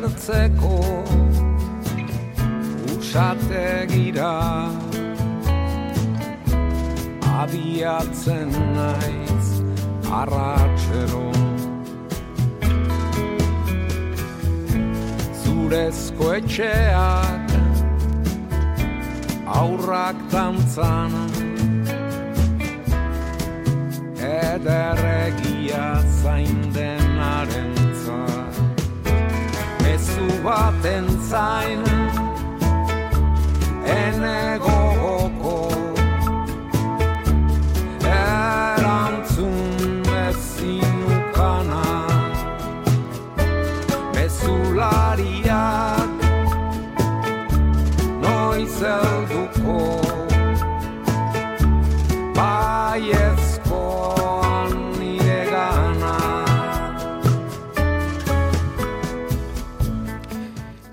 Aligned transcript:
itxasertzeko 0.00 1.04
usate 2.96 3.86
gira 3.90 4.32
abiatzen 7.40 8.50
naiz 8.76 9.48
arratxero 10.20 11.26
zurezko 15.42 16.32
etxeak 16.38 17.46
aurrak 19.60 20.16
tantzan 20.32 21.12
ederregia 24.30 25.86
zain 26.22 26.58
denaren 26.74 27.79
Mezu 30.20 30.42
baten 30.44 31.06
zain. 31.30 31.82
Ene 33.84 34.58
gogoko 34.64 35.56
erantzun 38.04 39.56
ezin 40.26 40.98
ukana. 41.16 41.86
Mezulariak 44.14 46.10
noiz 48.22 48.82
elduko 48.96 49.78
baiezkoan 52.36 53.29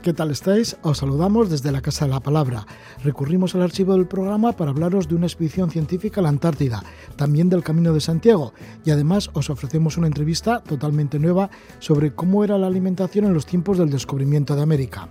¿Qué 0.07 0.13
tal 0.13 0.31
estáis? 0.31 0.77
Os 0.83 0.99
saludamos 0.99 1.49
desde 1.49 1.69
la 1.69 1.81
Casa 1.81 2.05
de 2.05 2.11
la 2.11 2.21
Palabra. 2.21 2.65
Recurrimos 3.03 3.55
al 3.55 3.63
archivo 3.63 3.91
del 3.91 4.07
programa 4.07 4.53
para 4.53 4.71
hablaros 4.71 5.09
de 5.09 5.15
una 5.15 5.25
expedición 5.25 5.69
científica 5.69 6.21
a 6.21 6.23
la 6.23 6.29
Antártida, 6.29 6.81
también 7.17 7.49
del 7.49 7.61
Camino 7.61 7.91
de 7.91 7.99
Santiago, 7.99 8.53
y 8.85 8.91
además 8.91 9.29
os 9.33 9.49
ofrecemos 9.49 9.97
una 9.97 10.07
entrevista 10.07 10.63
totalmente 10.63 11.19
nueva 11.19 11.49
sobre 11.79 12.15
cómo 12.15 12.45
era 12.45 12.57
la 12.57 12.67
alimentación 12.67 13.25
en 13.25 13.33
los 13.33 13.45
tiempos 13.45 13.77
del 13.77 13.89
descubrimiento 13.89 14.55
de 14.55 14.61
América. 14.61 15.09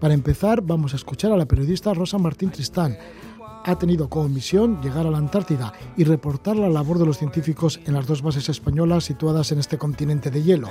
Para 0.00 0.14
empezar, 0.14 0.60
vamos 0.60 0.92
a 0.92 0.96
escuchar 0.96 1.30
a 1.30 1.36
la 1.36 1.46
periodista 1.46 1.94
Rosa 1.94 2.18
Martín 2.18 2.50
Tristán. 2.50 2.98
Ha 3.64 3.78
tenido 3.78 4.08
como 4.08 4.28
misión 4.28 4.82
llegar 4.82 5.06
a 5.06 5.10
la 5.12 5.18
Antártida 5.18 5.72
y 5.96 6.02
reportar 6.02 6.56
la 6.56 6.68
labor 6.68 6.98
de 6.98 7.06
los 7.06 7.18
científicos 7.18 7.78
en 7.86 7.94
las 7.94 8.08
dos 8.08 8.22
bases 8.22 8.48
españolas 8.48 9.04
situadas 9.04 9.52
en 9.52 9.60
este 9.60 9.78
continente 9.78 10.32
de 10.32 10.42
hielo. 10.42 10.68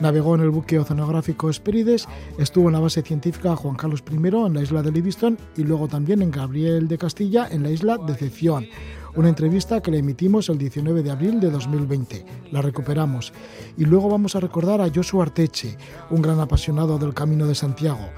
Navegó 0.00 0.34
en 0.34 0.40
el 0.40 0.50
buque 0.50 0.78
oceanográfico 0.78 1.50
Esperides, 1.50 2.08
estuvo 2.38 2.68
en 2.68 2.72
la 2.72 2.80
base 2.80 3.02
científica 3.02 3.54
Juan 3.54 3.76
Carlos 3.76 4.02
I 4.10 4.16
en 4.16 4.54
la 4.54 4.62
isla 4.62 4.82
de 4.82 4.90
Livingston 4.90 5.38
y 5.56 5.62
luego 5.62 5.88
también 5.88 6.22
en 6.22 6.30
Gabriel 6.30 6.88
de 6.88 6.96
Castilla 6.96 7.46
en 7.50 7.62
la 7.62 7.70
isla 7.70 7.98
de 7.98 8.12
Decepción. 8.12 8.66
Una 9.14 9.28
entrevista 9.28 9.82
que 9.82 9.90
le 9.90 9.98
emitimos 9.98 10.48
el 10.48 10.56
19 10.56 11.02
de 11.02 11.10
abril 11.10 11.38
de 11.38 11.50
2020. 11.50 12.24
La 12.52 12.62
recuperamos. 12.62 13.32
Y 13.76 13.84
luego 13.84 14.08
vamos 14.08 14.36
a 14.36 14.40
recordar 14.40 14.80
a 14.80 14.90
Joshua 14.94 15.24
Arteche, 15.24 15.76
un 16.10 16.22
gran 16.22 16.40
apasionado 16.40 16.98
del 16.98 17.12
Camino 17.12 17.46
de 17.46 17.54
Santiago. 17.54 18.08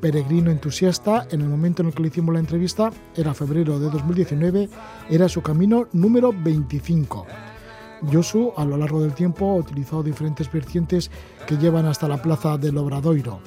Peregrino 0.00 0.50
entusiasta, 0.50 1.26
en 1.30 1.42
el 1.42 1.48
momento 1.48 1.82
en 1.82 1.88
el 1.88 1.94
que 1.94 2.02
le 2.02 2.08
hicimos 2.08 2.34
la 2.34 2.40
entrevista, 2.40 2.90
era 3.16 3.32
febrero 3.32 3.78
de 3.78 3.90
2019, 3.90 4.68
era 5.08 5.28
su 5.28 5.40
camino 5.40 5.86
número 5.92 6.32
25. 6.32 7.26
Josu, 8.10 8.52
a 8.56 8.64
lo 8.64 8.76
largo 8.76 9.00
del 9.00 9.14
tiempo, 9.14 9.50
ha 9.50 9.54
utilizado 9.56 10.02
diferentes 10.02 10.50
vertientes 10.50 11.10
que 11.46 11.56
llevan 11.56 11.86
hasta 11.86 12.08
la 12.08 12.20
plaza 12.20 12.56
del 12.56 12.78
Obradoiro. 12.78 13.40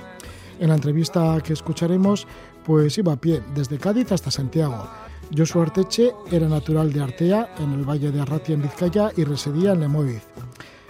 En 0.59 0.69
la 0.69 0.75
entrevista 0.75 1.40
que 1.44 1.53
escucharemos, 1.53 2.28
pues 2.66 2.97
iba 2.97 3.13
a 3.13 3.18
pie 3.18 3.42
desde 3.56 3.78
Cádiz 3.78 4.12
hasta 4.12 4.31
Santiago. 4.31 4.88
Josu 5.36 5.62
Arteche 5.62 6.13
era 6.31 6.47
natural 6.47 6.94
de 6.94 7.02
Artea, 7.02 7.56
en 7.59 7.74
el 7.74 7.84
valle 7.90 8.12
de 8.12 8.22
Arratia, 8.22 8.56
en 8.56 8.62
Vizcaya, 8.62 9.12
y 9.18 9.24
residía 9.24 9.74
en 9.74 9.80
Lemoiz. 9.80 10.24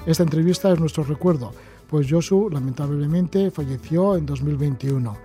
Esta 0.06 0.24
entrevista 0.24 0.72
es 0.72 0.80
nuestro 0.80 1.04
recuerdo, 1.04 1.52
pues 1.90 2.08
Josu 2.10 2.50
lamentablemente 2.50 3.52
falleció 3.52 4.18
en 4.18 4.26
2021. 4.26 5.16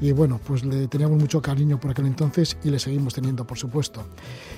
Y 0.00 0.12
bueno, 0.12 0.40
pues 0.46 0.64
le 0.64 0.88
teníamos 0.88 1.18
mucho 1.18 1.42
cariño 1.42 1.78
por 1.78 1.90
aquel 1.90 2.06
entonces 2.06 2.56
y 2.64 2.70
le 2.70 2.78
seguimos 2.78 3.14
teniendo, 3.14 3.46
por 3.46 3.58
supuesto. 3.58 4.04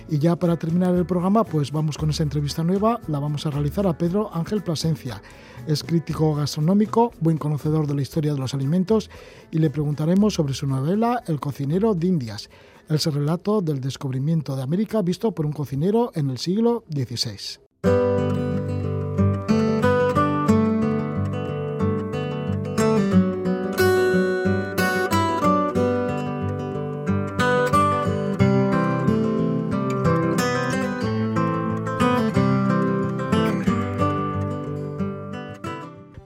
Y 0.09 0.19
ya 0.19 0.37
para 0.37 0.57
terminar 0.57 0.95
el 0.95 1.05
programa, 1.05 1.45
pues 1.45 1.73
vamos 1.73 1.99
con 1.99 2.11
esa 2.11 2.23
entrevista 2.23 2.63
nueva, 2.63 3.01
la 3.09 3.19
vamos 3.19 3.45
a 3.47 3.51
realizar 3.51 3.87
a 3.87 3.99
Pedro 3.99 4.33
Ángel 4.33 4.63
Plasencia. 4.63 5.21
Es 5.67 5.83
crítico 5.83 6.35
gastronómico, 6.35 7.13
buen 7.21 7.39
conocedor 7.39 7.87
de 7.87 7.95
la 7.95 8.03
historia 8.03 8.35
de 8.35 8.39
los 8.39 8.55
alimentos 8.55 9.11
y 9.51 9.59
le 9.59 9.71
preguntaremos 9.71 10.35
sobre 10.35 10.55
su 10.55 10.67
novela 10.67 11.23
El 11.27 11.41
cocinero 11.41 11.95
de 11.95 12.07
Indias, 12.07 12.51
ese 12.89 13.11
relato 13.11 13.61
del 13.61 13.81
descubrimiento 13.81 14.57
de 14.57 14.63
América 14.63 15.03
visto 15.03 15.33
por 15.33 15.47
un 15.47 15.53
cocinero 15.53 16.13
en 16.15 16.31
el 16.31 16.39
siglo 16.39 16.85
XVI. 16.91 18.52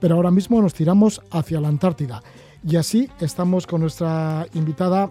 Pero 0.07 0.15
ahora 0.15 0.31
mismo 0.31 0.61
nos 0.61 0.73
tiramos 0.73 1.21
hacia 1.31 1.59
la 1.59 1.67
Antártida. 1.67 2.23
Y 2.65 2.77
así 2.77 3.09
estamos 3.19 3.67
con 3.67 3.81
nuestra 3.81 4.45
invitada 4.53 5.09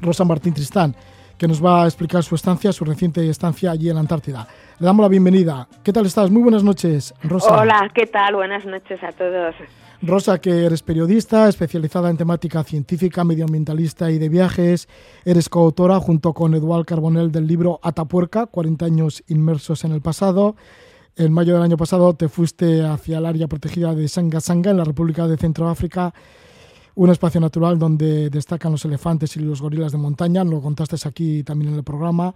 Rosa 0.00 0.22
Martín 0.22 0.54
Tristán, 0.54 0.94
que 1.36 1.48
nos 1.48 1.60
va 1.60 1.82
a 1.82 1.86
explicar 1.86 2.22
su 2.22 2.36
estancia, 2.36 2.72
su 2.72 2.84
reciente 2.84 3.28
estancia 3.28 3.72
allí 3.72 3.88
en 3.88 3.96
la 3.96 4.02
Antártida. 4.02 4.46
Le 4.78 4.86
damos 4.86 5.02
la 5.02 5.08
bienvenida. 5.08 5.66
¿Qué 5.82 5.92
tal 5.92 6.06
estás? 6.06 6.30
Muy 6.30 6.42
buenas 6.42 6.62
noches, 6.62 7.12
Rosa. 7.24 7.60
Hola, 7.60 7.90
¿qué 7.92 8.06
tal? 8.06 8.36
Buenas 8.36 8.64
noches 8.64 9.02
a 9.02 9.10
todos. 9.10 9.56
Rosa, 10.00 10.40
que 10.40 10.64
eres 10.64 10.84
periodista 10.84 11.48
especializada 11.48 12.08
en 12.08 12.16
temática 12.16 12.62
científica, 12.62 13.24
medioambientalista 13.24 14.12
y 14.12 14.18
de 14.18 14.28
viajes. 14.28 14.88
Eres 15.24 15.48
coautora 15.48 15.98
junto 15.98 16.32
con 16.34 16.54
Eduard 16.54 16.84
Carbonell 16.84 17.32
del 17.32 17.48
libro 17.48 17.80
Atapuerca, 17.82 18.46
40 18.46 18.84
años 18.86 19.24
inmersos 19.26 19.82
en 19.82 19.90
el 19.90 20.02
pasado. 20.02 20.54
En 21.16 21.32
mayo 21.32 21.54
del 21.54 21.62
año 21.62 21.76
pasado 21.76 22.14
te 22.14 22.28
fuiste 22.28 22.82
hacia 22.84 23.18
el 23.18 23.26
área 23.26 23.46
protegida 23.46 23.94
de 23.94 24.08
Sanga 24.08 24.40
Sanga 24.40 24.72
en 24.72 24.78
la 24.78 24.84
República 24.84 25.28
de 25.28 25.36
Centroáfrica, 25.36 26.12
un 26.96 27.08
espacio 27.08 27.40
natural 27.40 27.78
donde 27.78 28.30
destacan 28.30 28.72
los 28.72 28.84
elefantes 28.84 29.36
y 29.36 29.40
los 29.40 29.62
gorilas 29.62 29.92
de 29.92 29.98
montaña, 29.98 30.42
lo 30.42 30.60
contaste 30.60 30.96
aquí 31.06 31.44
también 31.44 31.70
en 31.70 31.78
el 31.78 31.84
programa, 31.84 32.34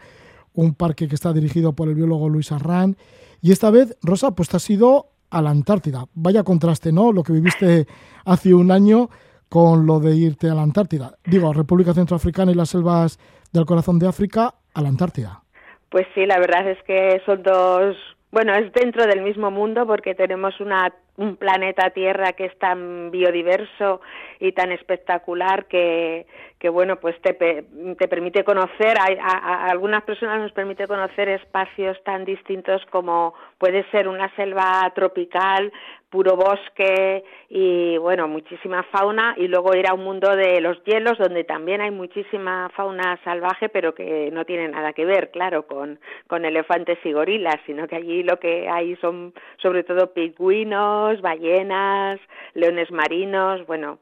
un 0.54 0.76
parque 0.76 1.08
que 1.08 1.16
está 1.16 1.32
dirigido 1.32 1.72
por 1.72 1.88
el 1.88 1.96
biólogo 1.96 2.28
Luis 2.28 2.52
Arran. 2.52 2.96
Y 3.40 3.50
esta 3.50 3.70
vez, 3.70 3.96
Rosa, 4.00 4.30
pues 4.36 4.48
te 4.48 4.58
has 4.58 4.70
ido 4.70 5.06
a 5.30 5.42
la 5.42 5.50
Antártida. 5.50 6.04
Vaya 6.14 6.44
contraste, 6.44 6.92
¿no? 6.92 7.12
Lo 7.12 7.24
que 7.24 7.32
viviste 7.32 7.88
hace 8.24 8.54
un 8.54 8.70
año 8.70 9.10
con 9.48 9.86
lo 9.86 9.98
de 9.98 10.14
irte 10.14 10.50
a 10.50 10.54
la 10.54 10.62
Antártida. 10.62 11.18
Digo, 11.24 11.52
República 11.52 11.94
Centroafricana 11.94 12.52
y 12.52 12.54
las 12.54 12.68
selvas 12.68 13.18
del 13.52 13.66
corazón 13.66 13.98
de 13.98 14.06
África 14.06 14.54
a 14.72 14.82
la 14.82 14.88
Antártida. 14.88 15.42
Pues 15.90 16.06
sí, 16.14 16.26
la 16.26 16.38
verdad 16.38 16.70
es 16.70 16.78
que 16.84 17.20
son 17.26 17.42
dos 17.42 17.96
bueno, 18.30 18.54
es 18.54 18.72
dentro 18.72 19.06
del 19.06 19.22
mismo 19.22 19.50
mundo 19.50 19.86
porque 19.86 20.14
tenemos 20.14 20.60
una, 20.60 20.92
un 21.18 21.36
planeta 21.36 21.90
Tierra 21.90 22.32
que 22.32 22.46
es 22.46 22.58
tan 22.58 23.10
biodiverso 23.10 24.00
y 24.40 24.52
tan 24.52 24.70
espectacular 24.72 25.66
que, 25.66 26.26
que 26.58 26.68
bueno, 26.68 26.96
pues 26.96 27.20
te, 27.22 27.34
te 27.34 28.08
permite 28.08 28.44
conocer, 28.44 28.96
a, 28.98 29.06
a, 29.20 29.36
a, 29.36 29.70
algunas 29.70 30.04
personas 30.04 30.40
nos 30.40 30.52
permite 30.52 30.86
conocer 30.86 31.28
espacios 31.28 31.96
tan 32.04 32.24
distintos 32.24 32.80
como 32.90 33.34
puede 33.58 33.84
ser 33.90 34.06
una 34.08 34.34
selva 34.36 34.90
tropical, 34.94 35.72
puro 36.10 36.36
bosque 36.36 37.22
y 37.50 37.96
bueno, 37.98 38.28
muchísima 38.28 38.82
fauna 38.84 39.34
y 39.36 39.46
luego 39.46 39.76
ir 39.76 39.86
a 39.88 39.94
un 39.94 40.04
mundo 40.04 40.34
de 40.34 40.60
los 40.60 40.82
hielos 40.84 41.18
donde 41.18 41.44
también 41.44 41.80
hay 41.80 41.90
muchísima 41.90 42.70
fauna 42.74 43.18
salvaje 43.24 43.68
pero 43.68 43.94
que 43.94 44.30
no 44.32 44.44
tiene 44.44 44.68
nada 44.68 44.92
que 44.92 45.04
ver, 45.04 45.30
claro, 45.30 45.66
con, 45.66 45.98
con 46.26 46.44
elefantes 46.44 46.98
y 47.04 47.12
gorilas, 47.12 47.56
sino 47.66 47.86
que 47.86 47.96
allí 47.96 48.22
lo 48.22 48.38
que 48.38 48.68
hay 48.68 48.96
son 48.96 49.34
sobre 49.58 49.84
todo 49.84 50.12
pingüinos, 50.12 51.07
ballenas, 51.20 52.20
leones 52.54 52.90
marinos, 52.90 53.66
bueno, 53.66 53.98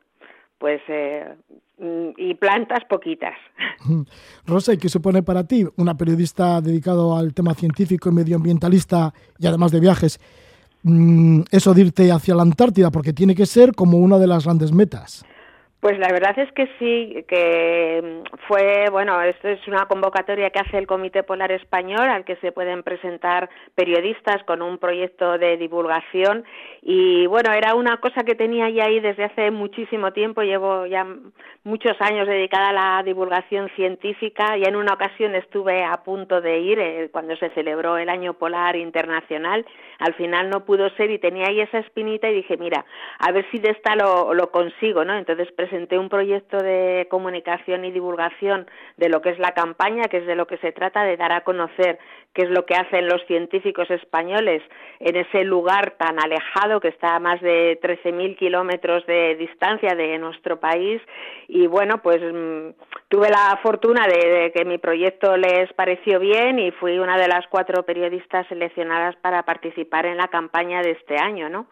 pues 0.58 0.80
eh, 0.88 1.34
y 2.16 2.34
plantas 2.34 2.84
poquitas. 2.88 3.34
Rosa, 4.46 4.72
¿y 4.72 4.78
qué 4.78 4.88
supone 4.88 5.22
para 5.22 5.44
ti, 5.44 5.64
una 5.76 5.96
periodista 5.96 6.60
dedicado 6.60 7.16
al 7.16 7.34
tema 7.34 7.54
científico 7.54 8.08
y 8.08 8.12
medioambientalista 8.12 9.12
y 9.38 9.46
además 9.46 9.72
de 9.72 9.80
viajes, 9.80 10.20
eso 11.50 11.74
de 11.74 11.80
irte 11.80 12.10
hacia 12.10 12.34
la 12.34 12.42
Antártida? 12.42 12.90
Porque 12.90 13.12
tiene 13.12 13.34
que 13.34 13.46
ser 13.46 13.74
como 13.74 13.98
una 13.98 14.18
de 14.18 14.26
las 14.26 14.44
grandes 14.44 14.72
metas. 14.72 15.24
Pues 15.78 15.99
la 15.99 16.08
verdad 16.08 16.38
es 16.38 16.50
que 16.52 16.69
sí, 16.78 17.25
que 17.28 18.02
mm, 18.02 18.37
fue, 18.49 18.87
bueno, 18.90 19.20
esto 19.20 19.49
es 19.49 19.67
una 19.69 19.84
convocatoria 19.87 20.49
que 20.50 20.58
hace 20.58 20.78
el 20.78 20.87
Comité 20.87 21.23
Polar 21.23 21.52
Español 21.52 22.08
al 22.08 22.25
que 22.25 22.37
se 22.37 22.50
pueden 22.50 22.82
presentar 22.82 23.50
periodistas 23.75 24.43
con 24.44 24.62
un 24.62 24.78
proyecto 24.78 25.37
de 25.37 25.58
divulgación. 25.58 26.44
Y 26.81 27.26
bueno, 27.26 27.52
era 27.52 27.75
una 27.75 27.99
cosa 27.99 28.25
que 28.25 28.34
tenía 28.34 28.70
ya 28.70 28.84
ahí 28.84 29.00
desde 29.00 29.25
hace 29.25 29.50
muchísimo 29.50 30.12
tiempo, 30.12 30.43
llevo 30.43 30.87
ya 30.87 31.06
muchos 31.62 32.00
años 32.00 32.26
dedicada 32.26 32.70
a 32.70 32.73
la 32.73 33.02
divulgación 33.02 33.69
científica. 33.76 34.56
Y 34.56 34.64
en 34.64 34.76
una 34.76 34.94
ocasión 34.94 35.34
estuve 35.34 35.84
a 35.84 36.02
punto 36.05 36.40
de 36.40 36.58
ir 36.58 36.78
eh, 36.78 37.11
cuando 37.12 37.37
se 37.37 37.50
celebró 37.50 37.99
el 37.99 38.08
Año 38.08 38.32
Polar 38.34 38.76
Internacional, 38.76 39.67
al 39.99 40.14
final 40.14 40.49
no 40.49 40.64
pudo 40.64 40.88
ser 40.96 41.11
y 41.11 41.19
tenía 41.19 41.49
ahí 41.49 41.61
esa 41.61 41.78
espinita 41.78 42.31
y 42.31 42.37
dije, 42.37 42.56
mira, 42.56 42.84
a 43.19 43.31
ver 43.32 43.44
si 43.50 43.58
de 43.58 43.70
esta 43.70 43.94
lo, 43.94 44.32
lo 44.32 44.50
consigo, 44.50 45.05
¿no? 45.05 45.14
Entonces 45.17 45.50
presenté 45.66 45.98
un 45.98 46.08
proyecto 46.08 46.58
de 46.58 47.08
comunicación 47.10 47.84
y 47.84 47.90
divulgación 47.90 48.66
de 48.96 49.08
lo 49.08 49.20
que 49.20 49.30
es 49.30 49.38
la 49.40 49.52
campaña, 49.52 50.04
que 50.04 50.18
es 50.18 50.26
de 50.26 50.36
lo 50.36 50.46
que 50.46 50.58
se 50.58 50.70
trata 50.70 51.02
de 51.02 51.16
dar 51.16 51.32
a 51.32 51.40
conocer 51.40 51.98
qué 52.32 52.42
es 52.42 52.50
lo 52.50 52.64
que 52.66 52.76
hacen 52.76 53.08
los 53.08 53.24
científicos 53.26 53.90
españoles 53.90 54.62
en 55.00 55.16
ese 55.16 55.42
lugar 55.42 55.94
tan 55.98 56.20
alejado 56.20 56.78
que 56.78 56.88
está 56.88 57.16
a 57.16 57.20
más 57.20 57.40
de 57.40 57.80
13.000 57.82 58.36
kilómetros 58.36 59.04
de 59.06 59.34
distancia 59.34 59.96
de 59.96 60.18
nuestro 60.18 60.60
país. 60.60 61.02
Y 61.48 61.66
bueno, 61.66 62.00
pues 62.00 62.20
mm, 62.20 62.70
tuve 63.08 63.28
la 63.28 63.58
fortuna 63.62 64.06
de, 64.06 64.28
de 64.28 64.52
que 64.52 64.64
mi 64.64 64.78
proyecto 64.78 65.36
les 65.36 65.72
pareció 65.72 66.20
bien 66.20 66.60
y 66.60 66.70
fui 66.70 66.98
una 66.98 67.18
de 67.18 67.26
las 67.26 67.44
cuatro 67.48 67.82
periodistas 67.82 68.46
seleccionadas 68.46 69.16
para 69.16 69.42
participar 69.42 70.06
en 70.06 70.16
la 70.16 70.28
campaña 70.28 70.80
de 70.82 70.92
este 70.92 71.16
año, 71.16 71.48
¿no? 71.48 71.66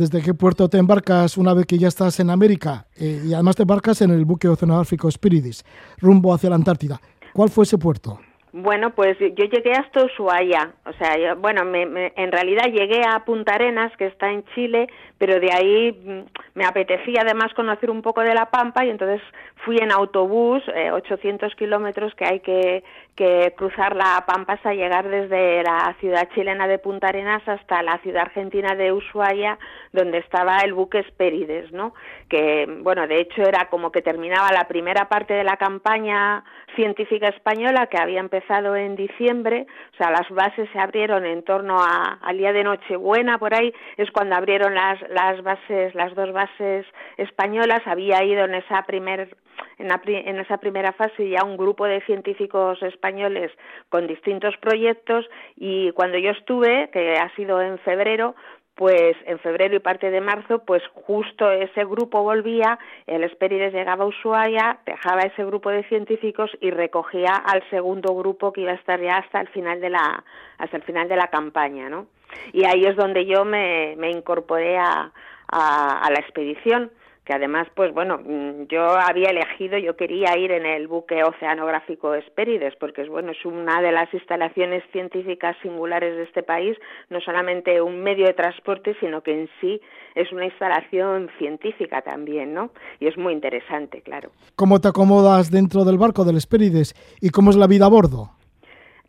Desde 0.00 0.22
qué 0.22 0.32
puerto 0.32 0.66
te 0.70 0.78
embarcas 0.78 1.36
una 1.36 1.52
vez 1.52 1.66
que 1.66 1.76
ya 1.76 1.88
estás 1.88 2.20
en 2.20 2.30
América 2.30 2.86
eh, 2.98 3.20
y 3.22 3.34
además 3.34 3.56
te 3.56 3.64
embarcas 3.64 4.00
en 4.00 4.10
el 4.10 4.24
buque 4.24 4.48
oceanográfico 4.48 5.10
Spiridis, 5.10 5.62
rumbo 5.98 6.32
hacia 6.32 6.48
la 6.48 6.56
Antártida. 6.56 6.98
¿Cuál 7.34 7.50
fue 7.50 7.64
ese 7.64 7.76
puerto? 7.76 8.18
Bueno, 8.52 8.90
pues 8.90 9.18
yo 9.18 9.44
llegué 9.44 9.72
hasta 9.72 10.04
Ushuaia, 10.04 10.72
o 10.84 10.92
sea, 10.94 11.34
bueno, 11.34 11.64
me, 11.64 11.82
en 12.16 12.32
realidad 12.32 12.64
llegué 12.64 13.02
a 13.06 13.24
Punta 13.24 13.54
Arenas, 13.54 13.92
que 13.96 14.06
está 14.06 14.32
en 14.32 14.42
Chile, 14.54 14.88
pero 15.18 15.38
de 15.38 15.52
ahí 15.52 15.92
mm, 15.92 16.58
me 16.58 16.64
apetecía 16.64 17.20
además 17.20 17.52
conocer 17.54 17.90
un 17.90 18.00
poco 18.00 18.22
de 18.22 18.34
La 18.34 18.46
Pampa 18.46 18.84
y 18.84 18.90
entonces 18.90 19.20
fui 19.64 19.76
en 19.78 19.92
autobús, 19.92 20.62
800 20.92 21.52
eh, 21.52 21.56
kilómetros 21.56 22.14
que 22.14 22.24
hay 22.24 22.40
que, 22.40 22.82
que 23.14 23.52
cruzar 23.56 23.94
La 23.94 24.24
Pampa 24.26 24.54
hasta 24.54 24.72
llegar 24.72 25.08
desde 25.08 25.62
la 25.62 25.94
ciudad 26.00 26.28
chilena 26.34 26.66
de 26.66 26.78
Punta 26.78 27.08
Arenas 27.08 27.46
hasta 27.46 27.82
la 27.82 27.98
ciudad 27.98 28.22
argentina 28.22 28.74
de 28.74 28.92
Ushuaia, 28.92 29.58
donde 29.92 30.18
estaba 30.18 30.58
el 30.60 30.72
buque 30.72 31.00
Espérides, 31.00 31.72
¿no? 31.72 31.94
Que, 32.28 32.66
bueno, 32.80 33.06
de 33.06 33.20
hecho 33.20 33.42
era 33.42 33.66
como 33.66 33.92
que 33.92 34.02
terminaba 34.02 34.52
la 34.52 34.68
primera 34.68 35.08
parte 35.08 35.34
de 35.34 35.44
la 35.44 35.56
campaña 35.56 36.44
científica 36.76 37.28
española 37.28 37.88
que 37.88 37.98
había 37.98 38.20
empezado 38.20 38.76
en 38.76 38.96
diciembre, 38.96 39.66
o 39.92 39.96
sea, 39.96 40.10
las 40.10 40.28
bases 40.30 40.68
se 40.72 40.78
abrieron 40.78 41.26
en 41.26 41.42
torno 41.42 41.76
a, 41.78 42.18
al 42.22 42.38
día 42.38 42.52
de 42.52 42.64
Nochebuena, 42.64 43.38
por 43.38 43.54
ahí 43.54 43.72
es 43.96 44.10
cuando 44.12 44.36
abrieron 44.36 44.74
las, 44.74 44.98
las 45.10 45.42
bases, 45.42 45.94
las 45.94 46.14
dos 46.14 46.32
bases 46.32 46.86
españolas, 47.16 47.80
había 47.86 48.22
ido 48.24 48.44
en 48.44 48.54
esa 48.54 48.82
primer 48.84 49.36
en, 49.80 49.90
en, 50.28 50.38
esa 50.38 50.58
primera 50.58 50.92
fase 50.92 51.28
ya 51.28 51.44
un 51.44 51.56
grupo 51.56 51.86
de 51.86 52.00
científicos 52.02 52.82
españoles 52.82 53.50
con 53.88 54.06
distintos 54.06 54.56
proyectos 54.58 55.26
y 55.56 55.90
cuando 55.92 56.18
yo 56.18 56.30
estuve, 56.30 56.90
que 56.92 57.14
ha 57.14 57.34
sido 57.34 57.60
en 57.60 57.78
febrero, 57.78 58.34
pues 58.74 59.16
en 59.26 59.38
febrero 59.40 59.76
y 59.76 59.80
parte 59.80 60.10
de 60.10 60.20
marzo, 60.20 60.60
pues 60.64 60.82
justo 60.94 61.50
ese 61.50 61.84
grupo 61.84 62.22
volvía, 62.22 62.78
el 63.06 63.24
Esperides 63.24 63.74
llegaba 63.74 64.04
a 64.04 64.06
Ushuaia, 64.06 64.78
dejaba 64.86 65.22
ese 65.22 65.44
grupo 65.44 65.70
de 65.70 65.84
científicos 65.84 66.50
y 66.60 66.70
recogía 66.70 67.34
al 67.34 67.62
segundo 67.68 68.14
grupo 68.14 68.52
que 68.52 68.62
iba 68.62 68.72
a 68.72 68.76
estar 68.76 69.00
ya 69.00 69.18
hasta 69.18 69.40
el 69.40 69.48
final 69.48 69.80
de 69.80 69.90
la, 69.90 70.24
hasta 70.56 70.76
el 70.76 70.82
final 70.84 71.08
de 71.08 71.16
la 71.16 71.28
campaña, 71.28 71.90
¿no? 71.90 72.06
Y 72.52 72.64
ahí 72.64 72.84
es 72.84 72.96
donde 72.96 73.26
yo 73.26 73.44
me, 73.44 73.96
me 73.98 74.10
incorporé 74.10 74.78
a, 74.78 75.12
a 75.48 76.10
la 76.10 76.20
expedición 76.20 76.90
que 77.30 77.36
además, 77.36 77.68
pues 77.76 77.94
bueno, 77.94 78.18
mm, 78.18 78.66
yo 78.68 78.82
había 78.82 79.30
elegido, 79.30 79.78
yo 79.78 79.94
quería 79.94 80.36
ir 80.36 80.50
en 80.50 80.66
el 80.66 80.88
buque 80.88 81.22
oceanográfico 81.22 82.12
Espérides, 82.14 82.74
porque 82.80 83.02
es 83.02 83.08
bueno, 83.08 83.30
es 83.30 83.44
una 83.44 83.80
de 83.80 83.92
las 83.92 84.12
instalaciones 84.12 84.82
científicas 84.90 85.56
singulares 85.62 86.16
de 86.16 86.24
este 86.24 86.42
país, 86.42 86.76
no 87.08 87.20
solamente 87.20 87.80
un 87.80 88.02
medio 88.02 88.26
de 88.26 88.32
transporte, 88.32 88.96
sino 88.98 89.22
que 89.22 89.42
en 89.42 89.48
sí 89.60 89.80
es 90.16 90.32
una 90.32 90.46
instalación 90.46 91.30
científica 91.38 92.02
también, 92.02 92.52
¿no? 92.52 92.72
Y 92.98 93.06
es 93.06 93.16
muy 93.16 93.32
interesante, 93.32 94.02
claro. 94.02 94.30
¿Cómo 94.56 94.80
te 94.80 94.88
acomodas 94.88 95.52
dentro 95.52 95.84
del 95.84 95.98
barco 95.98 96.24
del 96.24 96.36
Espérides 96.36 96.96
y 97.20 97.30
cómo 97.30 97.50
es 97.50 97.56
la 97.56 97.68
vida 97.68 97.86
a 97.86 97.90
bordo? 97.90 98.30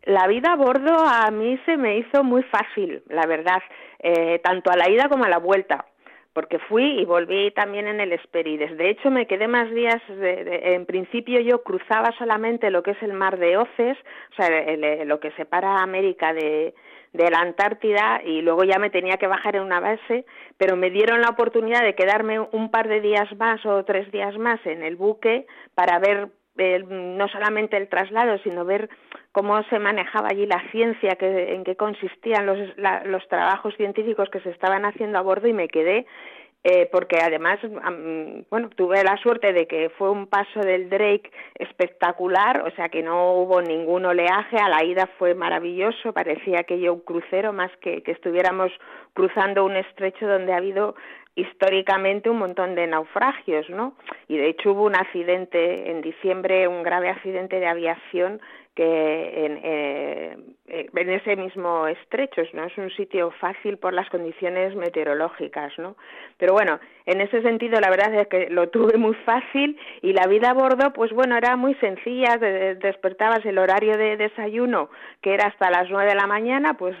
La 0.04 0.28
vida 0.28 0.52
a 0.52 0.56
bordo 0.56 0.94
a 0.96 1.28
mí 1.32 1.58
se 1.66 1.76
me 1.76 1.98
hizo 1.98 2.22
muy 2.22 2.44
fácil, 2.44 3.02
la 3.08 3.26
verdad, 3.26 3.62
eh, 3.98 4.38
tanto 4.44 4.70
a 4.70 4.76
la 4.76 4.88
ida 4.88 5.08
como 5.08 5.24
a 5.24 5.28
la 5.28 5.38
vuelta 5.38 5.86
porque 6.32 6.58
fui 6.58 7.00
y 7.00 7.04
volví 7.04 7.50
también 7.50 7.86
en 7.88 8.00
el 8.00 8.12
Esperides. 8.12 8.76
De 8.76 8.90
hecho, 8.90 9.10
me 9.10 9.26
quedé 9.26 9.48
más 9.48 9.70
días, 9.70 10.00
en 10.08 10.86
principio 10.86 11.40
yo 11.40 11.62
cruzaba 11.62 12.12
solamente 12.18 12.70
lo 12.70 12.82
que 12.82 12.92
es 12.92 13.02
el 13.02 13.12
mar 13.12 13.38
de 13.38 13.56
Oces, 13.56 13.98
o 14.32 14.34
sea, 14.36 15.04
lo 15.04 15.20
que 15.20 15.30
separa 15.32 15.82
América 15.82 16.32
de, 16.32 16.74
de 17.12 17.30
la 17.30 17.40
Antártida 17.40 18.22
y 18.24 18.40
luego 18.40 18.64
ya 18.64 18.78
me 18.78 18.90
tenía 18.90 19.16
que 19.16 19.26
bajar 19.26 19.56
en 19.56 19.62
una 19.62 19.80
base, 19.80 20.24
pero 20.56 20.76
me 20.76 20.90
dieron 20.90 21.20
la 21.20 21.30
oportunidad 21.30 21.82
de 21.82 21.94
quedarme 21.94 22.40
un 22.40 22.70
par 22.70 22.88
de 22.88 23.00
días 23.00 23.28
más 23.36 23.64
o 23.66 23.84
tres 23.84 24.10
días 24.10 24.36
más 24.38 24.64
en 24.64 24.82
el 24.82 24.96
buque 24.96 25.46
para 25.74 25.98
ver 25.98 26.28
no 26.88 27.28
solamente 27.28 27.76
el 27.76 27.88
traslado, 27.88 28.38
sino 28.38 28.64
ver 28.64 28.88
cómo 29.32 29.62
se 29.64 29.78
manejaba 29.78 30.28
allí 30.30 30.46
la 30.46 30.62
ciencia, 30.70 31.16
que, 31.16 31.54
en 31.54 31.64
qué 31.64 31.76
consistían 31.76 32.46
los, 32.46 32.58
los 33.06 33.26
trabajos 33.28 33.74
científicos 33.76 34.28
que 34.30 34.40
se 34.40 34.50
estaban 34.50 34.84
haciendo 34.84 35.18
a 35.18 35.22
bordo 35.22 35.48
y 35.48 35.52
me 35.52 35.68
quedé 35.68 36.06
eh, 36.64 36.88
porque 36.92 37.18
además, 37.20 37.58
bueno, 38.48 38.70
tuve 38.76 39.02
la 39.02 39.16
suerte 39.16 39.52
de 39.52 39.66
que 39.66 39.90
fue 39.98 40.10
un 40.10 40.28
paso 40.28 40.60
del 40.60 40.88
Drake 40.88 41.28
espectacular, 41.58 42.62
o 42.62 42.70
sea 42.76 42.88
que 42.88 43.02
no 43.02 43.32
hubo 43.32 43.60
ningún 43.60 44.04
oleaje, 44.04 44.58
a 44.58 44.68
la 44.68 44.84
ida 44.84 45.08
fue 45.18 45.34
maravilloso, 45.34 46.12
parecía 46.12 46.60
aquello 46.60 46.94
un 46.94 47.00
crucero 47.00 47.52
más 47.52 47.72
que 47.78 48.04
que 48.04 48.12
estuviéramos 48.12 48.70
cruzando 49.12 49.64
un 49.64 49.74
estrecho 49.74 50.28
donde 50.28 50.52
ha 50.52 50.58
habido 50.58 50.94
históricamente 51.34 52.30
un 52.30 52.38
montón 52.38 52.76
de 52.76 52.86
naufragios, 52.86 53.68
¿no? 53.68 53.94
Y 54.28 54.36
de 54.36 54.50
hecho 54.50 54.70
hubo 54.70 54.84
un 54.84 54.94
accidente 54.94 55.90
en 55.90 56.00
diciembre, 56.00 56.68
un 56.68 56.84
grave 56.84 57.08
accidente 57.08 57.58
de 57.58 57.66
aviación 57.66 58.40
que 58.74 59.44
en, 59.44 59.60
eh, 59.62 60.36
eh, 60.66 60.88
en 60.94 61.10
ese 61.10 61.36
mismo 61.36 61.86
estrecho, 61.86 62.40
no 62.54 62.64
es 62.64 62.78
un 62.78 62.90
sitio 62.90 63.30
fácil 63.32 63.76
por 63.76 63.92
las 63.92 64.08
condiciones 64.08 64.74
meteorológicas, 64.74 65.78
¿no? 65.78 65.96
Pero 66.38 66.54
bueno, 66.54 66.80
en 67.04 67.20
ese 67.20 67.42
sentido 67.42 67.78
la 67.80 67.90
verdad 67.90 68.14
es 68.14 68.28
que 68.28 68.48
lo 68.48 68.70
tuve 68.70 68.96
muy 68.96 69.14
fácil 69.26 69.78
y 70.00 70.14
la 70.14 70.26
vida 70.26 70.50
a 70.50 70.54
bordo, 70.54 70.92
pues 70.94 71.12
bueno, 71.12 71.36
era 71.36 71.56
muy 71.56 71.74
sencilla, 71.74 72.38
despertabas 72.38 73.44
el 73.44 73.58
horario 73.58 73.98
de 73.98 74.16
desayuno, 74.16 74.88
que 75.20 75.34
era 75.34 75.48
hasta 75.48 75.70
las 75.70 75.90
nueve 75.90 76.08
de 76.08 76.16
la 76.16 76.26
mañana, 76.26 76.74
pues 76.74 76.96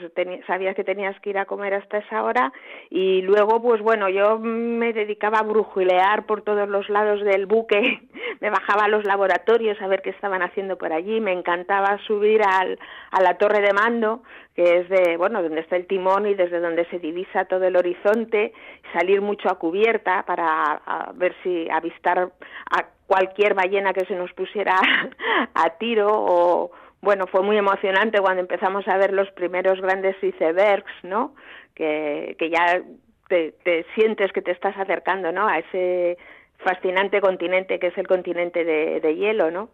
sabías 0.46 0.76
que 0.76 0.84
tenías 0.84 1.18
que 1.20 1.30
ir 1.30 1.38
a 1.38 1.46
comer 1.46 1.72
hasta 1.74 1.98
esa 1.98 2.22
hora. 2.22 2.52
Y 2.90 3.22
luego, 3.22 3.62
pues 3.62 3.80
bueno, 3.80 4.10
yo 4.10 4.38
me 4.38 4.92
dedicaba 4.92 5.38
a 5.38 5.44
brujulear 5.44 6.26
por 6.26 6.42
todos 6.42 6.68
los 6.68 6.88
lados 6.90 7.22
del 7.22 7.46
buque, 7.46 8.02
me 8.40 8.50
bajaba 8.50 8.84
a 8.84 8.88
los 8.88 9.04
laboratorios 9.04 9.80
a 9.80 9.86
ver 9.86 10.02
qué 10.02 10.10
estaban 10.10 10.42
haciendo 10.42 10.76
por 10.76 10.92
allí, 10.92 11.20
me 11.20 11.32
encantaba 11.32 11.61
subir 12.06 12.42
al, 12.42 12.78
a 13.10 13.22
la 13.22 13.38
torre 13.38 13.60
de 13.60 13.72
mando, 13.72 14.22
que 14.54 14.80
es 14.80 14.88
de, 14.88 15.16
bueno, 15.16 15.42
donde 15.42 15.60
está 15.60 15.76
el 15.76 15.86
timón 15.86 16.26
y 16.26 16.34
desde 16.34 16.60
donde 16.60 16.84
se 16.86 16.98
divisa 16.98 17.46
todo 17.46 17.64
el 17.64 17.76
horizonte, 17.76 18.52
salir 18.92 19.20
mucho 19.20 19.48
a 19.48 19.58
cubierta 19.58 20.24
para 20.24 20.80
ver 21.14 21.34
si 21.42 21.68
avistar 21.70 22.18
a 22.18 22.84
cualquier 23.06 23.54
ballena 23.54 23.92
que 23.92 24.06
se 24.06 24.14
nos 24.14 24.32
pusiera 24.32 24.76
a 25.54 25.70
tiro 25.78 26.08
o 26.10 26.70
bueno, 27.02 27.26
fue 27.26 27.42
muy 27.42 27.56
emocionante 27.56 28.20
cuando 28.20 28.40
empezamos 28.40 28.86
a 28.86 28.96
ver 28.96 29.12
los 29.12 29.28
primeros 29.32 29.80
grandes 29.80 30.16
icebergs, 30.22 30.92
¿no? 31.02 31.34
Que, 31.74 32.36
que 32.38 32.48
ya 32.48 32.80
te, 33.28 33.52
te 33.64 33.84
sientes 33.96 34.32
que 34.32 34.40
te 34.40 34.52
estás 34.52 34.76
acercando, 34.78 35.32
¿no? 35.32 35.48
A 35.48 35.58
ese 35.58 36.16
fascinante 36.58 37.20
continente 37.20 37.80
que 37.80 37.88
es 37.88 37.98
el 37.98 38.06
continente 38.06 38.64
de, 38.64 39.00
de 39.00 39.16
hielo, 39.16 39.50
¿no? 39.50 39.70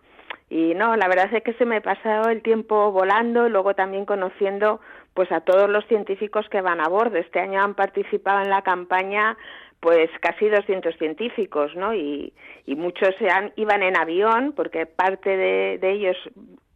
Y 0.51 0.75
no, 0.75 0.97
la 0.97 1.09
verdad 1.09 1.33
es 1.33 1.43
que 1.43 1.53
se 1.55 1.65
me 1.65 1.81
pasado 1.81 2.31
el 2.31 2.43
tiempo 2.43 2.91
volando 2.91 3.47
y 3.47 3.51
luego 3.51 3.75
también 3.75 4.05
conociendo 4.07 4.81
pues 5.15 5.31
a 5.33 5.41
todos 5.41 5.69
los 5.69 5.85
científicos 5.87 6.49
que 6.49 6.61
van 6.61 6.81
a 6.81 6.89
bordo. 6.89 7.19
Este 7.19 7.41
año 7.41 7.63
han 7.63 7.75
participado 7.75 8.43
en 8.43 8.51
la 8.51 8.63
campaña 8.63 9.37
pues 9.81 10.11
casi 10.21 10.49
200 10.49 10.97
científicos, 10.97 11.75
¿no? 11.77 11.95
Y, 11.95 12.33
y 12.67 12.75
muchos 12.75 13.15
se 13.19 13.29
han, 13.31 13.53
iban 13.57 13.83
en 13.83 13.97
avión 13.97 14.53
porque 14.57 14.87
parte 14.87 15.37
de, 15.37 15.79
de 15.79 15.91
ellos 15.93 16.17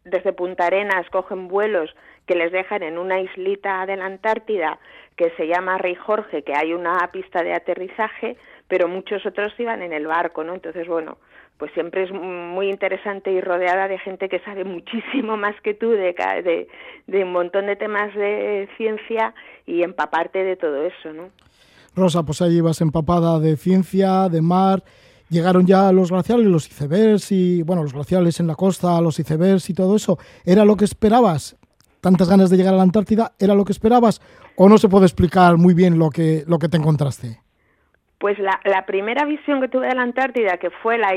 desde 0.05 0.33
Punta 0.33 0.67
Arenas 0.67 1.09
cogen 1.09 1.47
vuelos 1.47 1.93
que 2.25 2.35
les 2.35 2.51
dejan 2.51 2.83
en 2.83 2.97
una 2.97 3.19
islita 3.19 3.85
de 3.85 3.97
la 3.97 4.05
Antártida 4.05 4.79
que 5.15 5.31
se 5.31 5.47
llama 5.47 5.77
Rey 5.77 5.95
Jorge, 5.95 6.43
que 6.43 6.53
hay 6.55 6.73
una 6.73 6.97
pista 7.11 7.43
de 7.43 7.53
aterrizaje, 7.53 8.37
pero 8.67 8.87
muchos 8.87 9.25
otros 9.25 9.53
iban 9.59 9.81
en 9.81 9.93
el 9.93 10.07
barco, 10.07 10.43
¿no? 10.43 10.53
Entonces, 10.53 10.87
bueno, 10.87 11.17
pues 11.57 11.71
siempre 11.73 12.03
es 12.03 12.11
muy 12.11 12.69
interesante 12.69 13.31
y 13.31 13.39
rodeada 13.41 13.87
de 13.87 13.99
gente 13.99 14.29
que 14.29 14.39
sabe 14.39 14.63
muchísimo 14.65 15.37
más 15.37 15.55
que 15.61 15.73
tú 15.73 15.89
de, 15.89 16.13
de, 16.43 16.67
de 17.07 17.23
un 17.23 17.31
montón 17.31 17.67
de 17.67 17.75
temas 17.75 18.13
de 18.15 18.67
ciencia 18.77 19.33
y 19.65 19.83
empaparte 19.83 20.43
de 20.43 20.55
todo 20.55 20.83
eso, 20.83 21.13
¿no? 21.13 21.29
Rosa, 21.95 22.23
pues 22.23 22.41
ahí 22.41 22.57
ibas 22.57 22.81
empapada 22.81 23.39
de 23.39 23.55
ciencia, 23.55 24.27
de 24.27 24.41
mar. 24.41 24.83
Llegaron 25.29 25.65
ya 25.65 25.91
los 25.91 26.09
glaciales, 26.09 26.47
los 26.47 26.67
icebergs 26.67 27.31
y, 27.31 27.61
bueno, 27.61 27.83
los 27.83 27.93
glaciales 27.93 28.39
en 28.39 28.47
la 28.47 28.55
costa, 28.55 28.99
los 28.99 29.19
icebergs 29.19 29.69
y 29.69 29.73
todo 29.73 29.95
eso. 29.95 30.17
¿Era 30.43 30.65
lo 30.65 30.75
que 30.75 30.85
esperabas? 30.85 31.55
¿Tantas 32.01 32.29
ganas 32.29 32.49
de 32.49 32.57
llegar 32.57 32.73
a 32.73 32.77
la 32.77 32.83
Antártida? 32.83 33.33
¿Era 33.39 33.55
lo 33.55 33.63
que 33.63 33.71
esperabas? 33.71 34.21
¿O 34.57 34.67
no 34.67 34.77
se 34.77 34.89
puede 34.89 35.05
explicar 35.05 35.57
muy 35.57 35.73
bien 35.73 35.97
lo 35.97 36.09
que, 36.09 36.43
lo 36.47 36.59
que 36.59 36.67
te 36.67 36.77
encontraste? 36.77 37.42
Pues 38.23 38.39
la, 38.39 38.57
la, 38.63 38.85
primera 38.85 39.25
visión 39.25 39.59
que 39.59 39.67
tuve 39.67 39.87
de 39.87 39.95
la 39.95 40.03
Antártida, 40.03 40.55
que 40.55 40.69
fue 40.69 40.97
la 40.97 41.09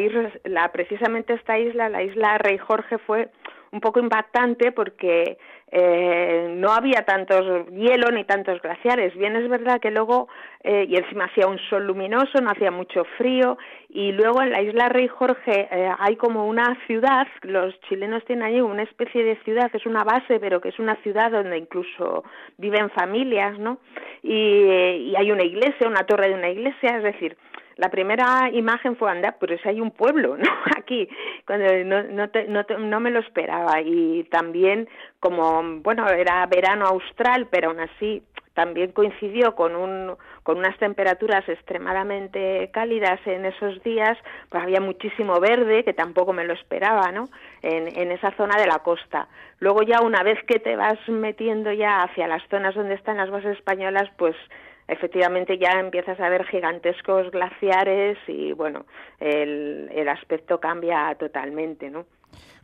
la, 0.43 0.73
precisamente 0.73 1.35
esta 1.35 1.57
isla, 1.57 1.89
la 1.89 2.03
isla 2.03 2.37
Rey 2.37 2.59
Jorge, 2.59 2.99
fue 2.99 3.29
un 3.77 3.81
poco 3.81 4.01
impactante 4.01 4.73
porque 4.73 5.37
eh, 5.71 6.55
no 6.57 6.73
había 6.73 7.03
tantos 7.05 7.69
hielo 7.71 8.11
ni 8.11 8.25
tantos 8.25 8.63
glaciares. 8.63 9.15
Bien 9.17 9.37
es 9.37 9.49
verdad 9.49 9.81
que 9.81 9.91
luego, 9.91 10.29
eh, 10.65 10.87
y 10.89 10.97
encima 10.97 11.27
hacía 11.27 11.47
un 11.47 11.59
sol 11.69 11.87
luminoso, 11.87 12.41
no 12.41 12.51
hacía 12.51 12.71
mucho 12.71 13.05
frío, 13.19 13.59
y 13.91 14.13
luego 14.13 14.41
en 14.43 14.51
la 14.51 14.63
isla 14.63 14.89
Rey 14.89 15.09
Jorge 15.09 15.69
eh, 15.71 15.91
hay 15.99 16.17
como 16.17 16.47
una 16.47 16.79
ciudad, 16.87 17.27
los 17.43 17.79
chilenos 17.83 18.25
tienen 18.25 18.47
allí 18.47 18.61
una 18.61 18.85
especie 18.85 19.23
de 19.23 19.37
ciudad, 19.45 19.71
es 19.75 19.85
una 19.85 20.05
base, 20.05 20.41
pero 20.41 20.61
que 20.61 20.71
es 20.71 20.79
una 20.79 20.97
ciudad 21.03 21.31
donde 21.31 21.59
incluso 21.59 22.25
viven 22.57 22.89
familias, 22.91 23.59
¿no? 23.59 23.79
Y, 24.23 24.33
y 25.11 25.17
hay 25.17 25.31
una 25.31 25.45
iglesia, 25.45 25.87
una 25.87 26.07
torre 26.07 26.29
de 26.29 26.35
una 26.35 26.49
iglesia, 26.49 26.97
es 26.97 27.03
decir, 27.03 27.37
la 27.77 27.91
primera 27.91 28.51
imagen 28.53 28.97
fue 28.97 29.11
andar, 29.11 29.37
pero 29.39 29.57
si 29.59 29.69
hay 29.69 29.81
un 29.81 29.91
pueblo, 29.91 30.37
¿no? 30.39 30.51
Aquí, 30.77 31.09
cuando 31.47 31.67
no, 31.85 32.03
no, 32.05 32.29
no, 32.49 32.79
no, 32.79 33.01
me 33.01 33.11
lo 33.11 33.21
esperaba. 33.21 33.81
Y 33.83 34.25
también, 34.25 34.89
como, 35.21 35.63
bueno, 35.81 36.09
era 36.09 36.45
verano 36.47 36.87
austral, 36.87 37.49
pero 37.51 37.69
aún 37.69 37.81
así 37.81 38.23
también 38.55 38.93
coincidió 38.93 39.55
con, 39.55 39.77
un, 39.77 40.17
con 40.43 40.57
unas 40.57 40.79
temperaturas 40.79 41.47
extremadamente 41.47 42.71
cálidas 42.73 43.21
en 43.27 43.45
esos 43.45 43.83
días, 43.83 44.17
pues 44.49 44.63
había 44.63 44.81
muchísimo 44.81 45.39
verde, 45.41 45.85
que 45.85 45.93
tampoco 45.93 46.33
me 46.33 46.47
lo 46.47 46.55
esperaba, 46.55 47.13
¿no? 47.13 47.29
En, 47.61 47.87
en 47.95 48.13
esa 48.13 48.31
zona 48.39 48.57
de 48.57 48.67
la 48.67 48.79
costa. 48.79 49.29
Luego 49.61 49.83
ya 49.83 50.01
una 50.01 50.23
vez 50.23 50.43
que 50.45 50.59
te 50.59 50.75
vas 50.75 50.99
metiendo 51.07 51.71
ya 51.71 52.03
hacia 52.03 52.27
las 52.27 52.43
zonas 52.49 52.75
donde 52.75 52.95
están 52.95 53.19
las 53.19 53.31
bases 53.31 53.59
españolas, 53.59 54.09
pues 54.17 54.35
efectivamente 54.89 55.59
ya 55.59 55.81
empiezas 55.81 56.19
a 56.21 56.29
ver 56.29 56.45
gigantescos 56.47 57.31
glaciares 57.31 58.19
y 58.29 58.53
bueno, 58.53 58.87
el, 59.21 59.91
el 59.95 60.09
aspecto 60.09 60.61
cambia 60.61 61.15
totalmente, 61.19 61.91
¿no? 61.91 62.07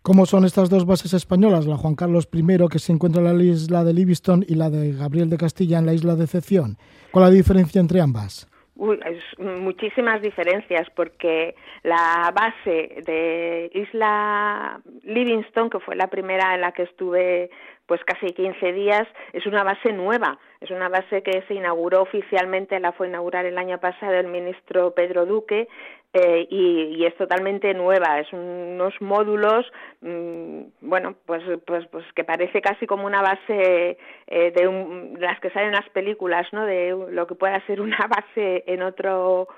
¿Cómo 0.02 0.26
son 0.26 0.44
estas 0.44 0.68
dos 0.68 0.84
bases 0.84 1.14
españolas, 1.14 1.64
la 1.64 1.76
Juan 1.76 1.94
Carlos 1.94 2.28
I, 2.32 2.44
que 2.68 2.80
se 2.80 2.92
encuentra 2.92 3.22
en 3.22 3.38
la 3.38 3.44
isla 3.44 3.84
de 3.84 3.94
Livingston, 3.94 4.44
y 4.48 4.56
la 4.56 4.68
de 4.68 4.92
Gabriel 4.92 5.30
de 5.30 5.38
Castilla 5.38 5.78
en 5.78 5.86
la 5.86 5.94
isla 5.94 6.16
de 6.16 6.24
Excepción? 6.24 6.76
¿Cuál 7.12 7.26
es 7.26 7.30
la 7.30 7.36
diferencia 7.36 7.80
entre 7.80 8.00
ambas? 8.00 8.50
Uy, 8.74 8.98
muchísimas 9.38 10.20
diferencias 10.20 10.88
porque 10.96 11.54
la 11.84 12.32
base 12.34 13.02
de 13.06 13.70
Isla 13.74 14.80
Livingston, 15.04 15.70
que 15.70 15.78
fue 15.78 15.94
la 15.94 16.08
primera 16.08 16.54
en 16.54 16.62
la 16.62 16.72
que 16.72 16.82
estuve 16.82 17.50
pues 17.92 18.04
casi 18.06 18.32
15 18.32 18.72
días, 18.72 19.06
es 19.34 19.44
una 19.44 19.64
base 19.64 19.92
nueva, 19.92 20.38
es 20.62 20.70
una 20.70 20.88
base 20.88 21.22
que 21.22 21.42
se 21.46 21.52
inauguró 21.52 22.00
oficialmente, 22.00 22.80
la 22.80 22.92
fue 22.92 23.08
inaugurar 23.08 23.44
el 23.44 23.58
año 23.58 23.76
pasado 23.80 24.14
el 24.14 24.28
ministro 24.28 24.94
Pedro 24.94 25.26
Duque 25.26 25.68
eh, 26.14 26.46
y, 26.48 27.04
es 27.04 27.14
totalmente 27.18 27.74
nueva, 27.74 28.18
es 28.18 28.32
unos 28.32 28.98
módulos, 29.02 29.70
mm, 30.00 30.60
bueno, 30.80 31.16
pues, 31.26 31.42
pues, 31.66 31.86
pues 31.88 32.06
que 32.14 32.24
parece 32.24 32.62
casi 32.62 32.86
como 32.86 33.04
una 33.04 33.20
base 33.20 33.98
eh, 34.26 34.52
de, 34.52 35.18
las 35.18 35.38
que 35.40 35.50
salen 35.50 35.72
las 35.72 35.90
películas, 35.90 36.46
¿no? 36.52 36.64
De 36.64 36.96
lo 37.10 37.26
que 37.26 37.34
pueda 37.34 37.60
ser 37.66 37.82
una 37.82 37.98
base 38.08 38.64
en 38.68 38.80
otro 38.80 39.48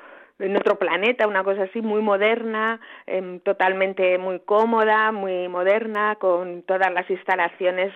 en 0.40 0.56
otro 0.56 0.76
planeta, 0.78 1.28
una 1.28 1.44
cosa 1.44 1.62
así 1.62 1.80
muy 1.80 2.02
moderna, 2.02 2.80
em, 3.06 3.38
totalmente 3.40 4.18
muy 4.18 4.40
cómoda, 4.40 5.12
muy 5.12 5.48
moderna, 5.48 6.16
con 6.16 6.62
todas 6.62 6.92
las 6.92 7.08
instalaciones 7.08 7.92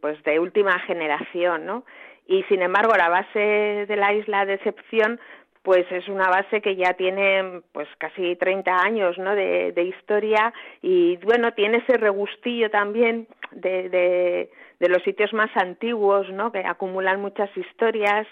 pues 0.00 0.22
de 0.24 0.38
última 0.38 0.78
generación, 0.80 1.66
¿no? 1.66 1.84
Y 2.26 2.42
sin 2.44 2.62
embargo, 2.62 2.92
la 2.96 3.08
base 3.08 3.86
de 3.86 3.96
la 3.96 4.12
isla 4.12 4.44
de 4.44 4.54
excepción 4.54 5.18
pues 5.62 5.84
es 5.90 6.08
una 6.08 6.30
base 6.30 6.62
que 6.62 6.76
ya 6.76 6.94
tiene 6.94 7.60
pues 7.72 7.88
casi 7.98 8.36
30 8.36 8.74
años 8.74 9.18
¿no? 9.18 9.34
de, 9.34 9.72
de 9.72 9.82
historia 9.82 10.52
y 10.80 11.16
bueno 11.18 11.52
tiene 11.52 11.78
ese 11.78 11.98
regustillo 11.98 12.70
también 12.70 13.26
de, 13.52 13.90
de, 13.90 14.50
de 14.80 14.88
los 14.88 15.02
sitios 15.02 15.32
más 15.32 15.50
antiguos 15.56 16.28
¿no? 16.30 16.52
que 16.52 16.60
acumulan 16.64 17.20
muchas 17.20 17.54
historias 17.56 18.26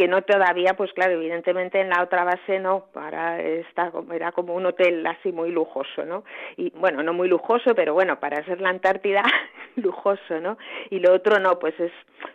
que 0.00 0.08
no 0.08 0.22
todavía, 0.22 0.72
pues 0.78 0.90
claro, 0.94 1.12
evidentemente 1.12 1.78
en 1.78 1.90
la 1.90 2.02
otra 2.02 2.24
base 2.24 2.58
no, 2.58 2.86
para 2.92 3.38
está, 3.42 3.92
era 4.14 4.32
como 4.32 4.54
un 4.54 4.64
hotel 4.64 5.06
así 5.06 5.30
muy 5.30 5.50
lujoso, 5.50 6.06
¿no? 6.06 6.24
Y 6.56 6.70
bueno, 6.70 7.02
no 7.02 7.12
muy 7.12 7.28
lujoso, 7.28 7.74
pero 7.74 7.92
bueno, 7.92 8.18
para 8.18 8.42
ser 8.46 8.62
la 8.62 8.70
Antártida, 8.70 9.22
lujoso, 9.76 10.40
¿no? 10.40 10.56
Y 10.88 11.00
lo 11.00 11.12
otro 11.12 11.38
no, 11.38 11.58
pues 11.58 11.78
es, 11.78 11.92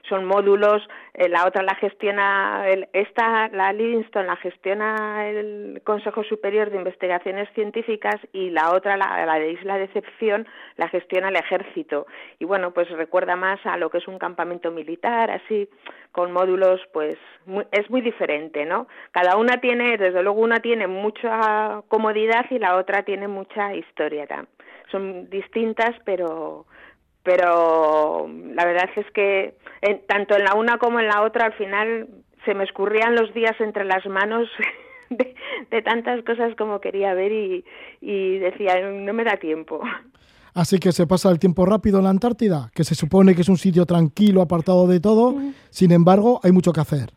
son 0.08 0.26
módulos, 0.26 0.88
eh, 1.16 1.28
la 1.28 1.48
otra 1.48 1.64
la 1.64 1.74
gestiona, 1.74 2.68
el, 2.68 2.88
esta, 2.94 3.48
la 3.48 3.74
Livingston 3.74 4.28
la 4.28 4.36
gestiona 4.36 5.28
el 5.28 5.82
Consejo 5.84 6.24
Superior 6.24 6.70
de 6.70 6.78
Investigaciones 6.78 7.50
Científicas 7.56 8.16
y 8.32 8.52
la 8.52 8.74
otra, 8.74 8.96
la, 8.96 9.26
la 9.26 9.40
de 9.40 9.54
Isla 9.54 9.78
de 9.80 9.90
la 10.78 10.88
gestiona 10.90 11.30
el 11.30 11.36
Ejército. 11.38 12.06
Y 12.38 12.46
bueno, 12.46 12.72
pues 12.76 12.90
recuerda 12.92 13.36
más 13.36 13.55
a 13.66 13.78
lo 13.78 13.90
que 13.90 14.00
es 14.00 14.08
un 14.08 14.20
campamento 14.20 14.72
militar, 14.72 15.32
así, 15.32 15.70
con 16.12 16.32
módulos, 16.32 16.82
pues 16.94 17.18
es 17.72 17.90
muy 17.90 18.02
diferente, 18.02 18.66
¿no? 18.66 18.88
Cada 19.12 19.38
una 19.38 19.60
tiene, 19.60 19.98
desde 19.98 20.24
luego 20.24 20.42
una 20.42 20.60
tiene 20.60 20.88
mucha 20.88 21.82
comodidad 21.88 22.46
y 22.50 22.60
la 22.60 22.76
otra 22.76 23.04
tiene 23.04 23.28
mucha 23.28 23.74
historia. 23.74 24.28
Son 24.92 25.30
distintas, 25.30 25.96
pero 26.06 26.66
pero 27.24 28.30
la 28.54 28.66
verdad 28.66 28.88
es 28.96 29.10
que 29.12 29.56
tanto 30.08 30.36
en 30.36 30.44
la 30.44 30.54
una 30.54 30.78
como 30.78 31.00
en 31.00 31.08
la 31.08 31.24
otra 31.24 31.48
al 31.48 31.54
final 31.54 32.08
se 32.46 32.54
me 32.54 32.64
escurrían 32.64 33.16
los 33.16 33.34
días 33.34 33.60
entre 33.60 33.84
las 33.84 34.06
manos 34.06 34.48
de, 35.10 35.82
tantas 35.82 36.24
cosas 36.24 36.56
como 36.56 36.80
quería 36.80 37.16
ver 37.16 37.32
y, 37.32 37.66
y 38.00 38.38
decía 38.38 38.80
no 38.92 39.14
me 39.14 39.24
da 39.24 39.38
tiempo. 39.38 39.82
Así 40.56 40.80
que 40.80 40.94
se 40.94 41.06
pasa 41.06 41.30
el 41.30 41.38
tiempo 41.38 41.66
rápido 41.66 41.98
en 41.98 42.06
la 42.06 42.12
Antártida, 42.12 42.72
que 42.74 42.86
se 42.86 42.96
supone 42.96 43.36
que 43.36 43.42
es 43.42 43.50
un 43.50 43.58
sitio 43.58 43.86
tranquilo, 43.86 44.42
apartado 44.42 44.88
de 44.88 45.02
todo, 45.02 45.36
sin 45.70 45.92
embargo 45.92 46.40
hay 46.44 46.54
mucho 46.54 46.72
que 46.72 46.80
hacer. 46.80 47.10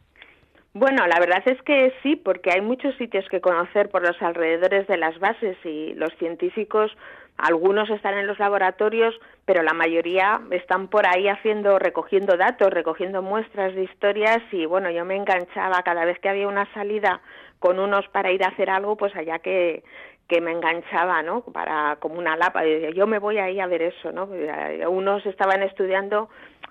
Bueno, 0.75 1.07
la 1.07 1.21
verdad 1.21 1.42
es 1.47 1.62
que 1.62 1.92
sí, 2.02 2.16
porque 2.16 2.50
hay 2.50 2.61
muchos 2.61 2.97
sitios 2.97 3.25
que 3.30 3.40
conocer 3.40 3.90
por 3.90 4.02
los 4.02 4.21
alrededores 4.21 4.88
de 4.88 4.97
las 4.97 5.16
bases 5.21 5.57
y 5.64 5.95
los 5.95 6.11
científicos, 6.18 6.90
algunos 7.37 7.88
están 7.90 8.18
en 8.18 8.26
los 8.26 8.40
laboratorios, 8.40 9.14
pero 9.45 9.62
la 9.62 9.73
mayoría 9.73 10.40
están 10.50 10.88
por 10.88 11.07
ahí 11.07 11.28
haciendo, 11.28 11.78
recogiendo 11.78 12.37
datos, 12.37 12.71
recogiendo 12.71 13.23
muestras 13.23 13.73
de 13.76 13.85
historias 13.85 14.38
y 14.50 14.66
bueno, 14.66 14.90
yo 14.90 15.04
me 15.04 15.14
enganchaba 15.14 15.85
cada 15.85 16.04
vez 16.04 16.18
que 16.18 16.28
había 16.28 16.49
una 16.49 16.66
salida 16.75 17.21
con 17.61 17.78
unos 17.78 18.07
para 18.09 18.33
ir 18.33 18.42
a 18.42 18.49
hacer 18.49 18.68
algo, 18.68 18.97
pues 18.97 19.14
allá 19.14 19.38
que, 19.38 19.85
que 20.28 20.40
me 20.42 20.52
enganchaba, 20.52 21.23
¿no? 21.23 21.40
Para 21.40 21.97
como 21.97 22.18
una 22.18 22.37
lapa, 22.37 22.62
yo 22.66 23.06
me 23.06 23.18
voy 23.18 23.38
ahí 23.38 23.61
a 23.61 23.66
ver 23.66 23.82
eso, 23.82 24.12
¿no? 24.12 24.28
Unos 24.88 25.25
estaban 25.25 25.62
estudiando 25.62 26.28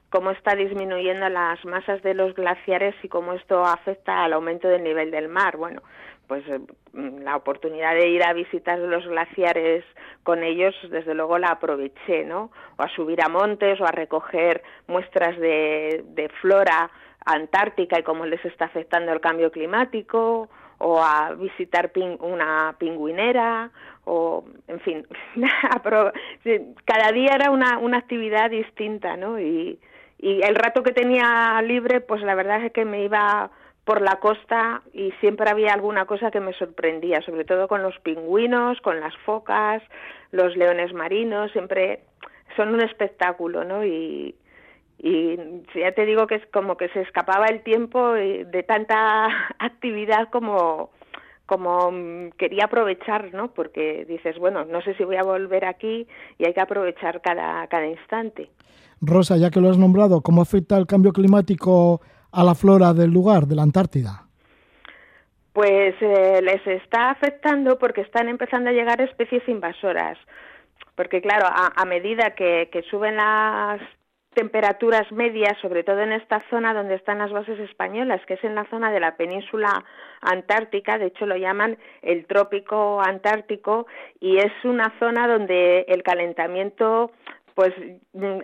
cómo 0.10 0.32
está 0.32 0.56
disminuyendo 0.56 1.28
las 1.30 1.64
masas 1.66 2.02
de 2.04 2.14
los 2.14 2.36
glaciares 2.36 2.96
y 3.02 3.10
cómo 3.10 3.34
esto 3.34 3.66
afecta 3.66 4.24
al 4.24 4.34
aumento 4.34 4.68
del 4.68 4.84
nivel 4.84 5.10
del 5.10 5.28
mar. 5.28 5.58
Bueno, 5.58 5.82
pues 6.28 6.48
eh, 6.48 6.60
la 6.94 7.36
oportunidad 7.36 7.96
de 7.96 8.08
ir 8.10 8.24
a 8.24 8.34
visitar 8.34 8.78
los 8.78 9.08
glaciares 9.08 9.84
con 10.22 10.44
ellos, 10.44 10.76
desde 10.92 11.16
luego 11.16 11.40
la 11.40 11.48
aproveché, 11.48 12.26
¿no? 12.26 12.52
O 12.78 12.84
a 12.84 12.90
subir 12.90 13.24
a 13.24 13.28
montes 13.28 13.82
o 13.82 13.86
a 13.86 13.92
recoger 13.92 14.62
muestras 14.86 15.38
de 15.40 16.32
flora 16.42 16.92
antártica 17.26 18.00
y 18.00 18.04
cómo 18.04 18.26
les 18.26 18.44
está 18.46 18.66
afectando 18.66 19.12
el 19.12 19.20
cambio 19.20 19.52
climático, 19.52 20.48
o 20.80 21.02
a 21.02 21.34
visitar 21.34 21.92
una 22.20 22.76
pingüinera, 22.78 23.72
o, 24.06 24.46
en 24.68 24.80
fin, 24.82 25.08
cada 26.86 27.12
día 27.12 27.32
era 27.36 27.52
una, 27.52 27.78
una 27.78 27.98
actividad 27.98 28.50
distinta, 28.50 29.18
¿no? 29.18 29.40
Y, 29.40 29.80
y 30.20 30.42
el 30.44 30.56
rato 30.56 30.84
que 30.84 30.94
tenía 30.94 31.62
libre, 31.62 32.02
pues 32.02 32.22
la 32.22 32.36
verdad 32.36 32.64
es 32.64 32.72
que 32.72 32.86
me 32.86 33.04
iba 33.04 33.52
por 33.84 34.02
la 34.02 34.20
costa 34.20 34.82
y 34.94 35.12
siempre 35.20 35.50
había 35.50 35.74
alguna 35.74 36.06
cosa 36.06 36.30
que 36.30 36.42
me 36.42 36.54
sorprendía, 36.54 37.22
sobre 37.22 37.46
todo 37.46 37.68
con 37.68 37.84
los 37.84 37.98
pingüinos, 38.00 38.82
con 38.82 39.00
las 39.00 39.16
focas, 39.20 39.82
los 40.32 40.58
leones 40.58 40.94
marinos, 40.94 41.52
siempre 41.54 42.02
son 42.56 42.74
un 42.74 42.82
espectáculo, 42.82 43.64
¿no? 43.64 43.86
Y, 43.86 44.36
y 45.00 45.38
ya 45.76 45.92
te 45.94 46.06
digo 46.06 46.28
que 46.28 46.36
es 46.36 46.46
como 46.48 46.76
que 46.78 46.90
se 46.90 47.02
escapaba 47.02 47.46
el 47.48 47.62
tiempo 47.64 48.16
eh, 48.16 48.46
de 48.46 48.64
tanta 48.64 49.28
actividad 49.60 50.30
como 50.30 50.92
como 51.46 51.92
mm, 51.92 52.32
quería 52.38 52.66
aprovechar, 52.66 53.34
¿no? 53.34 53.54
Porque 53.54 54.06
dices, 54.06 54.38
bueno, 54.38 54.66
no 54.66 54.82
sé 54.82 54.96
si 54.96 55.04
voy 55.06 55.16
a 55.16 55.24
volver 55.24 55.66
aquí 55.66 56.06
y 56.38 56.46
hay 56.46 56.54
que 56.54 56.62
aprovechar 56.62 57.22
cada, 57.22 57.66
cada 57.68 57.88
instante. 57.88 58.50
Rosa, 59.02 59.38
ya 59.38 59.50
que 59.50 59.62
lo 59.62 59.70
has 59.70 59.78
nombrado, 59.78 60.22
¿cómo 60.22 60.42
afecta 60.42 60.78
el 60.78 60.88
cambio 60.88 61.14
climático 61.14 62.02
a 62.32 62.44
la 62.44 62.54
flora 62.54 62.94
del 62.94 63.12
lugar, 63.12 63.46
de 63.46 63.56
la 63.56 63.64
Antártida? 63.64 64.28
Pues 65.54 65.96
eh, 66.02 66.40
les 66.44 66.68
está 66.68 67.10
afectando 67.12 67.80
porque 67.80 68.02
están 68.02 68.28
empezando 68.28 68.70
a 68.70 68.74
llegar 68.74 69.02
especies 69.02 69.48
invasoras. 69.48 70.18
Porque 70.96 71.22
claro, 71.22 71.48
a, 71.48 71.86
medida 71.86 72.36
que, 72.36 72.70
suben 72.90 73.18
las 73.18 73.80
temperaturas 74.38 75.12
medias, 75.12 75.58
sobre 75.64 75.84
todo 75.84 76.00
en 76.02 76.12
esta 76.12 76.44
zona 76.52 76.72
donde 76.72 76.94
están 76.94 77.18
las 77.18 77.32
bases 77.32 77.60
españolas, 77.60 78.24
que 78.28 78.36
es 78.36 78.44
en 78.44 78.54
la 78.54 78.66
zona 78.66 78.92
de 78.92 79.00
la 79.00 79.18
península 79.18 79.84
antártica, 80.22 81.00
de 81.00 81.08
hecho 81.08 81.26
lo 81.26 81.38
llaman 81.38 81.76
el 82.04 82.28
trópico 82.28 83.02
antártico, 83.02 83.88
y 84.20 84.38
es 84.38 84.54
una 84.64 84.94
zona 85.00 85.28
donde 85.28 85.86
el 85.88 86.04
calentamiento 86.04 87.12
pues 87.56 87.74
mm, 88.14 88.42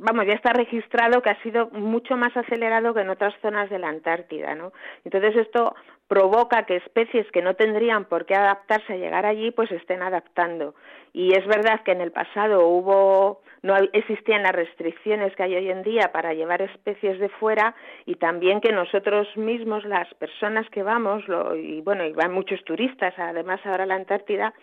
vamos, 0.00 0.26
ya 0.26 0.34
está 0.34 0.52
registrado 0.52 1.22
que 1.22 1.30
ha 1.30 1.42
sido 1.42 1.70
mucho 1.70 2.18
más 2.18 2.36
acelerado 2.36 2.92
que 2.92 3.00
en 3.00 3.08
otras 3.08 3.32
zonas 3.40 3.70
de 3.70 3.78
la 3.78 3.88
Antártida, 3.88 4.54
¿no? 4.54 4.74
Entonces 5.06 5.34
esto 5.36 5.74
provoca 6.08 6.66
que 6.66 6.76
especies 6.76 7.26
que 7.32 7.40
no 7.40 7.54
tendrían 7.54 8.04
por 8.04 8.26
qué 8.26 8.34
adaptarse 8.34 8.92
a 8.92 8.96
llegar 8.96 9.24
allí, 9.24 9.50
pues 9.50 9.72
estén 9.72 10.02
adaptando. 10.02 10.74
Y 11.14 11.34
es 11.34 11.46
verdad 11.46 11.80
que 11.84 11.92
en 11.92 12.02
el 12.02 12.12
pasado 12.12 12.66
hubo 12.66 13.40
no 13.62 13.76
existían 13.92 14.42
las 14.42 14.52
restricciones 14.52 15.34
que 15.36 15.42
hay 15.42 15.54
hoy 15.54 15.70
en 15.70 15.82
día 15.82 16.10
para 16.12 16.32
llevar 16.32 16.62
especies 16.62 17.18
de 17.18 17.28
fuera 17.28 17.74
y 18.06 18.14
también 18.14 18.60
que 18.60 18.72
nosotros 18.72 19.28
mismos, 19.36 19.84
las 19.84 20.12
personas 20.14 20.68
que 20.70 20.82
vamos, 20.82 21.26
lo, 21.28 21.54
y 21.56 21.80
bueno, 21.82 22.04
y 22.04 22.12
van 22.12 22.32
muchos 22.32 22.62
turistas, 22.64 23.14
además 23.18 23.60
ahora 23.64 23.84
a 23.84 23.86
la 23.86 23.96
Antártida, 23.96 24.54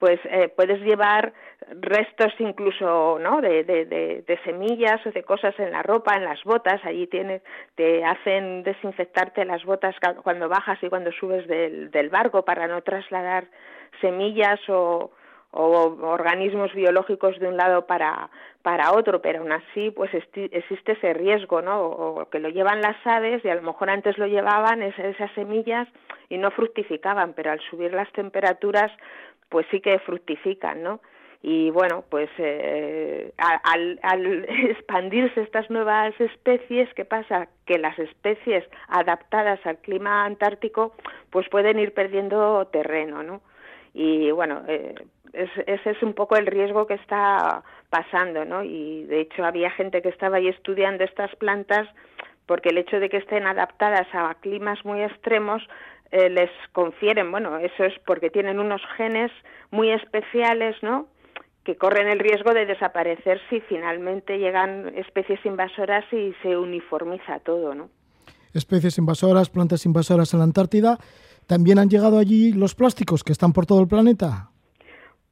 pues 0.00 0.18
eh, 0.24 0.48
puedes 0.48 0.80
llevar 0.80 1.32
restos 1.78 2.32
incluso 2.38 3.18
no 3.20 3.40
de, 3.42 4.38
semillas 4.44 5.06
o 5.06 5.10
de 5.10 5.22
cosas 5.22 5.54
en 5.58 5.70
la 5.70 5.82
ropa 5.82 6.16
en 6.16 6.24
las 6.24 6.42
botas 6.42 6.80
allí 6.84 7.06
tienes 7.06 7.42
te 7.74 8.02
hacen 8.02 8.62
desinfectarte 8.62 9.44
las 9.44 9.62
botas 9.64 9.94
cuando 10.22 10.48
bajas 10.48 10.78
y 10.82 10.88
cuando 10.88 11.12
subes 11.12 11.46
del, 11.46 11.90
del 11.90 12.08
barco 12.08 12.46
para 12.46 12.66
no 12.66 12.80
trasladar 12.80 13.44
semillas 14.00 14.58
o, 14.70 15.10
o 15.52 15.96
organismos 16.02 16.72
biológicos 16.74 17.38
de 17.38 17.48
un 17.48 17.56
lado 17.56 17.86
para, 17.86 18.30
para 18.62 18.92
otro, 18.92 19.20
pero 19.20 19.40
aún 19.40 19.52
así 19.52 19.90
pues 19.90 20.10
existe 20.14 20.92
ese 20.92 21.12
riesgo, 21.12 21.60
¿no? 21.62 21.82
O, 21.82 22.30
que 22.30 22.38
lo 22.38 22.48
llevan 22.48 22.80
las 22.80 22.96
aves 23.04 23.44
y 23.44 23.48
a 23.48 23.54
lo 23.56 23.62
mejor 23.62 23.90
antes 23.90 24.16
lo 24.18 24.26
llevaban 24.26 24.82
esas 24.82 25.30
semillas 25.32 25.88
y 26.28 26.38
no 26.38 26.50
fructificaban, 26.50 27.32
pero 27.32 27.50
al 27.50 27.60
subir 27.70 27.92
las 27.92 28.10
temperaturas 28.12 28.92
pues 29.48 29.66
sí 29.70 29.80
que 29.80 29.98
fructifican, 29.98 30.82
¿no? 30.82 31.00
Y 31.42 31.70
bueno, 31.70 32.04
pues 32.10 32.28
eh, 32.36 33.32
al, 33.38 33.98
al 34.02 34.44
expandirse 34.68 35.40
estas 35.40 35.68
nuevas 35.70 36.12
especies, 36.20 36.92
¿qué 36.94 37.04
pasa? 37.04 37.48
Que 37.66 37.78
las 37.78 37.98
especies 37.98 38.64
adaptadas 38.88 39.58
al 39.64 39.78
clima 39.78 40.26
antártico 40.26 40.92
pues 41.30 41.48
pueden 41.48 41.78
ir 41.78 41.94
perdiendo 41.94 42.66
terreno, 42.66 43.22
¿no? 43.22 43.40
Y 43.92 44.30
bueno, 44.30 44.62
eh, 44.68 44.94
ese 45.32 45.90
es 45.90 46.02
un 46.02 46.14
poco 46.14 46.36
el 46.36 46.46
riesgo 46.46 46.86
que 46.86 46.94
está 46.94 47.62
pasando, 47.88 48.44
¿no? 48.44 48.62
Y 48.64 49.04
de 49.04 49.20
hecho 49.22 49.44
había 49.44 49.70
gente 49.70 50.02
que 50.02 50.08
estaba 50.08 50.38
ahí 50.38 50.48
estudiando 50.48 51.04
estas 51.04 51.34
plantas 51.36 51.88
porque 52.46 52.70
el 52.70 52.78
hecho 52.78 52.98
de 52.98 53.08
que 53.08 53.18
estén 53.18 53.46
adaptadas 53.46 54.08
a 54.12 54.34
climas 54.40 54.84
muy 54.84 55.02
extremos 55.02 55.62
eh, 56.10 56.28
les 56.28 56.50
confieren, 56.72 57.30
bueno, 57.30 57.58
eso 57.58 57.84
es 57.84 57.94
porque 58.04 58.30
tienen 58.30 58.58
unos 58.58 58.82
genes 58.96 59.30
muy 59.70 59.90
especiales, 59.90 60.76
¿no? 60.82 61.06
que 61.64 61.76
corren 61.76 62.08
el 62.08 62.18
riesgo 62.18 62.52
de 62.54 62.66
desaparecer 62.66 63.40
si 63.50 63.60
finalmente 63.60 64.38
llegan 64.38 64.92
especies 64.96 65.44
invasoras 65.44 66.04
y 66.12 66.34
se 66.42 66.56
uniformiza 66.56 67.38
todo, 67.40 67.74
¿no? 67.74 67.90
Especies 68.54 68.98
invasoras, 68.98 69.50
plantas 69.50 69.86
invasoras 69.86 70.32
en 70.32 70.40
la 70.40 70.44
Antártida. 70.44 70.98
¿También 71.50 71.80
han 71.80 71.88
llegado 71.88 72.20
allí 72.20 72.52
los 72.52 72.76
plásticos 72.76 73.24
que 73.24 73.32
están 73.32 73.52
por 73.52 73.66
todo 73.66 73.80
el 73.80 73.88
planeta? 73.88 74.50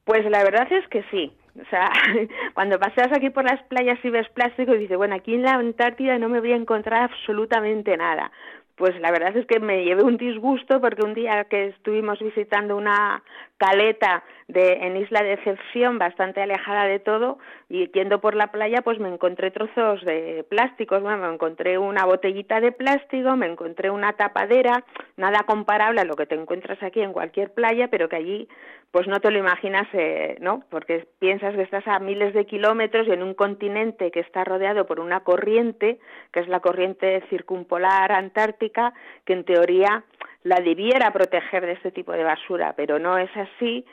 Pues 0.03 0.29
la 0.29 0.43
verdad 0.43 0.67
es 0.73 0.85
que 0.89 1.05
sí. 1.13 1.33
O 1.55 1.65
sea, 1.71 1.93
cuando 2.55 2.81
paseas 2.81 3.13
aquí 3.13 3.31
por 3.31 3.45
las 3.45 3.63
playas 3.69 4.01
y 4.03 4.11
ves 4.11 4.29
plástico 4.31 4.75
y 4.75 4.79
dices, 4.79 4.97
bueno, 4.97 5.15
aquí 5.15 5.35
en 5.35 5.43
la 5.43 5.53
Antártida 5.53 6.19
no 6.19 6.29
me 6.29 6.41
voy 6.41 6.51
a 6.51 6.57
encontrar 6.57 7.05
absolutamente 7.05 7.97
nada. 7.97 8.33
Pues 8.75 8.99
la 9.01 9.13
verdad 9.13 9.37
es 9.37 9.47
que 9.47 9.61
me 9.61 9.85
llevé 9.85 10.03
un 10.03 10.17
disgusto 10.17 10.81
porque 10.81 11.05
un 11.05 11.15
día 11.15 11.45
que 11.45 11.67
estuvimos 11.67 12.19
visitando 12.19 12.77
una 12.77 13.23
caleta 13.57 14.25
de, 14.49 14.73
en 14.81 14.97
Isla 14.97 15.23
de 15.23 15.37
Decepción, 15.37 15.99
bastante 15.99 16.41
alejada 16.41 16.85
de 16.85 16.99
todo, 16.99 17.39
y 17.69 17.91
yendo 17.93 18.21
por 18.21 18.35
la 18.35 18.51
playa, 18.51 18.81
pues 18.83 18.99
me 18.99 19.09
encontré 19.09 19.51
trozos 19.51 20.03
de 20.05 20.45
plásticos, 20.49 21.03
bueno, 21.03 21.19
me 21.19 21.35
encontré 21.35 21.77
una 21.77 22.07
botellita 22.07 22.61
de 22.61 22.73
plástico, 22.73 23.37
me 23.37 23.47
encontré 23.47 23.91
una 23.91 24.15
tapadera, 24.15 24.85
nada 25.17 25.45
comparable 25.47 26.01
a 26.01 26.05
lo 26.05 26.17
que 26.17 26.27
te 26.27 26.35
encuentras 26.35 26.83
aquí 26.83 27.03
en 27.03 27.13
cualquier 27.13 27.53
playa, 27.53 27.89
pero 27.89 28.09
que 28.09 28.17
allí, 28.17 28.49
pues 28.91 29.07
no 29.07 29.21
te 29.21 29.31
lo 29.31 29.39
imaginas, 29.39 29.87
eh, 29.93 30.37
¿no? 30.41 30.65
Porque 30.71 31.07
piensas 31.19 31.55
que 31.55 31.63
estás 31.63 31.87
a 31.87 31.99
miles 31.99 32.33
de 32.33 32.47
kilómetros 32.47 33.07
y 33.07 33.13
en 33.13 33.23
un 33.23 33.35
continente 33.35 34.11
que 34.11 34.21
está 34.21 34.45
rodeado 34.45 34.87
por 34.87 34.99
una 34.99 35.21
corriente, 35.21 35.99
que 36.33 36.41
es 36.41 36.49
la 36.49 36.61
corriente 36.61 37.23
circumpolar 37.29 38.13
antártica, 38.13 38.95
que 39.27 39.35
en 39.35 39.45
teoría 39.45 40.05
la 40.43 40.61
debiera 40.61 41.13
proteger 41.13 41.67
de 41.67 41.73
este 41.73 41.91
tipo 41.91 42.13
de 42.13 42.25
basura, 42.25 42.73
pero 42.77 42.99
no 42.99 43.19
es 43.19 43.31
así. 43.37 43.85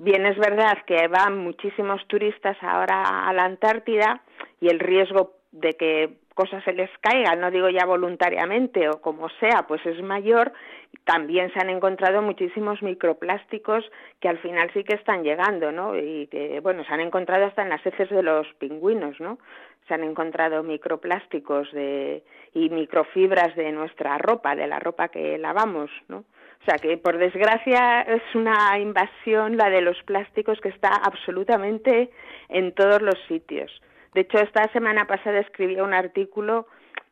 Bien 0.00 0.24
es 0.26 0.38
verdad 0.38 0.78
que 0.86 1.08
van 1.08 1.38
muchísimos 1.38 2.06
turistas 2.06 2.56
ahora 2.62 3.28
a 3.28 3.32
la 3.32 3.44
Antártida 3.44 4.22
y 4.60 4.68
el 4.68 4.78
riesgo 4.78 5.32
de 5.50 5.72
que 5.72 6.18
cosas 6.34 6.62
se 6.62 6.72
les 6.72 6.88
caigan, 7.00 7.40
no 7.40 7.50
digo 7.50 7.68
ya 7.68 7.84
voluntariamente 7.84 8.88
o 8.88 9.00
como 9.00 9.28
sea, 9.40 9.64
pues 9.66 9.84
es 9.86 10.00
mayor. 10.00 10.52
También 11.02 11.52
se 11.52 11.58
han 11.58 11.68
encontrado 11.68 12.22
muchísimos 12.22 12.80
microplásticos 12.80 13.90
que 14.20 14.28
al 14.28 14.38
final 14.38 14.70
sí 14.72 14.84
que 14.84 14.94
están 14.94 15.24
llegando, 15.24 15.72
¿no? 15.72 15.98
Y 15.98 16.28
que, 16.28 16.60
bueno, 16.60 16.84
se 16.84 16.94
han 16.94 17.00
encontrado 17.00 17.46
hasta 17.46 17.62
en 17.62 17.70
las 17.70 17.84
heces 17.84 18.08
de 18.08 18.22
los 18.22 18.46
pingüinos, 18.60 19.18
¿no? 19.18 19.40
Se 19.88 19.94
han 19.94 20.04
encontrado 20.04 20.62
microplásticos 20.62 21.72
de, 21.72 22.22
y 22.54 22.70
microfibras 22.70 23.56
de 23.56 23.72
nuestra 23.72 24.16
ropa, 24.18 24.54
de 24.54 24.68
la 24.68 24.78
ropa 24.78 25.08
que 25.08 25.38
lavamos, 25.38 25.90
¿no? 26.06 26.22
O 26.60 26.64
sea 26.64 26.76
que, 26.78 26.96
por 26.98 27.18
desgracia, 27.18 28.02
es 28.02 28.22
una 28.34 28.78
invasión 28.78 29.56
la 29.56 29.70
de 29.70 29.80
los 29.80 30.02
plásticos 30.02 30.60
que 30.60 30.68
está 30.68 30.88
absolutamente 30.88 32.10
en 32.48 32.72
todos 32.72 33.00
los 33.00 33.18
sitios. 33.26 33.70
De 34.14 34.22
hecho, 34.22 34.38
esta 34.38 34.70
semana 34.72 35.06
pasada 35.06 35.38
escribí 35.38 35.80
un 35.80 35.94
artículo 35.94 36.66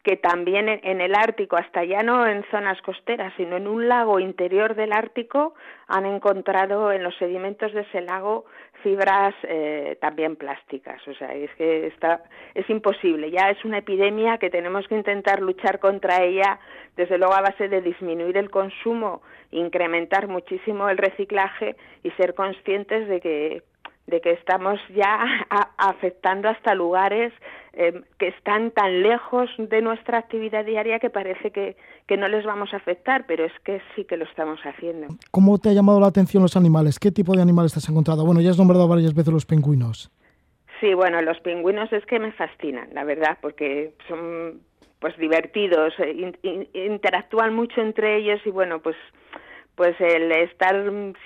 que 0.06 0.16
también 0.16 0.68
en 0.68 1.00
el 1.00 1.16
Ártico, 1.16 1.56
hasta 1.56 1.82
ya 1.82 2.04
no 2.04 2.28
en 2.28 2.44
zonas 2.52 2.80
costeras, 2.82 3.32
sino 3.36 3.56
en 3.56 3.66
un 3.66 3.88
lago 3.88 4.20
interior 4.20 4.76
del 4.76 4.92
Ártico, 4.92 5.54
han 5.88 6.06
encontrado 6.06 6.92
en 6.92 7.02
los 7.02 7.16
sedimentos 7.16 7.72
de 7.72 7.80
ese 7.80 8.02
lago 8.02 8.44
fibras 8.84 9.34
eh, 9.42 9.98
también 10.00 10.36
plásticas. 10.36 11.02
O 11.08 11.14
sea, 11.14 11.34
es 11.34 11.50
que 11.56 11.88
está, 11.88 12.22
es 12.54 12.70
imposible. 12.70 13.32
Ya 13.32 13.50
es 13.50 13.64
una 13.64 13.78
epidemia 13.78 14.38
que 14.38 14.48
tenemos 14.48 14.86
que 14.86 14.94
intentar 14.94 15.42
luchar 15.42 15.80
contra 15.80 16.22
ella, 16.22 16.60
desde 16.96 17.18
luego 17.18 17.34
a 17.34 17.40
base 17.40 17.68
de 17.68 17.82
disminuir 17.82 18.36
el 18.36 18.48
consumo, 18.48 19.22
incrementar 19.50 20.28
muchísimo 20.28 20.88
el 20.88 20.98
reciclaje 20.98 21.74
y 22.04 22.12
ser 22.12 22.34
conscientes 22.34 23.08
de 23.08 23.20
que 23.20 23.62
de 24.06 24.20
que 24.20 24.32
estamos 24.32 24.78
ya 24.94 25.24
afectando 25.78 26.48
hasta 26.48 26.74
lugares 26.74 27.32
eh, 27.72 28.02
que 28.18 28.28
están 28.28 28.70
tan 28.70 29.02
lejos 29.02 29.50
de 29.58 29.82
nuestra 29.82 30.18
actividad 30.18 30.64
diaria 30.64 30.98
que 30.98 31.10
parece 31.10 31.50
que, 31.50 31.76
que, 32.06 32.16
no 32.16 32.26
les 32.28 32.44
vamos 32.44 32.72
a 32.72 32.76
afectar, 32.76 33.26
pero 33.26 33.44
es 33.44 33.52
que 33.64 33.82
sí 33.94 34.04
que 34.04 34.16
lo 34.16 34.24
estamos 34.24 34.58
haciendo. 34.60 35.08
¿Cómo 35.30 35.58
te 35.58 35.68
ha 35.68 35.72
llamado 35.72 36.00
la 36.00 36.06
atención 36.06 36.42
los 36.42 36.56
animales? 36.56 36.98
¿Qué 36.98 37.10
tipo 37.10 37.34
de 37.34 37.42
animales 37.42 37.72
te 37.72 37.78
has 37.78 37.88
encontrado? 37.88 38.24
Bueno, 38.24 38.40
ya 38.40 38.50
has 38.50 38.58
nombrado 38.58 38.88
varias 38.88 39.14
veces 39.14 39.32
los 39.32 39.44
pingüinos. 39.44 40.10
Sí, 40.80 40.94
bueno, 40.94 41.20
los 41.22 41.38
pingüinos 41.40 41.92
es 41.92 42.04
que 42.06 42.18
me 42.18 42.32
fascinan, 42.32 42.88
la 42.92 43.04
verdad, 43.04 43.38
porque 43.40 43.92
son 44.08 44.60
pues 44.98 45.16
divertidos, 45.18 45.92
eh, 45.98 46.32
interactúan 46.72 47.54
mucho 47.54 47.80
entre 47.80 48.16
ellos 48.16 48.40
y 48.44 48.50
bueno, 48.50 48.80
pues 48.80 48.96
pues 49.76 49.94
el 50.00 50.32
estar 50.32 50.74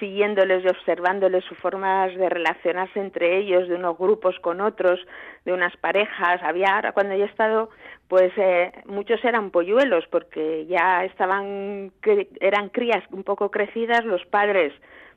siguiéndoles 0.01 0.65
y 0.65 0.69
observándoles 0.69 1.45
sus 1.45 1.57
formas 1.59 2.15
de 2.17 2.29
relacionarse 2.29 2.99
entre 2.99 3.39
ellos, 3.39 3.69
de 3.69 3.77
unos 3.77 3.97
grupos 3.97 4.39
con 4.41 4.61
otros, 4.61 4.99
de 5.45 5.53
unas 5.53 5.77
parejas. 5.77 6.43
Había, 6.43 6.75
ahora 6.75 6.93
cuando 6.93 7.15
yo 7.15 7.25
he 7.25 7.29
estado, 7.29 7.71
pues 8.09 8.33
eh, 8.37 8.73
muchos 8.87 9.25
eran 9.25 9.51
polluelos 9.51 10.05
porque 10.11 10.67
ya 10.67 11.05
estaban, 11.05 11.93
eran 12.41 12.71
crías 12.71 13.05
un 13.13 13.23
poco 13.23 13.53
crecidas, 13.53 14.05
los 14.05 14.25
padres 14.27 14.73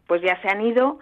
pues 0.06 0.22
ya 0.22 0.40
se 0.42 0.50
han 0.50 0.62
ido 0.62 1.00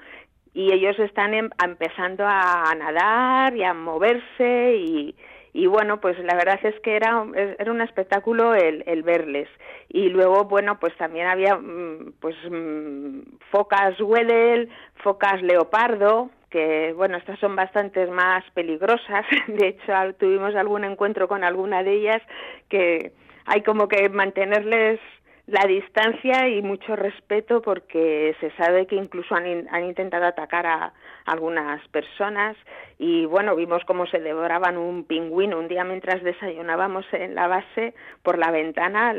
y 0.53 0.73
ellos 0.73 0.97
están 0.99 1.33
em, 1.33 1.49
empezando 1.63 2.23
a 2.25 2.73
nadar 2.77 3.55
y 3.57 3.63
a 3.63 3.73
moverse 3.73 4.75
y, 4.77 5.15
y 5.53 5.67
bueno, 5.67 5.99
pues 5.99 6.17
la 6.19 6.35
verdad 6.35 6.59
es 6.63 6.79
que 6.81 6.95
era, 6.95 7.25
era 7.35 7.71
un 7.71 7.81
espectáculo 7.81 8.55
el, 8.55 8.83
el 8.87 9.03
verles. 9.03 9.49
Y 9.89 10.07
luego, 10.09 10.45
bueno, 10.45 10.79
pues 10.79 10.95
también 10.97 11.27
había 11.27 11.55
mm, 11.55 12.13
pues 12.19 12.35
mm, 12.49 13.19
focas 13.51 13.99
Wedel, 13.99 14.69
focas 15.03 15.41
leopardo, 15.41 16.29
que 16.49 16.93
bueno, 16.93 17.17
estas 17.17 17.39
son 17.39 17.55
bastantes 17.55 18.09
más 18.09 18.43
peligrosas. 18.53 19.25
De 19.47 19.67
hecho, 19.69 19.93
tuvimos 20.17 20.55
algún 20.55 20.85
encuentro 20.85 21.27
con 21.27 21.43
alguna 21.43 21.83
de 21.83 21.93
ellas 21.93 22.21
que 22.69 23.11
hay 23.45 23.61
como 23.63 23.87
que 23.87 24.07
mantenerles 24.07 24.99
la 25.47 25.65
distancia 25.65 26.47
y 26.47 26.61
mucho 26.61 26.95
respeto 26.95 27.61
porque 27.61 28.35
se 28.39 28.51
sabe 28.51 28.85
que 28.87 28.95
incluso 28.95 29.35
han, 29.35 29.67
han, 29.69 29.85
intentado 29.85 30.25
atacar 30.25 30.65
a 30.65 30.93
algunas 31.25 31.85
personas 31.89 32.57
y 32.97 33.25
bueno, 33.25 33.55
vimos 33.55 33.83
cómo 33.85 34.05
se 34.05 34.19
devoraban 34.19 34.77
un 34.77 35.05
pingüino 35.05 35.59
un 35.59 35.67
día 35.67 35.83
mientras 35.83 36.23
desayunábamos 36.23 37.05
en 37.13 37.35
la 37.35 37.47
base 37.47 37.93
por 38.23 38.37
la 38.37 38.51
ventana, 38.51 39.13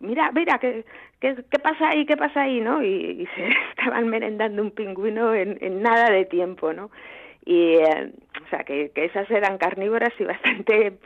mira, 0.00 0.30
mira, 0.32 0.58
¿qué, 0.58 0.84
qué, 1.20 1.36
qué 1.50 1.58
pasa 1.58 1.90
ahí? 1.90 2.06
¿Qué 2.06 2.16
pasa 2.16 2.42
ahí? 2.42 2.60
¿no? 2.60 2.82
Y, 2.82 3.28
se 3.34 3.48
estaban 3.70 4.08
merendando 4.08 4.62
un 4.62 4.70
pingüino 4.70 5.34
en, 5.34 5.58
en 5.60 5.82
nada 5.82 6.10
de 6.10 6.24
tiempo, 6.24 6.72
¿no? 6.72 6.90
Y, 7.44 7.74
eh, 7.74 8.12
o 8.44 8.48
sea, 8.48 8.64
que, 8.64 8.90
que 8.94 9.04
esas 9.04 9.30
eran 9.30 9.58
carnívoras 9.58 10.12
y 10.18 10.24
bastante 10.24 10.98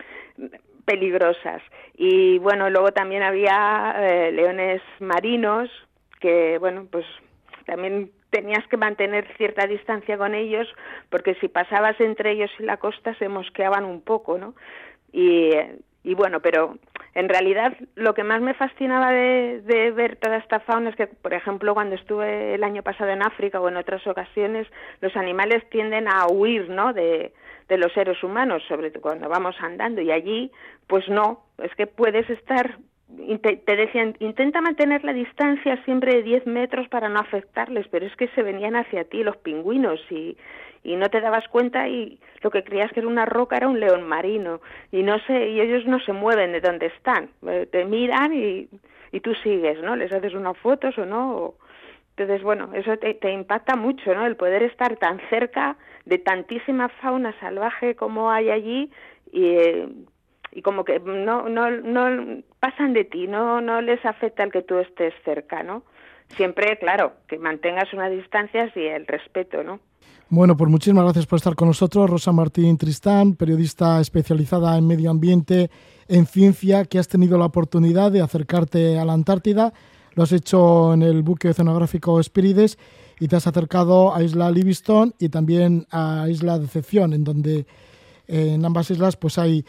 peligrosas. 0.85 1.62
Y 1.97 2.38
bueno, 2.38 2.71
luego 2.71 2.92
también 2.92 3.23
había 3.23 3.94
eh, 3.99 4.33
leones 4.33 4.81
marinos 5.01 5.68
que, 6.21 6.59
bueno, 6.59 6.87
pues 6.90 7.05
también 7.66 8.11
tenías 8.30 8.66
que 8.68 8.76
mantener 8.76 9.26
cierta 9.36 9.66
distancia 9.66 10.18
con 10.18 10.34
ellos 10.34 10.68
porque 11.10 11.34
si 11.36 11.48
pasabas 11.48 12.00
entre 12.00 12.32
ellos 12.32 12.50
y 12.58 12.64
la 12.64 12.76
costa 12.76 13.14
se 13.14 13.28
mosqueaban 13.28 13.84
un 13.84 14.00
poco, 14.02 14.38
¿no? 14.38 14.54
Y, 15.12 15.50
y 16.04 16.14
bueno, 16.14 16.40
pero 16.40 16.78
en 17.14 17.28
realidad 17.28 17.76
lo 17.96 18.14
que 18.14 18.24
más 18.24 18.40
me 18.40 18.54
fascinaba 18.54 19.10
de, 19.12 19.92
ver 19.94 20.16
toda 20.16 20.36
esta 20.36 20.60
fauna 20.60 20.90
es 20.90 20.96
que, 20.96 21.06
por 21.06 21.34
ejemplo, 21.34 21.74
cuando 21.74 21.96
estuve 21.96 22.54
el 22.54 22.62
año 22.64 22.82
pasado 22.82 23.10
en 23.10 23.22
África 23.22 23.60
o 23.60 23.68
en 23.68 23.76
otras 23.76 24.06
ocasiones, 24.06 24.66
los 25.00 25.16
animales 25.16 25.68
tienden 25.70 26.08
a 26.08 26.26
huir, 26.28 26.68
¿no? 26.68 26.92
De, 26.92 27.32
de 27.68 27.76
los 27.76 27.92
seres 27.92 28.22
humanos, 28.22 28.62
sobre 28.68 28.90
todo 28.90 29.02
cuando 29.02 29.28
vamos 29.28 29.56
andando 29.60 30.00
y 30.00 30.10
allí, 30.10 30.50
pues 30.86 31.08
no, 31.08 31.44
es 31.62 31.74
que 31.74 31.86
puedes 31.86 32.28
estar 32.30 32.78
te 33.09 33.77
decían, 33.77 34.14
intenta 34.21 34.61
mantener 34.61 35.03
la 35.03 35.12
distancia 35.12 35.83
siempre 35.85 36.16
de 36.16 36.23
10 36.23 36.47
metros 36.47 36.88
para 36.88 37.09
no 37.09 37.18
afectarles, 37.21 37.88
pero 37.88 38.07
es 38.07 38.14
que 38.16 38.29
se 38.29 38.42
venían 38.42 38.77
hacia 38.77 39.05
ti 39.05 39.23
los 39.23 39.37
pingüinos 39.38 40.01
y, 40.11 40.37
y 40.85 40.97
no 40.97 41.09
te 41.09 41.21
dabas 41.21 41.49
cuenta 41.49 41.88
y 41.88 42.18
lo 42.42 42.51
que 42.51 42.62
creías 42.62 42.92
que 42.92 43.01
era 43.01 43.09
una 43.09 43.25
roca 43.25 43.57
era 43.57 43.68
un 43.68 43.81
león 43.81 44.07
marino 44.07 44.61
y 44.92 45.03
no 45.03 45.18
sé, 45.21 45.49
y 45.49 45.61
ellos 45.61 45.87
no 45.87 46.01
se 46.01 46.12
mueven 46.12 46.53
de 46.53 46.61
donde 46.61 46.87
están, 46.87 47.31
eh, 47.47 47.66
te 47.71 47.85
miran 47.87 48.35
y, 48.35 48.68
y 49.11 49.21
tú 49.21 49.35
sigues, 49.37 49.81
¿no? 49.83 49.97
Les 49.97 50.12
haces 50.12 50.35
unas 50.35 50.57
fotos 50.59 50.97
o 50.99 51.07
no. 51.07 51.55
Entonces, 52.16 52.42
bueno, 52.42 52.71
eso 52.75 52.97
te, 52.99 53.14
te 53.14 53.33
impacta 53.33 53.77
mucho, 53.77 54.12
¿no? 54.14 54.27
El 54.27 54.37
poder 54.37 54.62
estar 54.64 54.97
tan 54.97 55.21
cerca 55.31 55.77
de 56.05 56.18
tantísima 56.18 56.88
fauna 56.88 57.33
salvaje 57.40 57.94
como 57.94 58.31
hay 58.31 58.51
allí 58.51 58.90
y, 59.33 59.44
eh, 59.44 59.88
y 60.52 60.62
como 60.62 60.84
que 60.84 60.98
no, 61.00 61.48
no, 61.48 61.70
no 61.70 62.42
pasan 62.61 62.92
de 62.92 63.04
ti, 63.04 63.26
no, 63.26 63.61
no 63.61 63.80
les 63.80 64.04
afecta 64.04 64.42
el 64.42 64.52
que 64.52 64.62
tú 64.62 64.78
estés 64.78 65.14
cerca, 65.24 65.62
¿no? 65.62 65.82
Siempre, 66.37 66.78
claro, 66.78 67.12
que 67.26 67.38
mantengas 67.38 67.92
unas 67.92 68.11
distancias 68.11 68.70
y 68.76 68.80
el 68.80 69.06
respeto, 69.06 69.62
¿no? 69.62 69.80
Bueno, 70.30 70.56
pues 70.58 70.70
muchísimas 70.70 71.04
gracias 71.04 71.26
por 71.26 71.38
estar 71.38 71.54
con 71.54 71.68
nosotros, 71.68 72.11
Rosa 72.11 72.32
Martín 72.32 72.76
Tristán, 72.76 73.34
periodista 73.34 73.98
especializada 73.98 74.76
en 74.76 74.87
medio 74.87 75.11
ambiente, 75.11 75.70
en 76.06 76.26
ciencia, 76.26 76.84
que 76.84 76.98
has 76.98 77.08
tenido 77.08 77.38
la 77.38 77.46
oportunidad 77.46 78.12
de 78.12 78.20
acercarte 78.20 78.98
a 78.98 79.06
la 79.06 79.14
Antártida. 79.14 79.72
Lo 80.14 80.24
has 80.24 80.32
hecho 80.32 80.92
en 80.92 81.02
el 81.02 81.22
buque 81.22 81.48
oceanográfico 81.48 82.20
Espírides 82.20 82.78
y 83.18 83.28
te 83.28 83.37
has 83.37 83.46
acercado 83.46 84.14
a 84.14 84.22
Isla 84.22 84.50
Livingstone 84.50 85.12
y 85.18 85.30
también 85.30 85.87
a 85.90 86.26
Isla 86.28 86.58
Decepción, 86.58 87.14
en 87.14 87.24
donde 87.24 87.66
en 88.26 88.64
ambas 88.64 88.90
islas 88.90 89.16
pues 89.16 89.38
hay 89.38 89.64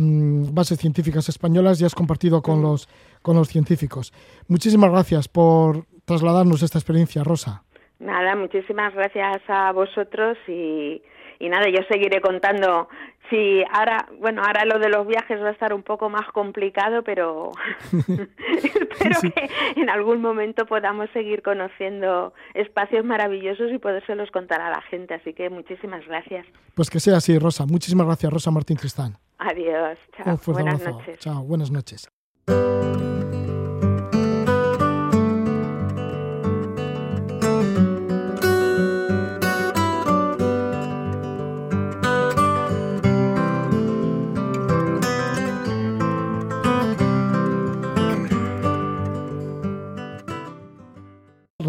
mmm, 0.00 0.54
bases 0.54 0.78
científicas 0.78 1.28
españolas 1.28 1.80
y 1.80 1.84
has 1.84 1.94
compartido 1.94 2.42
con 2.42 2.62
los, 2.62 2.88
con 3.22 3.36
los 3.36 3.48
científicos. 3.48 4.12
Muchísimas 4.48 4.90
gracias 4.90 5.28
por 5.28 5.84
trasladarnos 6.04 6.62
esta 6.62 6.78
experiencia, 6.78 7.22
Rosa. 7.22 7.62
Nada, 7.98 8.34
muchísimas 8.34 8.94
gracias 8.94 9.42
a 9.48 9.72
vosotros 9.72 10.38
y, 10.48 11.02
y 11.38 11.48
nada, 11.50 11.66
yo 11.68 11.82
seguiré 11.88 12.22
contando. 12.22 12.88
Sí, 13.28 13.62
ahora, 13.72 14.08
bueno, 14.18 14.42
ahora 14.42 14.64
lo 14.64 14.78
de 14.78 14.88
los 14.88 15.06
viajes 15.06 15.40
va 15.40 15.48
a 15.48 15.52
estar 15.52 15.72
un 15.74 15.82
poco 15.82 16.08
más 16.08 16.26
complicado, 16.32 17.04
pero 17.04 17.52
espero 17.92 19.20
sí. 19.20 19.30
que 19.30 19.50
en 19.80 19.90
algún 19.90 20.20
momento 20.20 20.64
podamos 20.64 21.10
seguir 21.12 21.42
conociendo 21.42 22.32
espacios 22.54 23.04
maravillosos 23.04 23.70
y 23.70 23.78
podérselos 23.78 24.30
contar 24.30 24.62
a 24.62 24.70
la 24.70 24.80
gente. 24.80 25.14
Así 25.14 25.34
que 25.34 25.50
muchísimas 25.50 26.04
gracias. 26.06 26.46
Pues 26.74 26.88
que 26.88 26.98
sea 26.98 27.18
así, 27.18 27.38
Rosa. 27.38 27.66
Muchísimas 27.66 28.06
gracias, 28.06 28.32
Rosa 28.32 28.50
Martín 28.50 28.78
Cristán. 28.78 29.18
Adiós. 29.40 29.98
Chao. 30.16 30.38
Buenas 30.46 30.80
abrazo. 30.80 30.98
noches. 30.98 31.18
Chao. 31.18 31.42
Buenas 31.44 31.70
noches. 31.70 32.08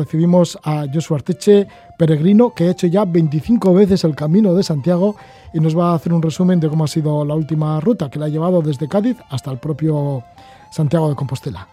Recibimos 0.02 0.58
a 0.64 0.86
Joshua 0.92 1.18
Arteche, 1.18 1.68
peregrino, 1.98 2.54
que 2.54 2.66
ha 2.66 2.72
hecho 2.72 2.88
ya 2.88 3.06
25 3.06 3.74
veces 3.74 4.04
el 4.04 4.16
camino 4.16 4.54
de 4.56 4.64
Santiago 4.64 5.16
y 5.54 5.60
nos 5.60 5.78
va 5.78 5.92
a 5.92 5.96
hacer 5.96 6.12
un 6.12 6.22
resumen 6.22 6.60
de 6.60 6.70
cómo 6.70 6.86
ha 6.86 6.88
sido 6.88 7.24
la 7.24 7.36
última 7.36 7.80
ruta 7.80 8.10
que 8.10 8.18
le 8.18 8.26
ha 8.26 8.30
llevado 8.30 8.62
desde 8.62 8.88
Cádiz 8.88 9.18
hasta 9.30 9.52
el 9.52 9.60
propio 9.60 10.24
Santiago 10.72 11.10
de 11.10 11.16
Compostela. 11.16 11.68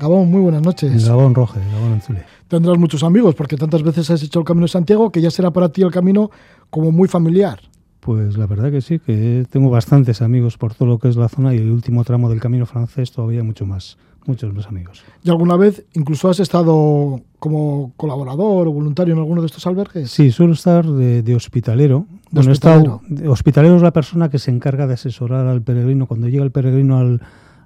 Gabón, 0.00 0.30
muy 0.30 0.40
buenas 0.40 0.62
noches. 0.62 1.06
Gabón 1.06 1.34
Roje, 1.34 1.60
Gabón 1.72 1.92
Anzule. 1.92 2.24
Tendrás 2.48 2.78
muchos 2.78 3.02
amigos 3.02 3.34
porque 3.34 3.56
tantas 3.56 3.82
veces 3.82 4.10
has 4.10 4.22
hecho 4.22 4.40
el 4.40 4.44
Camino 4.44 4.64
de 4.64 4.72
Santiago 4.72 5.10
que 5.10 5.20
ya 5.20 5.30
será 5.30 5.50
para 5.50 5.68
ti 5.68 5.82
el 5.82 5.90
camino 5.90 6.30
como 6.70 6.90
muy 6.90 7.08
familiar. 7.08 7.60
Pues 8.00 8.36
la 8.36 8.46
verdad 8.46 8.70
que 8.70 8.80
sí, 8.80 8.98
que 8.98 9.44
tengo 9.50 9.70
bastantes 9.70 10.22
amigos 10.22 10.56
por 10.56 10.74
todo 10.74 10.88
lo 10.88 10.98
que 10.98 11.08
es 11.08 11.16
la 11.16 11.28
zona 11.28 11.54
y 11.54 11.58
el 11.58 11.70
último 11.70 12.04
tramo 12.04 12.28
del 12.28 12.40
Camino 12.40 12.64
francés 12.64 13.12
todavía 13.12 13.42
mucho 13.42 13.66
más 13.66 13.98
muchos 14.28 14.52
más 14.54 14.66
amigos. 14.66 15.02
¿Y 15.24 15.30
alguna 15.30 15.56
vez 15.56 15.84
incluso 15.94 16.28
has 16.28 16.38
estado 16.38 17.20
como 17.38 17.92
colaborador 17.96 18.68
o 18.68 18.72
voluntario 18.72 19.14
en 19.14 19.20
alguno 19.20 19.40
de 19.40 19.46
estos 19.46 19.66
albergues? 19.66 20.10
Sí, 20.10 20.30
suelo 20.30 20.52
estar 20.52 20.86
de, 20.86 21.22
de 21.22 21.34
hospitalero. 21.34 22.06
¿De 22.30 22.40
bueno, 22.40 22.52
hospitalero? 22.52 23.00
Estado, 23.08 23.32
hospitalero 23.32 23.76
es 23.76 23.82
la 23.82 23.92
persona 23.92 24.28
que 24.28 24.38
se 24.38 24.50
encarga 24.50 24.86
de 24.86 24.94
asesorar 24.94 25.46
al 25.46 25.62
peregrino. 25.62 26.06
Cuando 26.06 26.28
llega 26.28 26.44
el 26.44 26.52
peregrino 26.52 26.98
al, 26.98 27.22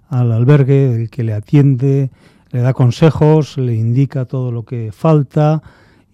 al 0.09 0.33
albergue, 0.33 0.95
el 0.95 1.11
que 1.11 1.25
le 1.25 1.35
atiende, 1.35 2.11
le 2.51 2.61
da 2.61 2.73
consejos, 2.73 3.59
le 3.59 3.75
indica 3.75 4.25
todo 4.25 4.53
lo 4.53 4.65
que 4.65 4.93
falta 4.93 5.63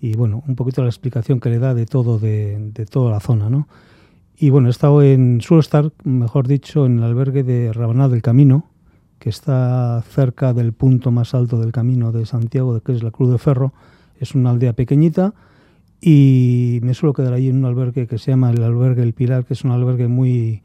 y 0.00 0.16
bueno, 0.16 0.42
un 0.46 0.54
poquito 0.54 0.82
la 0.82 0.88
explicación 0.88 1.40
que 1.40 1.50
le 1.50 1.58
da 1.58 1.74
de 1.74 1.86
todo, 1.86 2.18
de, 2.18 2.70
de 2.72 2.86
toda 2.86 3.10
la 3.10 3.20
zona, 3.20 3.50
¿no? 3.50 3.68
Y 4.36 4.50
bueno, 4.50 4.68
he 4.68 4.70
estado 4.70 5.02
en, 5.02 5.40
suelo 5.40 5.60
estar, 5.60 5.92
mejor 6.04 6.46
dicho, 6.46 6.86
en 6.86 6.98
el 6.98 7.04
albergue 7.04 7.42
de 7.42 7.72
Rabanal 7.72 8.10
del 8.12 8.22
Camino, 8.22 8.66
que 9.18 9.30
está 9.30 10.02
cerca 10.08 10.52
del 10.52 10.72
punto 10.72 11.10
más 11.10 11.34
alto 11.34 11.58
del 11.58 11.72
camino 11.72 12.12
de 12.12 12.26
Santiago, 12.26 12.80
que 12.80 12.92
es 12.92 13.02
la 13.02 13.10
Cruz 13.10 13.30
de 13.30 13.38
Ferro. 13.38 13.72
Es 14.20 14.34
una 14.34 14.50
aldea 14.50 14.72
pequeñita 14.72 15.34
y 16.00 16.78
me 16.82 16.94
suelo 16.94 17.12
quedar 17.12 17.32
ahí 17.32 17.48
en 17.48 17.58
un 17.58 17.64
albergue 17.64 18.06
que 18.06 18.18
se 18.18 18.30
llama 18.30 18.50
el 18.50 18.62
albergue 18.62 19.02
El 19.02 19.12
Pilar, 19.12 19.44
que 19.44 19.54
es 19.54 19.64
un 19.64 19.72
albergue 19.72 20.08
muy, 20.08 20.62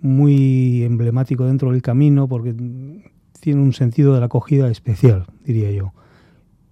muy 0.00 0.82
emblemático 0.82 1.44
dentro 1.44 1.70
del 1.70 1.82
camino 1.82 2.26
porque 2.28 2.54
tiene 3.40 3.60
un 3.60 3.72
sentido 3.72 4.14
de 4.14 4.20
la 4.20 4.26
acogida 4.26 4.70
especial, 4.70 5.26
diría 5.44 5.70
yo. 5.72 5.92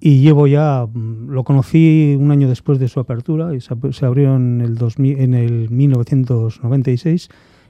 Y 0.02 0.22
llevo 0.22 0.46
ya, 0.46 0.86
lo 0.94 1.44
conocí 1.44 2.16
un 2.18 2.30
año 2.30 2.48
después 2.48 2.78
de 2.78 2.88
su 2.88 3.00
apertura, 3.00 3.54
y 3.54 3.60
se 3.60 4.06
abrió 4.06 4.34
en 4.36 4.62
el, 4.62 4.76
2000, 4.76 5.20
en 5.20 5.34
el 5.34 5.68
1996, 5.68 7.28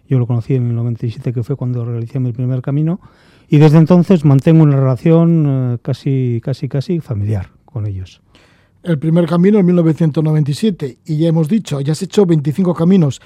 yo 0.09 0.19
lo 0.19 0.29
conocí 0.29 0.55
en 0.55 0.69
el 0.69 0.77
97, 0.77 1.33
que 1.33 1.43
fue 1.43 1.57
cuando 1.57 1.85
realicé 1.85 2.21
mi 2.21 2.33
primer 2.33 2.63
camino, 2.63 3.01
y 3.51 3.59
desde 3.59 3.79
entonces 3.79 4.25
mantengo 4.25 4.63
una 4.63 4.77
relación 4.77 5.45
eh, 5.75 5.79
casi, 5.83 6.41
casi, 6.43 6.69
casi 6.69 7.01
familiar 7.01 7.51
con 7.65 7.87
ellos. 7.87 8.23
El 8.85 8.99
primer 8.99 9.27
camino 9.27 9.59
en 9.59 9.67
1997 9.67 10.99
y 11.05 11.19
ya 11.19 11.29
hemos 11.29 11.49
dicho, 11.49 11.81
ya 11.81 11.93
has 11.93 12.01
hecho 12.01 12.25
25 12.25 12.73
caminos. 12.75 13.21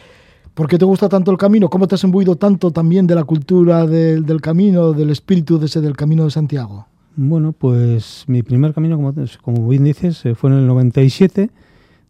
¿Por 0.54 0.66
qué 0.66 0.78
te 0.78 0.84
gusta 0.86 1.10
tanto 1.10 1.30
el 1.30 1.36
camino? 1.36 1.68
¿Cómo 1.68 1.86
te 1.86 1.96
has 1.96 2.04
imbuido 2.04 2.36
tanto 2.36 2.70
también 2.70 3.06
de 3.06 3.14
la 3.14 3.24
cultura 3.24 3.86
del, 3.86 4.24
del 4.24 4.40
camino, 4.40 4.94
del 4.94 5.10
espíritu 5.10 5.58
de 5.58 5.66
ese 5.66 5.82
del 5.82 5.94
camino 5.94 6.24
de 6.24 6.30
Santiago? 6.30 6.86
Bueno, 7.16 7.52
pues 7.52 8.24
mi 8.26 8.42
primer 8.42 8.72
camino, 8.72 8.96
como, 8.96 9.14
como 9.42 9.68
bien 9.68 9.84
dices, 9.84 10.24
eh, 10.24 10.34
fue 10.34 10.50
en 10.50 10.56
el 10.56 10.66
97. 10.66 11.50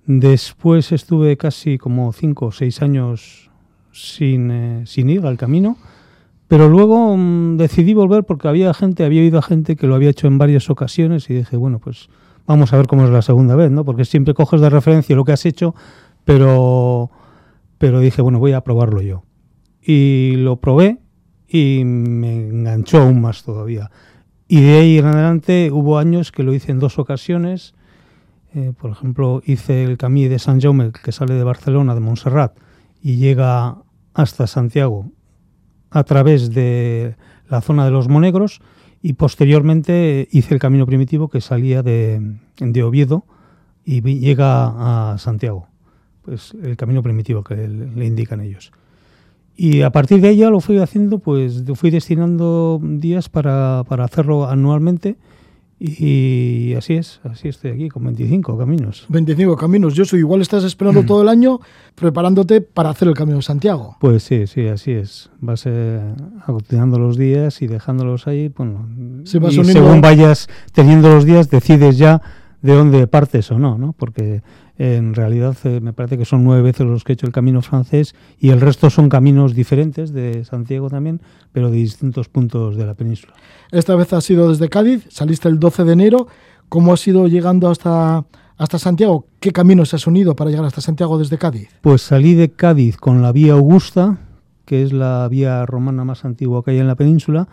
Después 0.06 0.92
estuve 0.92 1.36
casi 1.36 1.78
como 1.78 2.12
5 2.12 2.46
o 2.46 2.52
6 2.52 2.82
años 2.82 3.50
sin, 3.92 4.50
eh, 4.50 4.82
sin 4.86 5.10
ir 5.10 5.26
al 5.26 5.36
camino, 5.36 5.76
pero 6.54 6.68
luego 6.68 7.16
mm, 7.16 7.56
decidí 7.56 7.94
volver 7.94 8.22
porque 8.22 8.46
había 8.46 8.72
gente, 8.74 9.04
había 9.04 9.22
oído 9.22 9.40
a 9.40 9.42
gente 9.42 9.74
que 9.74 9.88
lo 9.88 9.96
había 9.96 10.10
hecho 10.10 10.28
en 10.28 10.38
varias 10.38 10.70
ocasiones 10.70 11.28
y 11.28 11.34
dije, 11.34 11.56
bueno, 11.56 11.80
pues 11.80 12.08
vamos 12.46 12.72
a 12.72 12.76
ver 12.76 12.86
cómo 12.86 13.02
es 13.02 13.10
la 13.10 13.22
segunda 13.22 13.56
vez, 13.56 13.72
¿no? 13.72 13.84
Porque 13.84 14.04
siempre 14.04 14.34
coges 14.34 14.60
de 14.60 14.70
referencia 14.70 15.16
lo 15.16 15.24
que 15.24 15.32
has 15.32 15.44
hecho, 15.46 15.74
pero, 16.24 17.10
pero 17.78 17.98
dije, 17.98 18.22
bueno, 18.22 18.38
voy 18.38 18.52
a 18.52 18.60
probarlo 18.60 19.02
yo. 19.02 19.24
Y 19.82 20.36
lo 20.36 20.60
probé 20.60 21.00
y 21.48 21.82
me 21.84 22.46
enganchó 22.46 23.02
aún 23.02 23.20
más 23.20 23.42
todavía. 23.42 23.90
Y 24.46 24.60
de 24.60 24.78
ahí 24.78 24.98
en 24.98 25.06
adelante 25.06 25.72
hubo 25.72 25.98
años 25.98 26.30
que 26.30 26.44
lo 26.44 26.54
hice 26.54 26.70
en 26.70 26.78
dos 26.78 27.00
ocasiones. 27.00 27.74
Eh, 28.54 28.70
por 28.80 28.92
ejemplo, 28.92 29.42
hice 29.44 29.82
el 29.82 29.98
Camí 29.98 30.28
de 30.28 30.38
San 30.38 30.60
Jaume, 30.60 30.92
que 30.92 31.10
sale 31.10 31.34
de 31.34 31.42
Barcelona, 31.42 31.96
de 31.96 32.00
Montserrat, 32.00 32.56
y 33.02 33.16
llega 33.16 33.78
hasta 34.14 34.46
Santiago 34.46 35.10
a 35.94 36.02
través 36.02 36.52
de 36.52 37.14
la 37.48 37.60
zona 37.60 37.84
de 37.84 37.92
los 37.92 38.08
Monegros 38.08 38.60
y 39.00 39.12
posteriormente 39.12 40.28
hice 40.32 40.54
el 40.54 40.60
camino 40.60 40.86
primitivo 40.86 41.28
que 41.28 41.40
salía 41.40 41.82
de, 41.84 42.36
de 42.58 42.82
Oviedo 42.82 43.24
y 43.84 44.02
llega 44.18 45.12
a 45.12 45.18
Santiago. 45.18 45.68
Pues 46.22 46.52
el 46.62 46.76
camino 46.76 47.02
primitivo 47.02 47.44
que 47.44 47.54
le, 47.68 48.06
indican 48.06 48.40
ellos. 48.40 48.72
Y 49.56 49.82
a 49.82 49.90
partir 49.90 50.20
de 50.20 50.30
ella 50.30 50.50
lo 50.50 50.60
fui 50.60 50.78
haciendo, 50.78 51.20
pues 51.20 51.62
fui 51.76 51.90
destinando 51.90 52.80
días 52.82 53.28
para, 53.28 53.84
para 53.86 54.04
hacerlo 54.04 54.48
anualmente 54.48 55.16
y 55.78 56.74
así 56.74 56.94
es, 56.94 57.20
así 57.24 57.48
estoy 57.48 57.72
aquí 57.72 57.88
con 57.88 58.04
25 58.04 58.56
caminos. 58.56 59.06
25 59.08 59.56
caminos. 59.56 59.94
Yo 59.94 60.04
soy 60.04 60.20
igual 60.20 60.40
estás 60.40 60.64
esperando 60.64 61.02
todo 61.06 61.22
el 61.22 61.28
año 61.28 61.60
preparándote 61.94 62.60
para 62.60 62.90
hacer 62.90 63.08
el 63.08 63.14
Camino 63.14 63.38
de 63.38 63.42
Santiago. 63.42 63.96
Pues 64.00 64.22
sí, 64.22 64.46
sí, 64.46 64.66
así 64.68 64.92
es. 64.92 65.30
Vas 65.40 65.64
eh, 65.66 66.00
aglutinando 66.46 66.98
los 66.98 67.16
días 67.16 67.60
y 67.62 67.66
dejándolos 67.66 68.26
ahí. 68.26 68.48
Bueno, 68.48 68.88
y 69.24 69.64
según 69.64 70.00
vayas 70.00 70.48
teniendo 70.72 71.08
los 71.08 71.24
días 71.24 71.50
decides 71.50 71.98
ya 71.98 72.22
de 72.62 72.72
dónde 72.72 73.06
partes 73.06 73.50
o 73.50 73.58
no, 73.58 73.76
¿no? 73.76 73.92
Porque 73.92 74.42
en 74.76 75.14
realidad 75.14 75.56
eh, 75.64 75.80
me 75.80 75.92
parece 75.92 76.18
que 76.18 76.24
son 76.24 76.42
nueve 76.42 76.62
veces 76.62 76.86
los 76.86 77.04
que 77.04 77.12
he 77.12 77.14
hecho 77.14 77.26
el 77.26 77.32
camino 77.32 77.62
francés 77.62 78.14
y 78.40 78.50
el 78.50 78.60
resto 78.60 78.90
son 78.90 79.08
caminos 79.08 79.54
diferentes 79.54 80.12
de 80.12 80.44
Santiago 80.44 80.90
también, 80.90 81.20
pero 81.52 81.70
de 81.70 81.76
distintos 81.76 82.28
puntos 82.28 82.76
de 82.76 82.84
la 82.84 82.94
península. 82.94 83.34
Esta 83.70 83.94
vez 83.94 84.12
ha 84.12 84.20
sido 84.20 84.48
desde 84.48 84.68
Cádiz, 84.68 85.06
saliste 85.10 85.48
el 85.48 85.60
12 85.60 85.84
de 85.84 85.92
enero. 85.92 86.26
¿Cómo 86.68 86.92
has 86.92 87.06
ido 87.06 87.28
llegando 87.28 87.70
hasta, 87.70 88.24
hasta 88.56 88.78
Santiago? 88.78 89.26
¿Qué 89.38 89.52
caminos 89.52 89.94
has 89.94 90.08
unido 90.08 90.34
para 90.34 90.50
llegar 90.50 90.64
hasta 90.64 90.80
Santiago 90.80 91.18
desde 91.18 91.38
Cádiz? 91.38 91.68
Pues 91.80 92.02
salí 92.02 92.34
de 92.34 92.50
Cádiz 92.50 92.96
con 92.96 93.22
la 93.22 93.30
vía 93.30 93.52
Augusta, 93.52 94.18
que 94.64 94.82
es 94.82 94.92
la 94.92 95.28
vía 95.28 95.66
romana 95.66 96.04
más 96.04 96.24
antigua 96.24 96.64
que 96.64 96.72
hay 96.72 96.78
en 96.78 96.88
la 96.88 96.96
península, 96.96 97.46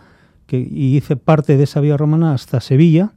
que, 0.46 0.58
y 0.58 0.96
hice 0.96 1.14
parte 1.14 1.56
de 1.56 1.64
esa 1.64 1.80
vía 1.80 1.96
romana 1.96 2.34
hasta 2.34 2.60
Sevilla 2.60 3.12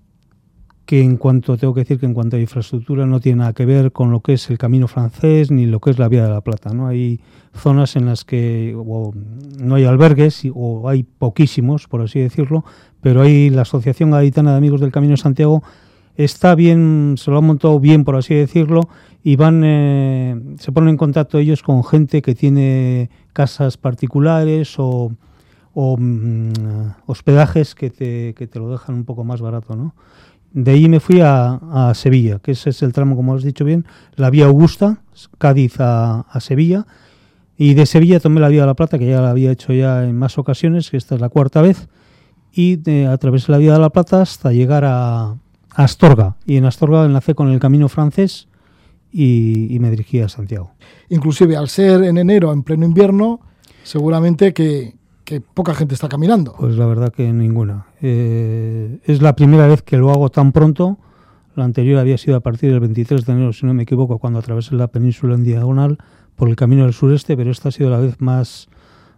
que 0.85 1.01
en 1.01 1.17
cuanto, 1.17 1.57
tengo 1.57 1.73
que 1.73 1.81
decir 1.81 1.99
que 1.99 2.05
en 2.05 2.13
cuanto 2.13 2.35
a 2.35 2.39
infraestructura 2.39 3.05
no 3.05 3.19
tiene 3.19 3.39
nada 3.39 3.53
que 3.53 3.65
ver 3.65 3.91
con 3.91 4.11
lo 4.11 4.19
que 4.19 4.33
es 4.33 4.49
el 4.49 4.57
camino 4.57 4.87
francés 4.87 5.51
ni 5.51 5.65
lo 5.65 5.79
que 5.79 5.89
es 5.89 5.99
la 5.99 6.07
Vía 6.07 6.23
de 6.23 6.29
la 6.29 6.41
Plata. 6.41 6.73
¿no? 6.73 6.87
Hay 6.87 7.19
zonas 7.53 7.95
en 7.95 8.05
las 8.05 8.23
que 8.23 8.77
no 9.59 9.75
hay 9.75 9.85
albergues 9.85 10.43
o 10.53 10.87
hay 10.87 11.03
poquísimos, 11.03 11.87
por 11.87 12.01
así 12.01 12.19
decirlo, 12.19 12.63
pero 13.01 13.21
hay 13.21 13.49
la 13.49 13.63
Asociación 13.63 14.11
Gaditana 14.11 14.51
de 14.51 14.57
Amigos 14.57 14.81
del 14.81 14.91
Camino 14.91 15.11
de 15.11 15.17
Santiago 15.17 15.63
está 16.17 16.55
bien, 16.55 17.15
se 17.17 17.31
lo 17.31 17.37
han 17.37 17.45
montado 17.45 17.79
bien, 17.79 18.03
por 18.03 18.15
así 18.15 18.33
decirlo, 18.33 18.81
y 19.23 19.35
van, 19.35 19.61
eh, 19.65 20.39
se 20.59 20.71
ponen 20.71 20.91
en 20.91 20.97
contacto 20.97 21.37
ellos 21.37 21.61
con 21.61 21.83
gente 21.83 22.21
que 22.21 22.35
tiene 22.35 23.09
casas 23.33 23.77
particulares 23.77 24.75
o, 24.77 25.11
mm, 25.73 26.51
hospedajes 27.05 27.75
que 27.75 27.89
te, 27.89 28.33
que 28.33 28.47
te 28.47 28.59
lo 28.59 28.69
dejan 28.69 28.95
un 28.95 29.05
poco 29.05 29.23
más 29.23 29.41
barato, 29.41 29.75
¿no? 29.75 29.93
De 30.55 30.71
ahí 30.71 30.87
me 30.87 31.01
fui 31.01 31.19
a, 31.21 31.91
Sevilla, 31.95 32.39
que 32.39 32.51
ese 32.51 32.69
es 32.69 32.81
el 32.81 32.93
tramo, 32.93 33.17
como 33.17 33.35
has 33.35 33.43
dicho 33.43 33.65
bien, 33.65 33.85
la 34.15 34.29
vía 34.29 34.45
Augusta, 34.45 35.01
Cádiz 35.37 35.75
a, 35.79 36.25
Sevilla, 36.39 36.87
y 37.57 37.73
de 37.73 37.85
Sevilla 37.85 38.21
tomé 38.21 38.39
la 38.39 38.47
vía 38.47 38.61
de 38.61 38.67
la 38.67 38.73
Plata, 38.73 38.97
que 38.97 39.05
ya 39.05 39.19
la 39.19 39.31
había 39.31 39.51
hecho 39.51 39.73
ya 39.73 40.05
en 40.05 40.17
más 40.17 40.37
ocasiones, 40.37 40.89
que 40.89 40.95
esta 40.95 41.15
es 41.15 41.19
la 41.19 41.27
cuarta 41.27 41.61
vez, 41.61 41.89
y 42.53 42.77
de, 42.77 43.05
atravesé 43.05 43.51
la 43.51 43.57
vía 43.57 43.73
de 43.73 43.79
la 43.79 43.89
Plata 43.89 44.21
hasta 44.21 44.53
llegar 44.53 44.85
a, 44.85 45.35
Astorga, 45.71 46.37
y 46.45 46.55
en 46.55 46.63
Astorga 46.63 47.03
enlacé 47.03 47.35
con 47.35 47.51
el 47.51 47.59
camino 47.59 47.89
francés 47.89 48.47
y, 49.11 49.75
y 49.75 49.79
me 49.79 49.91
dirigí 49.91 50.21
a 50.21 50.29
Santiago. 50.29 50.71
Inclusive 51.09 51.57
al 51.57 51.67
ser 51.67 52.01
en 52.05 52.17
enero, 52.17 52.53
en 52.53 52.63
pleno 52.63 52.85
invierno, 52.85 53.41
seguramente 53.83 54.53
que, 54.53 54.95
que 55.25 55.41
poca 55.41 55.73
gente 55.73 55.95
está 55.95 56.07
caminando. 56.07 56.55
Pues 56.57 56.77
la 56.77 56.85
verdad 56.85 57.11
que 57.11 57.33
ninguna. 57.33 57.87
Eh, 58.01 58.99
es 59.03 59.21
la 59.21 59.35
primera 59.35 59.67
vez 59.67 59.81
que 59.81 59.97
lo 59.97 60.11
hago 60.11 60.29
tan 60.29 60.51
pronto. 60.51 60.97
La 61.55 61.65
anterior 61.65 61.99
había 61.99 62.17
sido 62.17 62.37
a 62.37 62.41
partir 62.41 62.69
del 62.71 62.79
23 62.79 63.25
de 63.25 63.33
enero, 63.33 63.51
si 63.51 63.65
no 63.65 63.73
me 63.73 63.83
equivoco, 63.83 64.19
cuando 64.19 64.39
atravesé 64.39 64.75
la 64.75 64.87
península 64.87 65.35
en 65.35 65.43
diagonal 65.43 65.97
por 66.35 66.47
el 66.47 66.55
camino 66.55 66.83
del 66.83 66.93
sureste, 66.93 67.35
pero 67.35 67.49
esta 67.49 67.69
ha 67.69 67.71
sido 67.71 67.89
la 67.89 67.97
vez 67.97 68.19
más, 68.19 68.67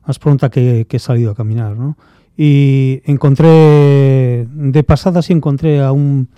más 0.06 0.18
pronta 0.18 0.50
que, 0.50 0.88
he 0.90 1.00
salido 1.00 1.32
a 1.32 1.36
caminar. 1.36 1.76
¿no? 1.76 1.98
Y 2.38 3.02
encontré, 3.06 4.48
de 4.50 4.84
pasada 4.84 5.22
sí 5.22 5.34
encontré 5.34 5.82
a 5.82 5.92
un, 5.92 6.30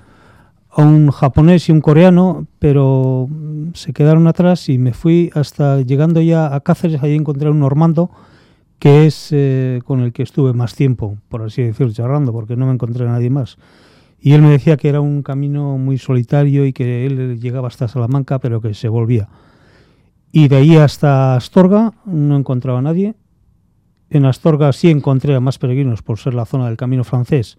a 0.72 0.82
un 0.82 1.12
japonés 1.12 1.70
y 1.70 1.74
un 1.74 1.82
coreano, 1.82 2.48
pero 2.58 3.28
se 3.74 3.94
quedaron 3.94 4.26
atrás 4.26 4.68
y 4.70 4.78
me 4.80 4.94
fui 4.94 5.30
hasta 5.36 5.82
llegando 5.82 6.22
ya 6.22 6.56
a 6.56 6.62
Cáceres, 6.62 7.04
ahí 7.04 7.14
encontré 7.14 7.50
a 7.50 7.52
un 7.52 7.60
normando 7.60 8.10
que 8.80 9.06
es 9.06 9.30
eh, 9.32 9.82
con 9.86 10.00
el 10.00 10.14
que 10.14 10.24
estuve 10.24 10.54
más 10.54 10.74
tiempo, 10.74 11.18
por 11.28 11.44
así 11.44 11.62
decirlo, 11.62 11.94
charlando, 11.94 12.32
porque 12.32 12.56
no 12.56 12.66
me 12.66 12.74
encontré 12.74 13.06
a 13.06 13.12
nadie 13.12 13.30
más. 13.30 13.58
Y 14.22 14.34
él 14.34 14.42
me 14.42 14.50
decía 14.50 14.78
que 14.78 14.90
era 14.90 15.02
un 15.02 15.22
camino 15.22 15.78
muy 15.78 15.98
solitario 15.98 16.66
y 16.66 16.74
que 16.74 17.06
él 17.06 17.40
llegaba 17.40 17.68
hasta 17.68 17.88
Salamanca, 17.88 18.40
pero 18.40 18.62
que 18.62 18.74
se 18.74 18.90
volvía. 18.90 19.30
Y 20.32 20.48
de 20.48 20.58
ahí 20.58 20.76
hasta 20.76 21.36
Astorga 21.36 21.94
no 22.06 22.36
encontraba 22.36 22.80
a 22.80 22.82
nadie. 22.82 23.16
En 24.10 24.26
Astorga 24.26 24.72
sí 24.74 24.90
encontré 24.90 25.36
a 25.36 25.40
más 25.40 25.58
peregrinos 25.58 26.02
por 26.02 26.18
ser 26.18 26.34
la 26.34 26.46
zona 26.46 26.68
del 26.68 26.78
camino 26.78 27.04
francés, 27.04 27.58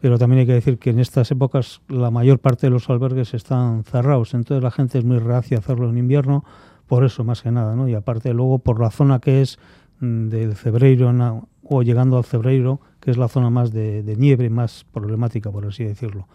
pero 0.00 0.18
también 0.18 0.40
hay 0.40 0.46
que 0.46 0.52
decir 0.52 0.78
que 0.78 0.90
en 0.90 0.98
estas 0.98 1.30
épocas 1.30 1.80
la 1.88 2.10
mayor 2.10 2.38
parte 2.38 2.66
de 2.66 2.70
los 2.70 2.88
albergues 2.90 3.34
están 3.34 3.84
cerrados, 3.84 4.34
entonces 4.34 4.62
la 4.62 4.70
gente 4.70 4.98
es 4.98 5.04
muy 5.04 5.18
reacia 5.18 5.56
a 5.56 5.60
hacerlo 5.60 5.88
en 5.88 5.98
invierno, 5.98 6.44
por 6.86 7.04
eso 7.04 7.24
más 7.24 7.42
que 7.42 7.50
nada, 7.50 7.74
¿no? 7.74 7.88
Y 7.88 7.94
aparte 7.94 8.32
luego 8.34 8.58
por 8.58 8.80
la 8.80 8.90
zona 8.90 9.18
que 9.18 9.40
es 9.42 9.58
del 10.00 10.54
Cebreiro 10.54 11.48
o 11.62 11.82
llegando 11.82 12.16
al 12.16 12.24
Cebreiro, 12.24 12.80
que 13.00 13.10
es 13.10 13.16
la 13.16 13.28
zona 13.28 13.50
más 13.50 13.72
de, 13.72 14.14
nieve, 14.18 14.50
más 14.50 14.84
problemática, 14.92 15.50
por 15.50 15.66
así 15.66 15.84
decirlo. 15.84 16.26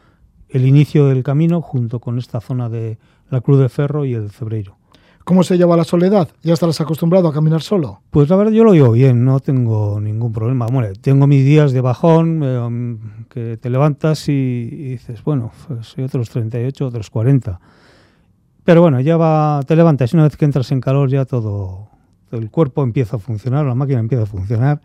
El 0.49 0.65
inicio 0.65 1.08
del 1.08 1.23
camino 1.23 1.62
junto 1.62 1.99
con 1.99 2.19
esta 2.19 2.39
zona 2.39 2.69
de 2.69 2.97
la 3.30 3.41
Cruz 3.41 3.60
de 3.60 3.69
Ferro 3.69 4.06
y 4.06 4.13
el 4.13 4.30
Cebreiro. 4.30 4.78
¿Cómo 5.23 5.43
se 5.43 5.58
lleva 5.58 5.78
la 5.78 5.86
soledad? 5.86 6.28
¿Ya 6.43 6.54
estarás 6.54 6.82
acostumbrado 6.82 7.30
a 7.30 7.34
caminar 7.34 7.62
solo? 7.62 8.02
Pues 8.10 8.30
la 8.30 8.36
verdad 8.36 8.52
yo 8.52 8.65
lo 8.65 8.73
llevo 8.73 8.91
bien, 8.91 9.23
no 9.23 9.39
tengo 9.39 10.02
ningún 10.02 10.34
problema. 10.34 10.67
Bueno, 10.67 10.89
tengo 10.99 11.28
mis 11.28 11.45
días 11.45 11.71
de 11.71 11.80
bajón, 11.80 12.41
eh, 12.43 12.97
que 13.30 13.58
te 13.58 13.69
levantas 13.69 14.28
y, 14.28 14.65
dices, 14.65 15.23
bueno, 15.23 15.52
pues 15.67 15.88
soy 15.88 16.04
otros 16.04 16.30
38, 16.30 16.86
otros 16.86 17.10
40. 17.10 17.60
Pero 18.65 18.82
bueno, 18.82 18.99
ya 18.99 19.15
va, 19.15 19.62
te 19.65 19.78
levantas 19.78 20.13
y 20.13 20.17
una 20.17 20.26
vez 20.26 20.36
que 20.36 20.43
entras 20.45 20.71
en 20.73 20.82
calor 20.82 21.10
ya 21.10 21.23
todo, 21.23 21.88
el 22.38 22.50
cuerpo 22.50 22.84
empieza 22.84 23.17
a 23.17 23.19
funcionar, 23.19 23.65
la 23.65 23.76
máquina 23.76 24.00
empieza 24.00 24.24
a 24.24 24.28
funcionar. 24.28 24.82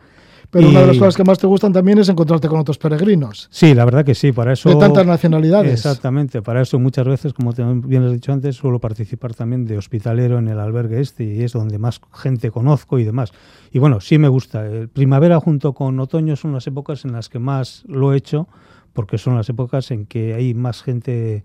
Pero 0.50 0.70
una 0.70 0.80
de 0.80 0.86
las 0.86 0.96
cosas 0.96 1.16
que 1.16 1.24
más 1.24 1.38
te 1.38 1.46
gustan 1.46 1.74
también 1.74 1.98
es 1.98 2.08
encontrarte 2.08 2.48
con 2.48 2.58
otros 2.58 2.78
peregrinos. 2.78 3.48
Sí, 3.50 3.74
la 3.74 3.84
verdad 3.84 4.02
que 4.02 4.14
sí, 4.14 4.32
para 4.32 4.54
eso... 4.54 4.70
De 4.70 4.76
tantas 4.76 5.06
nacionalidades. 5.06 5.72
Exactamente, 5.72 6.40
para 6.40 6.62
eso 6.62 6.78
muchas 6.78 7.06
veces, 7.06 7.34
como 7.34 7.52
bien 7.52 8.04
has 8.04 8.12
dicho 8.12 8.32
antes, 8.32 8.56
suelo 8.56 8.78
participar 8.78 9.34
también 9.34 9.66
de 9.66 9.76
hospitalero 9.76 10.38
en 10.38 10.48
el 10.48 10.58
albergue 10.58 11.00
este 11.00 11.24
y 11.24 11.42
es 11.42 11.52
donde 11.52 11.78
más 11.78 12.00
gente 12.14 12.50
conozco 12.50 12.98
y 12.98 13.04
demás. 13.04 13.32
Y 13.72 13.78
bueno, 13.78 14.00
sí 14.00 14.16
me 14.16 14.28
gusta. 14.28 14.64
El 14.64 14.88
primavera 14.88 15.38
junto 15.38 15.74
con 15.74 16.00
otoño 16.00 16.34
son 16.34 16.54
las 16.54 16.66
épocas 16.66 17.04
en 17.04 17.12
las 17.12 17.28
que 17.28 17.38
más 17.38 17.84
lo 17.86 18.14
he 18.14 18.16
hecho, 18.16 18.48
porque 18.94 19.18
son 19.18 19.36
las 19.36 19.50
épocas 19.50 19.90
en 19.90 20.06
que 20.06 20.32
hay 20.32 20.54
más 20.54 20.82
gente 20.82 21.36
eh, 21.36 21.44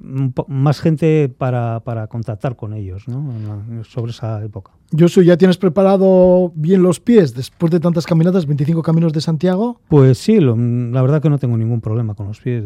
más 0.00 0.80
gente 0.80 1.28
para, 1.28 1.80
para 1.80 2.06
contactar 2.06 2.56
con 2.56 2.72
ellos 2.74 3.06
¿no? 3.08 3.84
sobre 3.84 4.12
esa 4.12 4.42
época. 4.42 4.72
Josu, 4.98 5.22
¿ya 5.22 5.36
tienes 5.36 5.58
preparado 5.58 6.50
bien 6.54 6.82
los 6.82 6.98
pies 6.98 7.34
después 7.34 7.70
de 7.70 7.78
tantas 7.78 8.06
caminatas, 8.06 8.46
25 8.46 8.82
caminos 8.82 9.12
de 9.12 9.20
Santiago? 9.20 9.80
Pues 9.88 10.18
sí, 10.18 10.40
la 10.40 11.02
verdad 11.02 11.20
que 11.20 11.28
no 11.28 11.38
tengo 11.38 11.56
ningún 11.58 11.80
problema 11.80 12.14
con 12.14 12.28
los 12.28 12.40
pies. 12.40 12.64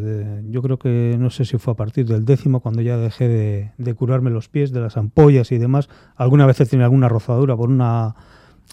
yo 0.49 0.61
creo 0.61 0.79
que 0.79 1.17
no 1.19 1.29
sé 1.29 1.43
si 1.45 1.57
fue 1.57 1.73
a 1.73 1.75
partir 1.75 2.05
del 2.07 2.23
décimo 2.23 2.61
cuando 2.61 2.81
ya 2.81 2.97
dejé 2.97 3.27
de, 3.27 3.71
de 3.77 3.93
curarme 3.93 4.29
los 4.29 4.47
pies, 4.47 4.71
de 4.71 4.79
las 4.79 4.95
ampollas 4.95 5.51
y 5.51 5.57
demás. 5.57 5.89
Alguna 6.15 6.45
vez 6.45 6.61
he 6.61 6.65
tenido 6.65 6.85
alguna 6.85 7.09
rozadura 7.09 7.57
por 7.57 7.69
una 7.69 8.15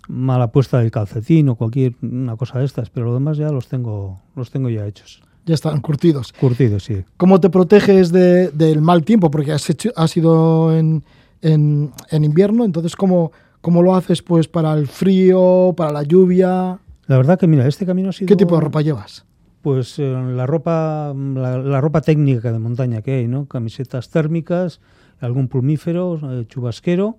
mala 0.07 0.53
puesta 0.53 0.79
del 0.79 0.91
calcetín 0.91 1.49
o 1.49 1.57
cualquier 1.57 1.95
una 2.03 2.37
cosa 2.37 2.61
de 2.61 2.65
estas, 2.65 2.91
pero 2.91 3.07
lo 3.07 3.15
demás 3.15 3.37
ya 3.37 3.51
los 3.51 3.69
tengo, 3.69 4.21
los 4.37 4.51
tengo 4.51 4.69
ya 4.69 4.87
hechos 4.87 5.23
ya 5.47 5.55
están 5.55 5.81
curtidos. 5.81 6.33
Curtidos, 6.33 6.85
sí. 6.85 7.05
¿Cómo 7.17 7.41
te 7.41 7.51
proteges 7.51 8.13
del 8.13 8.81
mal 8.81 9.05
tiempo? 9.05 9.31
Porque 9.31 9.53
has, 9.53 9.69
hecho, 9.71 9.91
has 9.97 10.17
ido 10.17 10.77
en, 10.77 11.05
en, 11.43 11.93
invierno, 12.13 12.65
entonces 12.65 12.97
¿cómo, 12.97 13.33
¿Cómo 13.61 13.83
lo 13.83 13.95
haces 13.95 14.23
pues 14.23 14.49
para 14.49 14.73
el 14.75 14.87
frío, 14.87 15.75
para 15.77 15.93
la 15.93 16.03
lluvia? 16.03 16.79
La 17.07 17.17
verdad 17.17 17.39
que 17.39 17.47
mira, 17.47 17.67
este 17.67 17.85
camino 17.85 18.09
ha 18.09 18.13
sido... 18.13 18.29
¿Qué 18.29 18.37
tipo 18.37 18.55
de 18.55 18.63
ropa 18.63 18.81
llevas? 18.81 19.27
Pues 19.63 19.99
eh, 19.99 20.11
la 20.11 20.47
ropa 20.47 21.13
la, 21.15 21.59
la 21.59 21.81
ropa 21.81 22.01
técnica 22.01 22.53
de 22.53 22.59
montaña 22.59 23.03
que 23.03 23.17
hay, 23.17 23.29
¿no? 23.29 23.47
Camisetas 23.47 24.09
térmicas, 24.09 24.81
algún 25.21 25.49
plumífero, 25.49 26.19
eh, 26.23 26.47
chubasquero, 26.49 27.19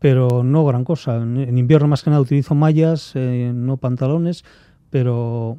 pero 0.00 0.42
no 0.42 0.64
gran 0.64 0.84
cosa. 0.84 1.18
En, 1.18 1.36
en 1.36 1.58
invierno 1.58 1.86
más 1.86 2.02
que 2.02 2.10
nada 2.10 2.22
utilizo 2.22 2.56
mallas, 2.56 3.12
eh, 3.14 3.52
no 3.54 3.76
pantalones, 3.76 4.44
pero 4.90 5.58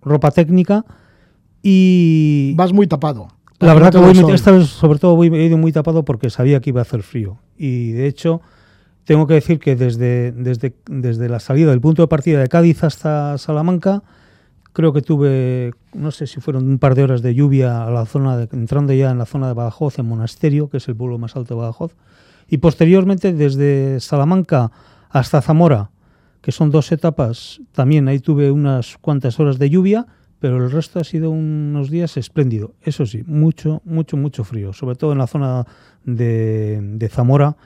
ropa 0.00 0.30
técnica 0.30 0.86
y 1.62 2.54
Vas 2.56 2.72
muy 2.72 2.86
tapado. 2.86 3.28
la 3.60 3.74
verdad 3.74 3.92
que 3.92 3.98
voy 3.98 4.14
muy- 4.14 4.32
esta 4.32 4.50
vez 4.50 4.66
sobre 4.68 4.98
todo 4.98 5.14
voy, 5.16 5.28
he 5.28 5.44
ido 5.46 5.56
muy 5.58 5.72
tapado 5.72 6.04
porque 6.04 6.30
sabía 6.30 6.60
que 6.60 6.70
iba 6.70 6.80
a 6.80 6.82
hacer 6.82 7.02
frío. 7.02 7.38
Y 7.56 7.92
de 7.92 8.06
hecho 8.06 8.40
tengo 9.04 9.26
que 9.26 9.34
decir 9.34 9.58
que 9.58 9.76
desde, 9.76 10.32
desde, 10.32 10.74
desde 10.86 11.28
la 11.28 11.40
salida 11.40 11.70
del 11.70 11.80
punto 11.80 12.02
de 12.02 12.08
partida 12.08 12.40
de 12.40 12.48
Cádiz 12.48 12.82
hasta 12.84 13.36
Salamanca 13.38 14.02
creo 14.72 14.92
que 14.92 15.02
tuve, 15.02 15.72
no 15.92 16.10
sé 16.10 16.26
si 16.26 16.40
fueron 16.40 16.66
un 16.66 16.78
par 16.78 16.94
de 16.94 17.02
horas 17.02 17.20
de 17.20 17.34
lluvia 17.34 17.84
a 17.84 17.90
la 17.90 18.06
zona, 18.06 18.36
de, 18.38 18.48
entrando 18.56 18.92
ya 18.94 19.10
en 19.10 19.18
la 19.18 19.26
zona 19.26 19.48
de 19.48 19.52
Badajoz, 19.54 19.98
en 19.98 20.06
Monasterio, 20.06 20.70
que 20.70 20.78
es 20.78 20.88
el 20.88 20.96
pueblo 20.96 21.18
más 21.18 21.36
alto 21.36 21.54
de 21.54 21.60
Badajoz, 21.60 21.94
y 22.48 22.56
posteriormente 22.58 23.34
desde 23.34 24.00
Salamanca 24.00 24.70
hasta 25.10 25.42
Zamora, 25.42 25.90
que 26.40 26.52
son 26.52 26.70
dos 26.70 26.90
etapas, 26.90 27.60
también 27.72 28.08
ahí 28.08 28.18
tuve 28.18 28.50
unas 28.50 28.96
cuantas 28.98 29.38
horas 29.38 29.58
de 29.58 29.68
lluvia, 29.68 30.06
pero 30.42 30.56
el 30.56 30.72
resto 30.72 30.98
ha 30.98 31.04
sido 31.04 31.30
unos 31.30 31.88
días 31.88 32.16
espléndido. 32.16 32.74
Eso 32.82 33.06
sí, 33.06 33.22
mucho, 33.28 33.80
mucho, 33.84 34.16
mucho 34.16 34.42
frío, 34.42 34.72
sobre 34.72 34.96
todo 34.96 35.12
en 35.12 35.18
la 35.18 35.28
zona 35.28 35.68
de, 36.04 36.80
de 36.82 37.08
Zamora, 37.08 37.56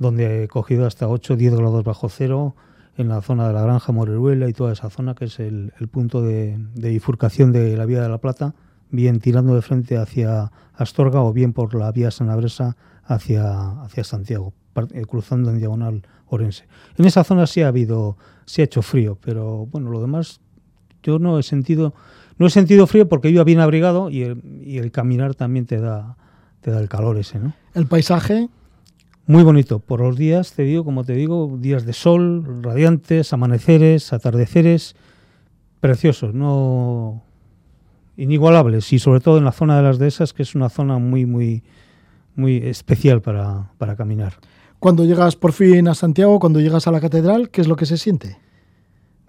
donde 0.00 0.42
he 0.42 0.48
cogido 0.48 0.84
hasta 0.84 1.06
8 1.06 1.36
10 1.36 1.54
grados 1.54 1.84
bajo 1.84 2.08
cero, 2.08 2.56
en 2.96 3.06
la 3.06 3.22
zona 3.22 3.46
de 3.46 3.54
la 3.54 3.62
Granja 3.62 3.92
Moreruela 3.92 4.48
y 4.48 4.52
toda 4.52 4.72
esa 4.72 4.90
zona, 4.90 5.14
que 5.14 5.26
es 5.26 5.38
el, 5.38 5.74
el 5.78 5.86
punto 5.86 6.22
de, 6.22 6.58
de 6.74 6.88
bifurcación 6.88 7.52
de 7.52 7.76
la 7.76 7.86
Vía 7.86 8.02
de 8.02 8.08
la 8.08 8.18
Plata, 8.18 8.56
bien 8.90 9.20
tirando 9.20 9.54
de 9.54 9.62
frente 9.62 9.96
hacia 9.96 10.50
Astorga 10.74 11.20
o 11.20 11.32
bien 11.32 11.52
por 11.52 11.72
la 11.76 11.92
Vía 11.92 12.10
Sanabresa 12.10 12.76
hacia, 13.04 13.80
hacia 13.82 14.02
Santiago, 14.02 14.54
eh, 14.92 15.04
cruzando 15.06 15.50
en 15.50 15.58
diagonal 15.58 16.02
Orense. 16.26 16.66
En 16.98 17.04
esa 17.04 17.22
zona 17.22 17.46
sí 17.46 17.62
ha 17.62 17.68
habido, 17.68 18.16
sí 18.44 18.60
ha 18.60 18.64
hecho 18.64 18.82
frío, 18.82 19.18
pero 19.24 19.66
bueno, 19.66 19.90
lo 19.90 20.00
demás 20.00 20.40
yo 21.04 21.18
no 21.20 21.38
he 21.38 21.42
sentido, 21.44 21.94
no 22.38 22.46
he 22.46 22.50
sentido 22.50 22.86
frío 22.86 23.08
porque 23.08 23.30
iba 23.30 23.44
bien 23.44 23.60
abrigado 23.60 24.10
y 24.10 24.22
el, 24.22 24.42
y 24.62 24.78
el 24.78 24.90
caminar 24.90 25.34
también 25.34 25.66
te 25.66 25.80
da, 25.80 26.16
te 26.60 26.70
da 26.70 26.80
el 26.80 26.88
calor 26.88 27.18
ese, 27.18 27.38
¿no? 27.38 27.54
El 27.74 27.86
paisaje, 27.86 28.48
Muy 29.26 29.42
bonito. 29.42 29.78
Por 29.78 30.00
los 30.00 30.16
días, 30.16 30.52
te 30.52 30.64
digo, 30.64 30.84
como 30.84 31.02
te 31.04 31.14
digo, 31.14 31.56
días 31.58 31.86
de 31.86 31.94
sol, 31.94 32.62
radiantes, 32.62 33.32
amaneceres, 33.32 34.12
atardeceres, 34.12 34.96
preciosos, 35.80 36.34
no 36.34 37.22
inigualables. 38.16 38.92
Y 38.92 38.98
sobre 38.98 39.20
todo 39.20 39.38
en 39.38 39.44
la 39.44 39.52
zona 39.52 39.76
de 39.76 39.82
las 39.82 39.98
dehesas, 39.98 40.32
que 40.34 40.42
es 40.42 40.54
una 40.54 40.68
zona 40.68 40.98
muy, 40.98 41.24
muy, 41.24 41.62
muy 42.36 42.56
especial 42.58 43.22
para, 43.22 43.70
para 43.78 43.96
caminar. 43.96 44.34
cuando 44.78 45.04
llegas 45.04 45.36
por 45.36 45.52
fin 45.52 45.88
a 45.88 45.94
Santiago, 45.94 46.38
cuando 46.38 46.60
llegas 46.60 46.86
a 46.86 46.90
la 46.90 47.00
catedral, 47.00 47.48
¿qué 47.48 47.62
es 47.62 47.68
lo 47.68 47.76
que 47.76 47.86
se 47.86 47.96
siente? 47.96 48.36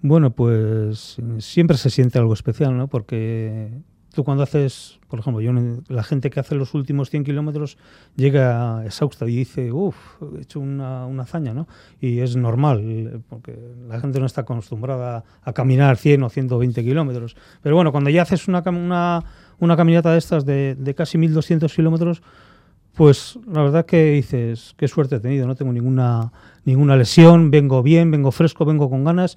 Bueno, 0.02 0.30
pues 0.30 1.16
siempre 1.38 1.76
se 1.76 1.90
siente 1.90 2.18
algo 2.18 2.34
especial, 2.34 2.76
¿no? 2.76 2.88
Porque 2.88 3.70
tú 4.16 4.24
cuando 4.24 4.42
haces, 4.42 4.98
por 5.08 5.18
ejemplo, 5.18 5.42
yo, 5.42 5.52
la 5.88 6.02
gente 6.02 6.30
que 6.30 6.40
hace 6.40 6.54
los 6.54 6.74
últimos 6.74 7.10
100 7.10 7.24
kilómetros 7.24 7.76
llega 8.16 8.82
exhausta 8.84 9.26
y 9.26 9.36
dice, 9.36 9.70
uff, 9.72 9.96
he 10.36 10.42
hecho 10.42 10.60
una, 10.60 11.04
hazaña, 11.20 11.52
¿no? 11.52 11.68
Y 12.00 12.20
es 12.20 12.34
normal, 12.34 13.22
porque 13.28 13.58
la 13.88 14.00
gente 14.00 14.18
no 14.18 14.26
está 14.26 14.40
acostumbrada 14.40 15.24
a 15.42 15.52
caminar 15.52 15.98
100 15.98 16.22
o 16.22 16.28
120 16.30 16.82
kilómetros. 16.82 17.36
Pero 17.62 17.76
bueno, 17.76 17.92
cuando 17.92 18.08
ya 18.10 18.22
haces 18.22 18.48
una, 18.48 18.62
una 19.58 19.76
caminata 19.76 20.12
de 20.12 20.18
estas 20.18 20.46
de, 20.46 20.76
de 20.78 20.94
casi 20.94 21.18
1200 21.18 21.72
kilómetros, 21.72 22.22
pues 22.94 23.38
la 23.46 23.62
verdad 23.62 23.84
que 23.84 24.12
dices, 24.12 24.74
qué 24.78 24.88
suerte 24.88 25.16
he 25.16 25.20
tenido, 25.20 25.46
no 25.46 25.54
tengo 25.54 25.72
ninguna, 25.72 26.32
ninguna 26.64 26.96
lesión, 26.96 27.50
vengo 27.50 27.82
bien, 27.82 28.10
vengo 28.10 28.32
fresco, 28.32 28.64
vengo 28.64 28.88
con 28.88 29.04
ganas 29.04 29.36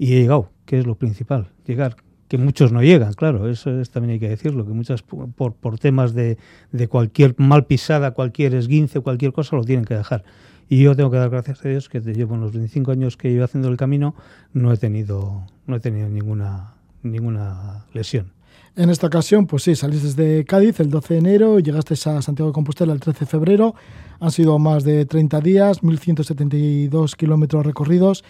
y 0.00 0.14
he 0.14 0.20
llegado, 0.22 0.48
que 0.64 0.78
es 0.78 0.86
lo 0.86 0.94
principal, 0.94 1.50
llegar. 1.66 1.94
Que 2.26 2.38
muchos 2.38 2.72
no 2.72 2.82
llegan, 2.82 3.12
claro, 3.12 3.50
eso 3.50 3.78
es, 3.80 3.90
también 3.90 4.14
hay 4.14 4.18
que 4.18 4.30
decirlo, 4.30 4.64
que 4.64 4.72
muchas 4.72 5.02
por, 5.02 5.52
por 5.52 5.78
temas 5.78 6.14
de, 6.14 6.38
de 6.72 6.88
cualquier 6.88 7.34
mal 7.36 7.66
pisada, 7.66 8.12
cualquier 8.12 8.54
esguince, 8.54 9.00
cualquier 9.00 9.34
cosa, 9.34 9.56
lo 9.56 9.64
tienen 9.64 9.84
que 9.84 9.94
dejar. 9.94 10.24
Y 10.70 10.82
yo 10.82 10.96
tengo 10.96 11.10
que 11.10 11.18
dar 11.18 11.28
gracias 11.28 11.62
a 11.66 11.68
Dios 11.68 11.90
que 11.90 12.00
te 12.00 12.14
llevo 12.14 12.34
en 12.34 12.40
los 12.40 12.52
25 12.52 12.92
años 12.92 13.18
que 13.18 13.30
llevo 13.30 13.44
haciendo 13.44 13.68
el 13.68 13.76
camino, 13.76 14.14
no 14.54 14.72
he 14.72 14.78
tenido, 14.78 15.42
no 15.66 15.76
he 15.76 15.80
tenido 15.80 16.08
ninguna, 16.08 16.76
ninguna 17.02 17.84
lesión. 17.92 18.32
En 18.76 18.88
esta 18.88 19.08
ocasión, 19.08 19.46
pues 19.46 19.64
sí, 19.64 19.76
saliste 19.76 20.06
desde 20.06 20.44
Cádiz 20.46 20.80
el 20.80 20.88
12 20.88 21.14
de 21.14 21.20
enero 21.20 21.58
y 21.58 21.62
llegaste 21.62 21.92
a 21.92 22.22
Santiago 22.22 22.48
de 22.48 22.54
Compostela 22.54 22.94
el 22.94 23.00
13 23.00 23.20
de 23.20 23.26
febrero. 23.26 23.74
Han 24.18 24.30
sido 24.30 24.58
más 24.58 24.82
de 24.82 25.04
30 25.04 25.40
días, 25.40 25.82
1.172 25.82 27.16
kilómetros 27.16 27.66
recorridos. 27.66 28.24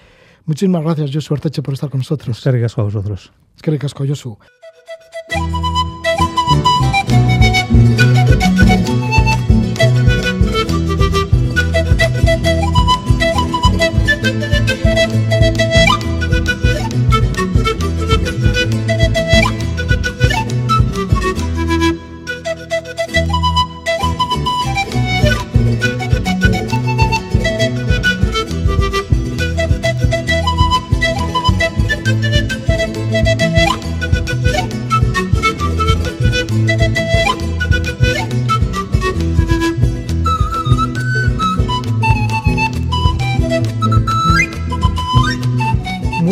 Muchísimas 0.46 0.82
gracias, 0.82 1.10
Josu 1.12 1.34
Arteche, 1.34 1.62
por 1.62 1.74
estar 1.74 1.90
con 1.90 1.98
nosotros. 1.98 2.38
Eskerrik 2.38 2.64
asko 2.64 2.80
a 2.80 2.84
vosotros. 2.84 3.32
Es 3.56 3.62
que 3.62 3.78
casco, 3.78 4.06
Josu. 4.06 4.38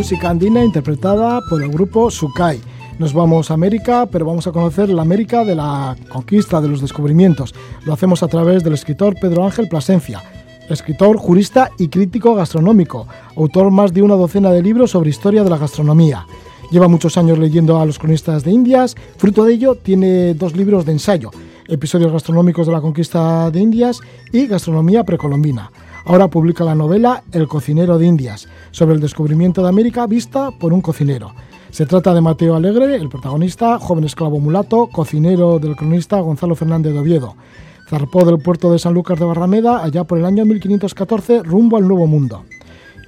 Música 0.08 0.30
andina 0.30 0.64
interpretada 0.64 1.42
por 1.50 1.62
el 1.62 1.68
grupo 1.68 2.10
Sukai. 2.10 2.58
Nos 2.98 3.12
vamos 3.12 3.50
a 3.50 3.54
América, 3.54 4.08
pero 4.10 4.24
vamos 4.24 4.46
a 4.46 4.52
conocer 4.52 4.88
la 4.88 5.02
América 5.02 5.44
de 5.44 5.54
la 5.54 5.98
conquista, 6.08 6.62
de 6.62 6.68
los 6.68 6.80
descubrimientos. 6.80 7.54
Lo 7.84 7.92
hacemos 7.92 8.22
a 8.22 8.26
través 8.26 8.64
del 8.64 8.72
escritor 8.72 9.16
Pedro 9.20 9.44
Ángel 9.44 9.68
Plasencia, 9.68 10.22
escritor, 10.70 11.18
jurista 11.18 11.68
y 11.78 11.88
crítico 11.88 12.34
gastronómico, 12.34 13.06
autor 13.36 13.70
más 13.70 13.92
de 13.92 14.00
una 14.00 14.14
docena 14.14 14.50
de 14.50 14.62
libros 14.62 14.92
sobre 14.92 15.10
historia 15.10 15.44
de 15.44 15.50
la 15.50 15.58
gastronomía. 15.58 16.26
Lleva 16.70 16.88
muchos 16.88 17.18
años 17.18 17.38
leyendo 17.38 17.78
a 17.78 17.84
los 17.84 17.98
cronistas 17.98 18.44
de 18.44 18.50
Indias, 18.50 18.94
fruto 19.18 19.44
de 19.44 19.52
ello 19.52 19.74
tiene 19.74 20.32
dos 20.32 20.56
libros 20.56 20.86
de 20.86 20.92
ensayo, 20.92 21.30
episodios 21.66 22.12
gastronómicos 22.12 22.66
de 22.66 22.72
la 22.72 22.80
conquista 22.80 23.50
de 23.50 23.60
Indias 23.60 24.00
y 24.32 24.46
gastronomía 24.46 25.04
precolombina. 25.04 25.70
Ahora 26.08 26.28
publica 26.28 26.64
la 26.64 26.74
novela 26.74 27.22
El 27.32 27.46
cocinero 27.48 27.98
de 27.98 28.06
Indias, 28.06 28.48
sobre 28.70 28.94
el 28.94 29.00
descubrimiento 29.00 29.62
de 29.62 29.68
América 29.68 30.06
vista 30.06 30.50
por 30.58 30.72
un 30.72 30.80
cocinero. 30.80 31.34
Se 31.68 31.84
trata 31.84 32.14
de 32.14 32.22
Mateo 32.22 32.54
Alegre, 32.54 32.96
el 32.96 33.10
protagonista, 33.10 33.78
joven 33.78 34.04
esclavo 34.04 34.40
mulato, 34.40 34.86
cocinero 34.86 35.58
del 35.58 35.76
cronista 35.76 36.18
Gonzalo 36.20 36.54
Fernández 36.54 36.94
de 36.94 36.98
Oviedo. 36.98 37.36
Zarpó 37.90 38.24
del 38.24 38.38
puerto 38.38 38.72
de 38.72 38.78
San 38.78 38.94
Lucas 38.94 39.18
de 39.18 39.26
Barrameda 39.26 39.84
allá 39.84 40.04
por 40.04 40.16
el 40.16 40.24
año 40.24 40.46
1514 40.46 41.42
rumbo 41.42 41.76
al 41.76 41.86
Nuevo 41.86 42.06
Mundo. 42.06 42.44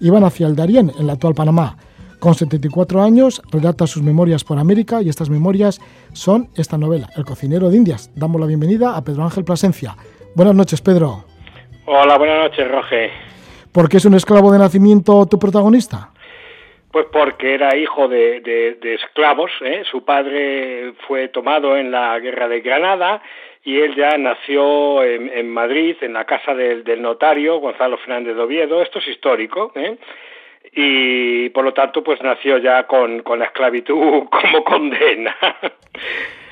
Iban 0.03 0.25
hacia 0.25 0.47
el 0.47 0.55
Darién, 0.55 0.93
en 0.99 1.07
la 1.07 1.15
actual 1.15 1.35
Panamá. 1.35 1.79
Con 2.19 2.35
74 2.35 3.03
años, 3.03 3.41
relata 3.51 3.87
sus 3.87 4.03
memorias 4.03 4.45
por 4.45 4.59
América 4.59 5.01
y 5.01 5.09
estas 5.09 5.31
memorias 5.31 5.81
son 6.13 6.51
esta 6.55 6.77
novela, 6.77 7.09
El 7.17 7.25
cocinero 7.25 7.71
de 7.71 7.79
Indias. 7.79 8.11
Damos 8.15 8.43
la 8.43 8.47
bienvenida 8.47 8.95
a 8.95 9.03
Pedro 9.03 9.25
Ángel 9.25 9.45
Plasencia. 9.45 9.97
Buenas 10.35 10.55
noches, 10.55 10.83
Pedro. 10.83 11.30
Hola, 11.93 12.19
buenas 12.19 12.39
noches, 12.39 12.71
Roge. 12.71 13.11
¿Por 13.73 13.89
qué 13.89 13.97
es 13.97 14.05
un 14.05 14.15
esclavo 14.15 14.53
de 14.53 14.61
nacimiento 14.61 15.27
tu 15.27 15.41
protagonista? 15.41 16.11
Pues 16.93 17.07
porque 17.11 17.53
era 17.53 17.77
hijo 17.77 18.07
de, 18.07 18.41
de, 18.43 18.75
de 18.81 18.95
esclavos, 18.95 19.51
¿eh? 19.61 19.83
su 19.91 20.05
padre 20.05 20.93
fue 21.09 21.27
tomado 21.31 21.77
en 21.77 21.91
la 21.91 22.17
guerra 22.21 22.47
de 22.47 22.61
Granada 22.61 23.21
y 23.65 23.81
él 23.81 23.97
ya 23.97 24.17
nació 24.19 25.03
en, 25.03 25.33
en 25.35 25.51
Madrid, 25.51 25.97
en 26.03 26.13
la 26.13 26.27
casa 26.27 26.55
del, 26.55 26.85
del, 26.85 27.03
notario 27.03 27.59
Gonzalo 27.59 27.99
Fernández 27.99 28.37
de 28.37 28.43
Oviedo, 28.43 28.83
esto 28.83 29.01
es 29.01 29.09
histórico, 29.09 29.73
¿eh? 29.75 29.97
y 30.73 31.49
por 31.49 31.65
lo 31.65 31.75
tanto 31.75 32.05
pues 32.05 32.23
nació 32.23 32.59
ya 32.59 32.87
con, 32.87 33.25
con 33.25 33.41
la 33.41 33.47
esclavitud 33.47 34.29
como 34.31 34.63
condena. 34.63 35.35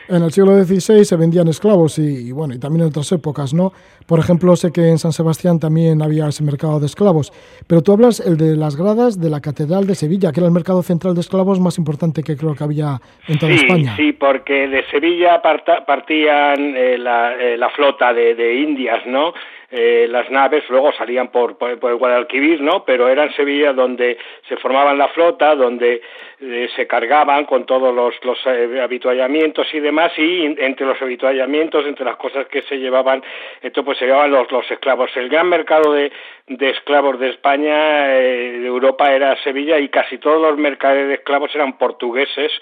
En 0.09 0.23
el 0.23 0.33
siglo 0.33 0.53
XVI 0.65 1.05
se 1.05 1.17
vendían 1.17 1.49
esclavos 1.49 1.99
y, 1.99 2.33
bueno, 2.33 2.55
y 2.55 2.59
también 2.59 2.83
en 2.83 2.89
otras 2.89 3.13
épocas, 3.13 3.53
¿no? 3.53 3.73
Por 4.07 4.19
ejemplo, 4.19 4.57
sé 4.57 4.73
que 4.73 4.89
en 4.89 4.99
San 4.99 5.13
Sebastián 5.13 5.61
también 5.61 6.01
había 6.01 6.27
ese 6.29 6.43
mercado 6.43 6.81
de 6.81 6.87
esclavos. 6.87 7.31
Pero 7.67 7.83
tú 7.83 7.93
hablas 7.93 8.21
el 8.21 8.39
de 8.39 8.57
las 8.57 8.77
gradas 8.77 9.21
de 9.21 9.29
la 9.29 9.41
Catedral 9.41 9.87
de 9.87 9.95
Sevilla, 9.95 10.33
que 10.33 10.41
era 10.41 10.47
el 10.47 10.55
mercado 10.55 10.83
central 10.83 11.15
de 11.15 11.21
esclavos 11.21 11.61
más 11.61 11.77
importante 11.77 12.23
que 12.23 12.37
creo 12.37 12.55
que 12.55 12.65
había 12.65 13.01
en 13.27 13.39
toda 13.39 13.53
España. 13.53 13.97
Sí, 13.97 14.13
porque 14.13 14.69
de 14.69 14.85
Sevilla 14.91 15.43
partían 15.43 16.75
eh, 16.75 16.95
eh, 16.95 17.57
la, 17.59 17.71
flota 17.77 18.15
de, 18.15 18.35
de 18.35 18.61
Indias, 18.61 19.07
¿no? 19.07 19.35
Eh, 19.71 20.07
las 20.09 20.31
naves 20.31 20.65
luego 20.71 20.93
salían 20.93 21.29
por, 21.29 21.59
por, 21.59 21.91
el 21.91 21.97
Guadalquivir, 21.97 22.63
¿no? 22.63 22.87
Pero 22.87 23.07
era 23.07 23.25
en 23.25 23.35
Sevilla 23.35 23.75
donde 23.75 24.17
se 24.49 24.57
formaban 24.57 24.97
la 24.97 25.09
flota, 25.09 25.55
donde 25.55 26.01
eh, 26.41 26.71
se 26.75 26.87
cargaban 26.87 27.45
con 27.45 27.67
todos 27.67 27.95
los, 27.95 28.15
los 28.25 28.39
eh, 28.47 28.81
habituallamientos 28.83 29.67
y 29.75 29.81
demás, 29.81 30.13
y 30.17 30.47
entre 30.59 30.87
los 30.87 31.01
habituallamientos, 31.03 31.85
entre 31.85 32.07
las 32.07 32.17
cosas 32.17 32.47
que 32.47 32.63
se 32.63 32.79
llevaban, 32.79 33.23
esto 33.61 33.85
pues 33.85 33.99
se 33.99 34.07
llevaban 34.07 34.31
los, 34.31 34.51
los 34.51 34.71
esclavos. 34.71 35.11
El 35.17 35.29
gran 35.29 35.51
mercado 35.51 35.93
de, 35.93 36.13
de 36.47 36.71
esclavos 36.71 37.21
de 37.21 37.29
España, 37.29 38.07
de 38.07 38.67
Europa, 38.67 39.13
era 39.13 39.37
Sevilla, 39.43 39.79
y 39.79 39.91
casi 39.91 40.17
todos 40.17 40.41
los 40.41 40.57
mercaderes 40.57 41.09
de 41.09 41.15
esclavos 41.15 41.55
eran 41.55 41.77
portugueses, 41.77 42.53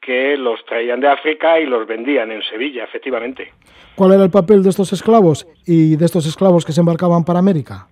que 0.00 0.36
los 0.36 0.64
traían 0.64 1.00
de 1.00 1.08
África 1.08 1.60
y 1.60 1.66
los 1.66 1.86
vendían 1.86 2.32
en 2.32 2.42
Sevilla, 2.42 2.84
efectivamente. 2.84 3.52
¿Cuál 3.94 4.12
era 4.12 4.24
el 4.24 4.30
papel 4.30 4.62
de 4.62 4.70
estos 4.70 4.92
esclavos 4.92 5.46
y 5.66 5.96
de 5.96 6.04
estos 6.04 6.26
esclavos 6.26 6.64
que 6.64 6.72
se 6.72 6.80
embarcaban 6.80 7.24
para 7.24 7.38
América? 7.38 7.86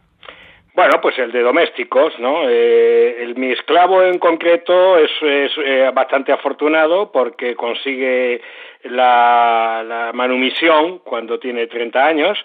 Bueno, 0.74 1.00
pues 1.02 1.18
el 1.18 1.32
de 1.32 1.42
domésticos, 1.42 2.12
¿no? 2.20 2.48
Eh, 2.48 3.24
el, 3.24 3.34
mi 3.36 3.50
esclavo 3.50 4.00
en 4.00 4.20
concreto 4.20 4.96
es, 4.96 5.10
eh, 5.24 5.90
bastante 5.92 6.30
afortunado 6.30 7.10
porque 7.10 7.56
consigue 7.56 8.40
la, 8.84 9.84
la, 9.84 10.12
manumisión 10.14 11.00
cuando 11.00 11.40
tiene 11.40 11.66
30 11.66 12.06
años 12.06 12.38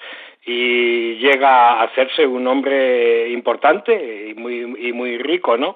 y 0.46 1.14
llega 1.18 1.74
a 1.74 1.84
hacerse 1.84 2.26
un 2.26 2.48
hombre 2.48 3.30
importante 3.30 4.30
y 4.30 4.34
muy, 4.34 4.62
y 4.80 4.92
muy 4.94 5.20
rico, 5.20 5.56
¿no? 5.56 5.76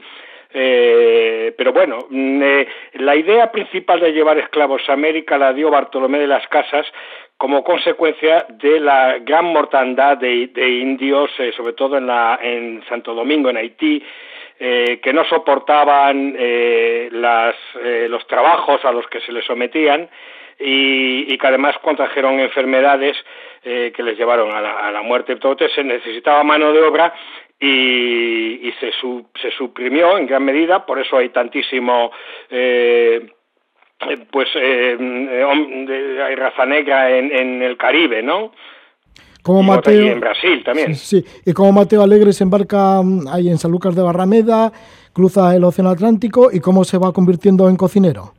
Eh, 0.53 1.53
pero 1.57 1.73
bueno, 1.73 2.07
mm, 2.09 2.41
eh, 2.41 2.67
la 2.93 3.15
idea 3.15 3.51
principal 3.51 3.99
de 3.99 4.13
llevar 4.13 4.37
esclavos 4.37 4.81
a 4.87 4.93
América 4.93 5.37
la 5.37 5.53
dio 5.53 5.69
Bartolomé 5.69 6.19
de 6.19 6.27
las 6.27 6.47
Casas 6.47 6.85
como 7.37 7.63
consecuencia 7.63 8.45
de 8.49 8.79
la 8.79 9.19
gran 9.19 9.45
mortandad 9.45 10.17
de, 10.17 10.49
indios, 10.81 11.29
eh, 11.37 11.51
sobre 11.55 11.73
todo 11.73 11.97
en, 11.97 12.07
la, 12.07 12.39
en 12.41 12.83
Santo 12.89 13.13
Domingo, 13.13 13.49
en 13.49 13.57
Haití, 13.57 14.03
que 14.57 15.13
no 15.13 15.23
soportaban 15.25 16.35
las, 17.11 17.55
los 18.09 18.25
trabajos 18.25 18.83
a 18.85 18.91
los 18.91 19.05
que 19.05 19.21
se 19.21 19.31
les 19.31 19.45
sometían 19.45 20.09
y, 20.57 21.31
y 21.31 21.37
que 21.37 21.45
además 21.45 21.77
contrajeron 21.83 22.39
enfermedades 22.39 23.15
que 23.61 24.01
les 24.03 24.17
llevaron 24.17 24.51
a 24.51 24.59
la, 24.59 24.79
a 24.79 24.91
la 24.91 25.03
muerte. 25.03 25.33
Entonces 25.33 25.71
se 25.73 25.83
necesitaba 25.83 26.43
mano 26.43 26.73
de 26.73 26.81
obra 26.81 27.13
y, 27.59 28.71
se, 28.79 28.91
se 29.41 29.51
suprimió 29.57 30.17
en 30.17 30.27
gran 30.27 30.43
medida, 30.43 30.85
por 30.85 30.99
eso 30.99 31.17
hay 31.17 31.29
tantísimo 31.29 32.11
eh, 32.49 33.31
pues 34.31 34.47
eh, 34.55 34.95
hay 36.23 36.35
raza 36.35 36.65
negra 36.65 37.17
en, 37.17 37.31
en, 37.31 37.61
el 37.63 37.77
Caribe, 37.77 38.21
¿no? 38.21 38.51
Como 39.41 39.63
Mateo, 39.63 40.05
y 40.05 40.09
en 40.09 40.19
Brasil 40.19 40.63
también. 40.63 40.95
Sí, 40.95 41.23
y 41.45 41.53
como 41.53 41.71
Mateo 41.71 42.03
Alegre 42.03 42.33
se 42.33 42.43
embarca 42.43 43.01
mm, 43.01 43.27
ahí 43.29 43.49
en 43.49 43.57
San 43.57 43.71
Lucas 43.71 43.95
de 43.95 44.01
Barrameda, 44.01 44.71
cruza 45.13 45.55
el 45.55 45.63
Océano 45.63 45.89
Atlántico 45.89 46.49
y 46.51 46.59
cómo 46.59 46.83
se 46.83 46.97
va 46.97 47.13
convirtiendo 47.13 47.69
en 47.69 47.75
cocinero. 47.75 48.33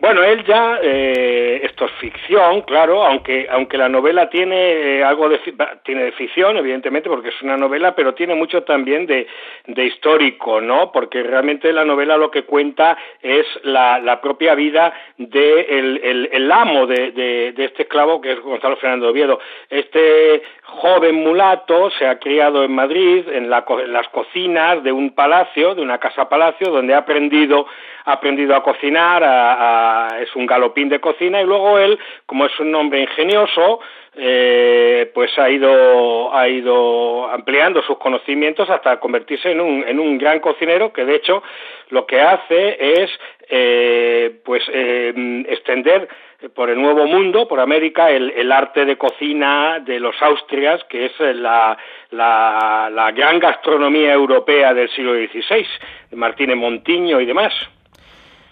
Bueno, 0.00 0.22
él 0.22 0.44
ya, 0.44 0.78
eh, 0.80 1.60
esto 1.64 1.86
es 1.86 1.92
ficción, 2.00 2.62
claro, 2.62 3.04
aunque, 3.04 3.48
aunque 3.50 3.76
la 3.76 3.88
novela 3.88 4.30
tiene 4.30 4.98
eh, 4.98 5.02
algo 5.02 5.28
de, 5.28 5.40
tiene 5.82 6.04
de 6.04 6.12
ficción, 6.12 6.56
evidentemente, 6.56 7.08
porque 7.08 7.30
es 7.30 7.42
una 7.42 7.56
novela, 7.56 7.96
pero 7.96 8.14
tiene 8.14 8.36
mucho 8.36 8.62
también 8.62 9.06
de, 9.06 9.26
de 9.66 9.84
histórico, 9.84 10.60
¿no? 10.60 10.92
Porque 10.92 11.24
realmente 11.24 11.72
la 11.72 11.84
novela 11.84 12.16
lo 12.16 12.30
que 12.30 12.44
cuenta 12.44 12.96
es 13.20 13.44
la, 13.64 13.98
la 13.98 14.20
propia 14.20 14.54
vida 14.54 14.94
de 15.16 15.62
el, 15.62 16.28
el, 16.32 16.52
amo 16.52 16.86
de, 16.86 17.10
de, 17.10 17.64
este 17.64 17.82
esclavo, 17.82 18.20
que 18.20 18.32
es 18.32 18.40
Gonzalo 18.40 18.76
Fernando 18.76 19.08
Oviedo. 19.08 19.40
Este 19.68 20.42
joven 20.68 21.14
mulato 21.16 21.90
se 21.92 22.06
ha 22.06 22.18
criado 22.18 22.62
en 22.62 22.72
Madrid, 22.72 23.26
en, 23.32 23.48
la, 23.48 23.64
en 23.68 23.92
las 23.92 24.08
cocinas 24.08 24.82
de 24.82 24.92
un 24.92 25.14
palacio, 25.14 25.74
de 25.74 25.82
una 25.82 25.98
casa 25.98 26.28
palacio, 26.28 26.70
donde 26.70 26.94
ha 26.94 26.98
aprendido, 26.98 27.66
ha 28.04 28.12
aprendido 28.12 28.54
a 28.54 28.62
cocinar, 28.62 30.20
es 30.20 30.34
un 30.36 30.46
galopín 30.46 30.88
de 30.88 31.00
cocina 31.00 31.40
y 31.40 31.46
luego 31.46 31.78
él, 31.78 31.98
como 32.26 32.44
es 32.44 32.60
un 32.60 32.74
hombre 32.74 33.00
ingenioso, 33.00 33.80
eh, 34.14 35.10
pues 35.14 35.36
ha 35.38 35.48
ido, 35.48 36.34
ha 36.34 36.48
ido 36.48 37.30
ampliando 37.30 37.82
sus 37.82 37.98
conocimientos 37.98 38.68
hasta 38.68 39.00
convertirse 39.00 39.52
en 39.52 39.60
un, 39.60 39.84
en 39.86 39.98
un 39.98 40.18
gran 40.18 40.40
cocinero 40.40 40.92
que 40.92 41.04
de 41.04 41.14
hecho 41.14 41.42
lo 41.90 42.04
que 42.04 42.20
hace 42.20 43.02
es 43.02 43.10
eh, 43.48 44.40
pues 44.44 44.62
eh, 44.72 45.44
extender 45.48 46.08
por 46.54 46.70
el 46.70 46.80
Nuevo 46.80 47.06
Mundo, 47.06 47.48
por 47.48 47.58
América, 47.58 48.10
el, 48.10 48.30
el, 48.30 48.52
arte 48.52 48.84
de 48.84 48.96
cocina 48.96 49.80
de 49.80 49.98
los 49.98 50.14
Austrias, 50.22 50.82
que 50.88 51.06
es 51.06 51.12
la, 51.18 51.76
la, 52.10 52.88
la 52.92 53.10
gran 53.10 53.38
gastronomía 53.40 54.12
europea 54.12 54.72
del 54.72 54.88
siglo 54.90 55.14
XVI, 55.14 55.66
de 56.10 56.16
Martínez 56.16 56.56
Montiño 56.56 57.20
y 57.20 57.26
demás 57.26 57.52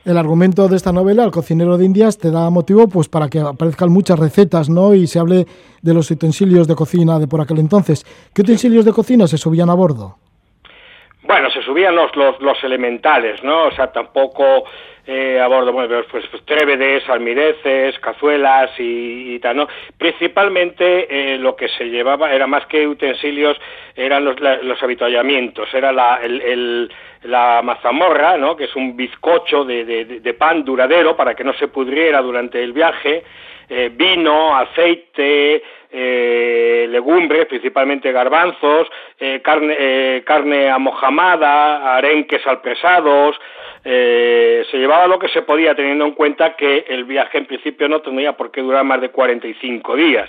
el 0.06 0.16
argumento 0.16 0.68
de 0.68 0.76
esta 0.76 0.92
novela, 0.92 1.24
El 1.24 1.32
cocinero 1.32 1.76
de 1.76 1.84
Indias, 1.84 2.16
te 2.16 2.30
da 2.30 2.48
motivo 2.48 2.86
pues 2.86 3.08
para 3.08 3.28
que 3.28 3.40
aparezcan 3.40 3.90
muchas 3.90 4.16
recetas, 4.18 4.70
¿no? 4.70 4.94
Y 4.94 5.08
se 5.08 5.18
hable 5.18 5.48
de 5.82 5.94
los 5.94 6.08
utensilios 6.12 6.68
de 6.68 6.76
cocina 6.76 7.18
de 7.18 7.26
por 7.26 7.40
aquel 7.40 7.58
entonces. 7.58 8.06
¿Qué 8.32 8.42
utensilios 8.42 8.84
de 8.84 8.92
cocina 8.92 9.26
se 9.26 9.36
subían 9.36 9.68
a 9.68 9.74
bordo? 9.74 10.16
Bueno, 11.26 11.50
se 11.50 11.60
subían 11.62 11.94
los, 11.94 12.14
los, 12.14 12.40
los 12.40 12.62
elementales, 12.62 13.42
¿no? 13.42 13.64
O 13.64 13.70
sea, 13.72 13.90
tampoco 13.90 14.64
eh, 15.06 15.40
a 15.40 15.48
bordo, 15.48 15.72
bueno, 15.72 16.02
pues, 16.10 16.24
pues 16.28 16.44
trévedes, 16.44 17.08
almireces, 17.08 17.98
cazuelas 17.98 18.70
y, 18.78 19.38
tal, 19.40 19.56
¿no? 19.56 19.68
Principalmente 19.98 21.06
eh, 21.08 21.38
lo 21.38 21.56
que 21.56 21.68
se 21.68 21.84
llevaba 21.84 22.32
era 22.32 22.46
más 22.46 22.66
que 22.66 22.86
utensilios, 22.86 23.56
eran 23.94 24.24
los, 24.24 24.38
los 24.40 24.82
habituallamientos, 24.82 25.72
era 25.74 25.92
la, 25.92 26.20
el, 26.22 26.92
la 27.22 27.60
mazamorra, 27.62 28.36
¿no? 28.36 28.56
Que 28.56 28.64
es 28.64 28.76
un 28.76 28.96
bizcocho 28.96 29.64
de, 29.64 29.84
de, 29.84 30.04
de 30.20 30.34
pan 30.34 30.64
duradero 30.64 31.16
para 31.16 31.34
que 31.34 31.44
no 31.44 31.54
se 31.54 31.68
pudriera 31.68 32.22
durante 32.22 32.62
el 32.62 32.72
viaje, 32.72 33.24
eh, 33.68 33.90
vino, 33.92 34.56
aceite, 34.56 35.62
eh, 35.90 36.86
legumbres, 36.90 37.46
principalmente 37.46 38.12
garbanzos, 38.12 38.88
eh, 39.18 39.40
carne, 39.42 39.76
eh, 39.78 40.22
carne 40.26 40.70
amojamada, 40.70 41.96
arenques 41.96 42.46
alpresados, 42.46 43.36
eh, 43.84 44.64
se 44.70 44.78
llevaba 44.78 45.06
lo 45.06 45.18
que 45.18 45.28
se 45.28 45.42
podía 45.42 45.74
teniendo 45.74 46.04
en 46.04 46.12
cuenta 46.12 46.56
que 46.56 46.86
el 46.88 47.04
viaje 47.04 47.38
en 47.38 47.46
principio 47.46 47.88
no 47.88 48.00
tenía 48.00 48.36
por 48.36 48.50
qué 48.50 48.60
durar 48.60 48.84
más 48.84 49.00
de 49.00 49.10
45 49.10 49.96
días. 49.96 50.28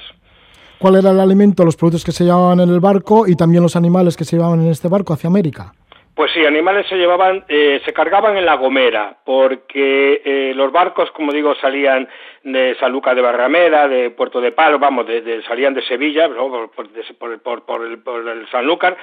¿Cuál 0.78 0.98
era 0.98 1.10
el 1.10 1.20
alimento, 1.20 1.66
los 1.66 1.76
productos 1.76 2.06
que 2.06 2.12
se 2.12 2.24
llevaban 2.24 2.60
en 2.60 2.70
el 2.70 2.80
barco 2.80 3.28
y 3.28 3.36
también 3.36 3.64
los 3.64 3.76
animales 3.76 4.16
que 4.16 4.26
se 4.26 4.36
llevaban 4.36 4.62
en 4.62 4.70
este 4.70 4.88
barco 4.88 5.14
hacia 5.14 5.28
América? 5.28 5.74
Pues 6.18 6.32
sí, 6.34 6.44
animales 6.44 6.88
se 6.88 6.96
llevaban, 6.96 7.46
eh, 7.48 7.80
se 7.86 7.94
cargaban 7.94 8.38
en 8.38 8.46
La 8.48 8.56
Gomera, 8.56 9.18
porque 9.24 10.22
eh, 10.26 10.52
los 10.56 10.72
barcos, 10.72 11.12
como 11.12 11.32
digo, 11.32 11.54
salían 11.62 12.08
de 12.54 12.76
San 12.80 12.92
Lucas 12.92 13.16
de 13.16 13.22
Barrameda, 13.22 13.88
de 13.88 14.12
Puerto 14.12 14.40
de 14.40 14.52
Palo, 14.52 14.80
vamos, 14.80 15.06
de, 15.06 15.42
salían 15.48 15.74
de 15.74 15.82
Sevilla, 15.84 16.30
por, 16.30 17.84
el, 17.84 18.00
por, 18.00 18.28
el, 18.28 18.48
Sanlúcar, 18.50 18.96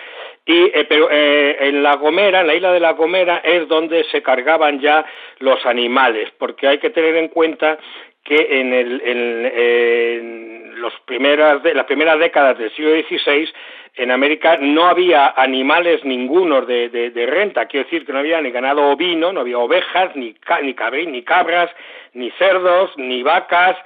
y, 0.46 0.66
eh, 0.66 0.86
pero 0.88 1.08
en 1.10 1.82
La 1.82 1.96
Gomera, 1.96 2.40
en 2.40 2.46
la 2.46 2.54
isla 2.54 2.72
de 2.72 2.80
La 2.80 2.92
Gomera, 2.92 3.38
es 3.44 3.68
donde 3.68 4.04
se 4.04 4.22
cargaban 4.22 4.80
ya 4.80 5.04
los 5.40 5.64
animales, 5.66 6.30
porque 6.38 6.68
hay 6.68 6.78
que 6.78 6.90
tener 6.90 7.16
en 7.16 7.28
cuenta 7.28 7.78
que 8.22 8.60
en, 8.60 8.72
en 8.72 10.80
los 10.80 10.92
primeras, 11.04 11.62
las 11.64 11.86
primeras 11.86 12.18
décadas 12.18 12.58
del 12.58 12.70
siglo 12.72 12.92
XVI 12.92 13.48
en 13.96 14.10
América 14.10 14.56
no 14.60 14.86
había 14.86 15.28
animales 15.36 16.04
ningunos 16.04 16.66
de, 16.66 17.26
renta, 17.28 17.66
quiero 17.66 17.84
decir 17.84 18.04
que 18.04 18.12
no 18.12 18.18
había 18.18 18.40
ni 18.40 18.50
ganado 18.50 18.90
ovino, 18.90 19.32
no 19.32 19.40
había 19.40 19.58
ovejas, 19.58 20.16
ni, 20.16 20.34
ni, 20.62 21.06
ni 21.06 21.22
cabras, 21.22 21.70
ni 22.12 22.30
cerdos, 22.32 22.90
ni 22.96 23.22
vacas, 23.22 23.76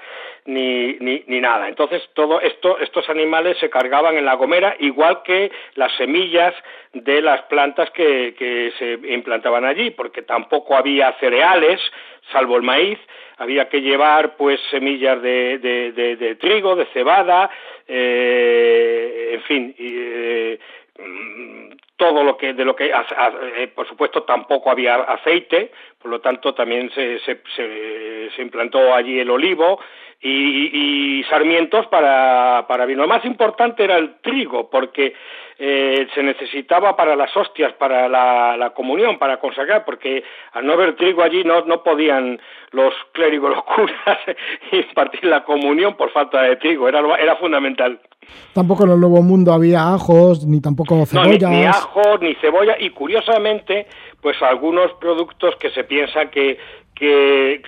ni, 0.47 0.95
ni, 1.01 1.25
ni, 1.27 1.41
nada. 1.41 1.69
Entonces, 1.69 2.03
todo 2.15 2.41
esto, 2.41 2.79
estos 2.79 3.09
animales 3.11 3.59
se 3.59 3.69
cargaban 3.69 4.17
en 4.17 4.25
la 4.25 4.35
gomera, 4.35 4.77
igual 4.79 5.23
que 5.25 5.51
las 5.75 5.95
semillas 5.97 6.55
de 6.95 7.21
las 7.21 7.43
plantas 7.43 7.91
que, 7.91 8.35
que 8.39 8.73
se 8.79 9.13
implantaban 9.13 9.67
allí, 9.67 9.91
porque 9.91 10.23
tampoco 10.23 10.75
había 10.75 11.13
cereales, 11.21 11.81
salvo 12.33 12.57
el 12.57 12.63
maíz, 12.63 12.99
había 13.39 13.69
que 13.69 13.81
llevar 13.81 14.37
pues 14.37 14.61
semillas 14.71 15.21
de, 15.23 15.59
de, 15.59 16.17
de, 16.17 16.35
trigo, 16.37 16.77
de 16.77 16.87
cebada, 16.87 17.51
eh, 17.87 19.31
en 19.35 19.43
fin, 19.43 19.75
eh, 19.79 20.59
todo 21.97 22.23
lo 22.25 22.37
que 22.37 22.53
de 22.55 22.65
lo 22.65 22.75
que 22.75 22.91
eh, 22.91 23.69
por 23.69 23.87
supuesto 23.89 24.25
tampoco 24.25 24.71
había 24.71 24.97
aceite, 24.97 25.71
por 26.01 26.11
lo 26.11 26.21
tanto 26.21 26.55
también 26.55 26.91
se, 26.91 27.19
se, 27.21 27.41
se, 27.55 28.31
se 28.35 28.43
implantó 28.43 28.95
allí 28.95 29.19
el 29.19 29.31
olivo 29.31 29.81
y, 30.21 31.23
sarmientos 31.29 31.87
para, 31.89 32.67
para 32.67 32.87
vino. 32.87 33.03
Lo 33.03 33.09
más 33.09 33.25
importante 33.25 33.85
era 33.85 33.99
el 33.99 34.17
trigo, 34.21 34.71
porque 34.71 35.15
eh, 35.59 36.07
se 36.15 36.23
necesitaba 36.23 36.97
para 36.97 37.17
las 37.17 37.37
hostias, 37.37 37.73
para 37.75 38.09
la, 38.09 38.73
comunión, 38.75 39.19
para 39.19 39.39
consagrar, 39.39 39.85
porque 39.85 40.23
al 40.53 40.67
no 40.67 40.73
haber 40.73 40.97
trigo 40.97 41.23
allí 41.23 41.45
no, 41.45 41.65
no 41.67 41.83
podían 41.83 42.41
los 42.71 42.95
clérigos, 43.13 43.51
los 43.55 43.65
curas, 43.65 44.19
impartir 44.73 45.25
la 45.25 45.45
comunión 45.45 45.97
por 45.97 46.11
falta 46.11 46.43
de 46.43 46.57
trigo, 46.57 46.89
era, 46.89 47.01
era 47.17 47.37
fundamental. 47.37 48.01
Tampoco 48.53 48.85
en 48.85 48.91
el 48.91 49.01
Nuevo 49.01 49.23
Mundo 49.23 49.53
había 49.53 49.95
ajos, 49.95 50.47
ni 50.47 50.61
tampoco 50.61 51.07
cebollas. 51.07 51.51
ni, 51.51 51.57
ni 51.57 51.65
ajos, 51.65 52.21
ni 52.21 52.35
cebolla, 52.37 52.77
y 52.79 52.91
curiosamente, 52.91 53.87
pues 54.21 54.41
algunos 54.43 54.93
productos 54.95 55.57
que 55.57 55.71
se 55.71 55.85
piensa 55.85 56.27
que, 56.31 56.59
que, 56.99 57.63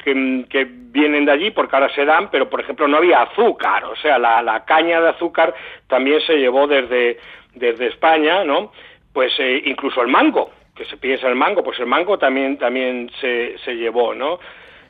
que, 0.48 0.80
vienen 0.90 1.24
de 1.24 1.30
allí 1.30 1.50
porque 1.52 1.76
ahora 1.76 1.94
se 1.94 2.04
dan, 2.04 2.30
pero 2.32 2.50
por 2.50 2.60
ejemplo 2.60 2.88
no 2.88 2.96
había 2.96 3.22
azúcar, 3.22 3.84
o 3.84 3.94
sea, 3.94 4.18
la, 4.18 4.42
la 4.42 4.64
caña 4.64 5.00
de 5.00 5.10
azúcar 5.10 5.54
también 5.86 6.20
se 6.26 6.34
llevó 6.34 6.66
desde, 6.66 7.18
desde 7.54 7.86
España, 7.86 8.42
¿no? 8.42 8.72
Pues 9.12 9.32
eh, 9.38 9.62
incluso 9.66 10.02
el 10.02 10.08
mango, 10.08 10.50
que 10.74 10.84
se 10.86 10.96
piensa 10.96 11.28
el 11.28 11.36
mango, 11.36 11.62
pues 11.62 11.78
el 11.78 11.86
mango 11.86 12.18
también, 12.18 12.58
también 12.58 13.08
se, 13.20 13.56
se 13.64 13.74
llevó, 13.74 14.14
¿no? 14.14 14.40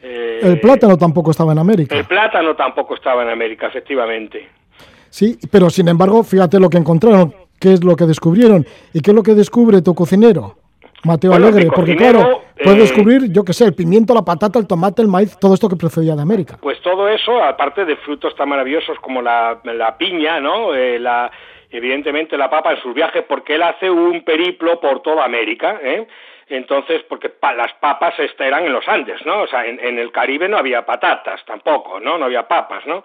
Eh, 0.00 0.40
el 0.42 0.58
plátano 0.58 0.96
tampoco 0.96 1.32
estaba 1.32 1.52
en 1.52 1.58
América. 1.58 1.94
El 1.94 2.06
plátano 2.06 2.56
tampoco 2.56 2.94
estaba 2.94 3.22
en 3.22 3.28
América, 3.28 3.66
efectivamente. 3.66 4.48
Sí, 5.10 5.38
pero 5.50 5.68
sin 5.68 5.88
embargo, 5.88 6.22
fíjate 6.22 6.58
lo 6.58 6.70
que 6.70 6.78
encontraron, 6.78 7.34
qué 7.60 7.74
es 7.74 7.84
lo 7.84 7.94
que 7.94 8.06
descubrieron 8.06 8.64
y 8.94 9.02
qué 9.02 9.10
es 9.10 9.14
lo 9.14 9.22
que 9.22 9.34
descubre 9.34 9.82
tu 9.82 9.94
cocinero. 9.94 10.56
Mateo 11.04 11.32
Alegre, 11.32 11.68
porque 11.74 11.96
claro, 11.96 12.42
puedes 12.62 12.78
eh, 12.78 12.82
descubrir, 12.82 13.32
yo 13.32 13.44
qué 13.44 13.52
sé, 13.52 13.64
el 13.64 13.74
pimiento, 13.74 14.14
la 14.14 14.22
patata, 14.22 14.58
el 14.58 14.66
tomate, 14.66 15.00
el 15.02 15.08
maíz, 15.08 15.38
todo 15.38 15.54
esto 15.54 15.68
que 15.68 15.76
procedía 15.76 16.14
de 16.14 16.22
América. 16.22 16.58
Pues 16.60 16.80
todo 16.82 17.08
eso, 17.08 17.42
aparte 17.42 17.84
de 17.84 17.96
frutos 17.96 18.34
tan 18.36 18.48
maravillosos 18.48 18.98
como 19.00 19.22
la, 19.22 19.60
la 19.64 19.96
piña, 19.96 20.40
¿no? 20.40 20.74
Eh, 20.74 20.98
la, 20.98 21.30
evidentemente 21.70 22.36
la 22.36 22.50
papa 22.50 22.72
en 22.72 22.82
sus 22.82 22.94
viajes, 22.94 23.24
porque 23.28 23.54
él 23.54 23.62
hace 23.62 23.90
un 23.90 24.22
periplo 24.24 24.78
por 24.80 25.00
toda 25.02 25.24
América, 25.24 25.78
¿eh? 25.82 26.06
Entonces, 26.48 27.02
porque 27.08 27.32
las 27.40 27.72
papas 27.74 28.14
eran 28.38 28.64
en 28.64 28.72
los 28.72 28.86
Andes, 28.88 29.24
¿no? 29.24 29.42
O 29.42 29.46
sea, 29.46 29.64
en, 29.66 29.78
en, 29.78 30.00
el 30.00 30.10
Caribe 30.10 30.48
no 30.48 30.58
había 30.58 30.84
patatas 30.84 31.44
tampoco, 31.46 32.00
¿no? 32.00 32.18
No 32.18 32.24
había 32.24 32.48
papas, 32.48 32.84
¿no? 32.86 33.04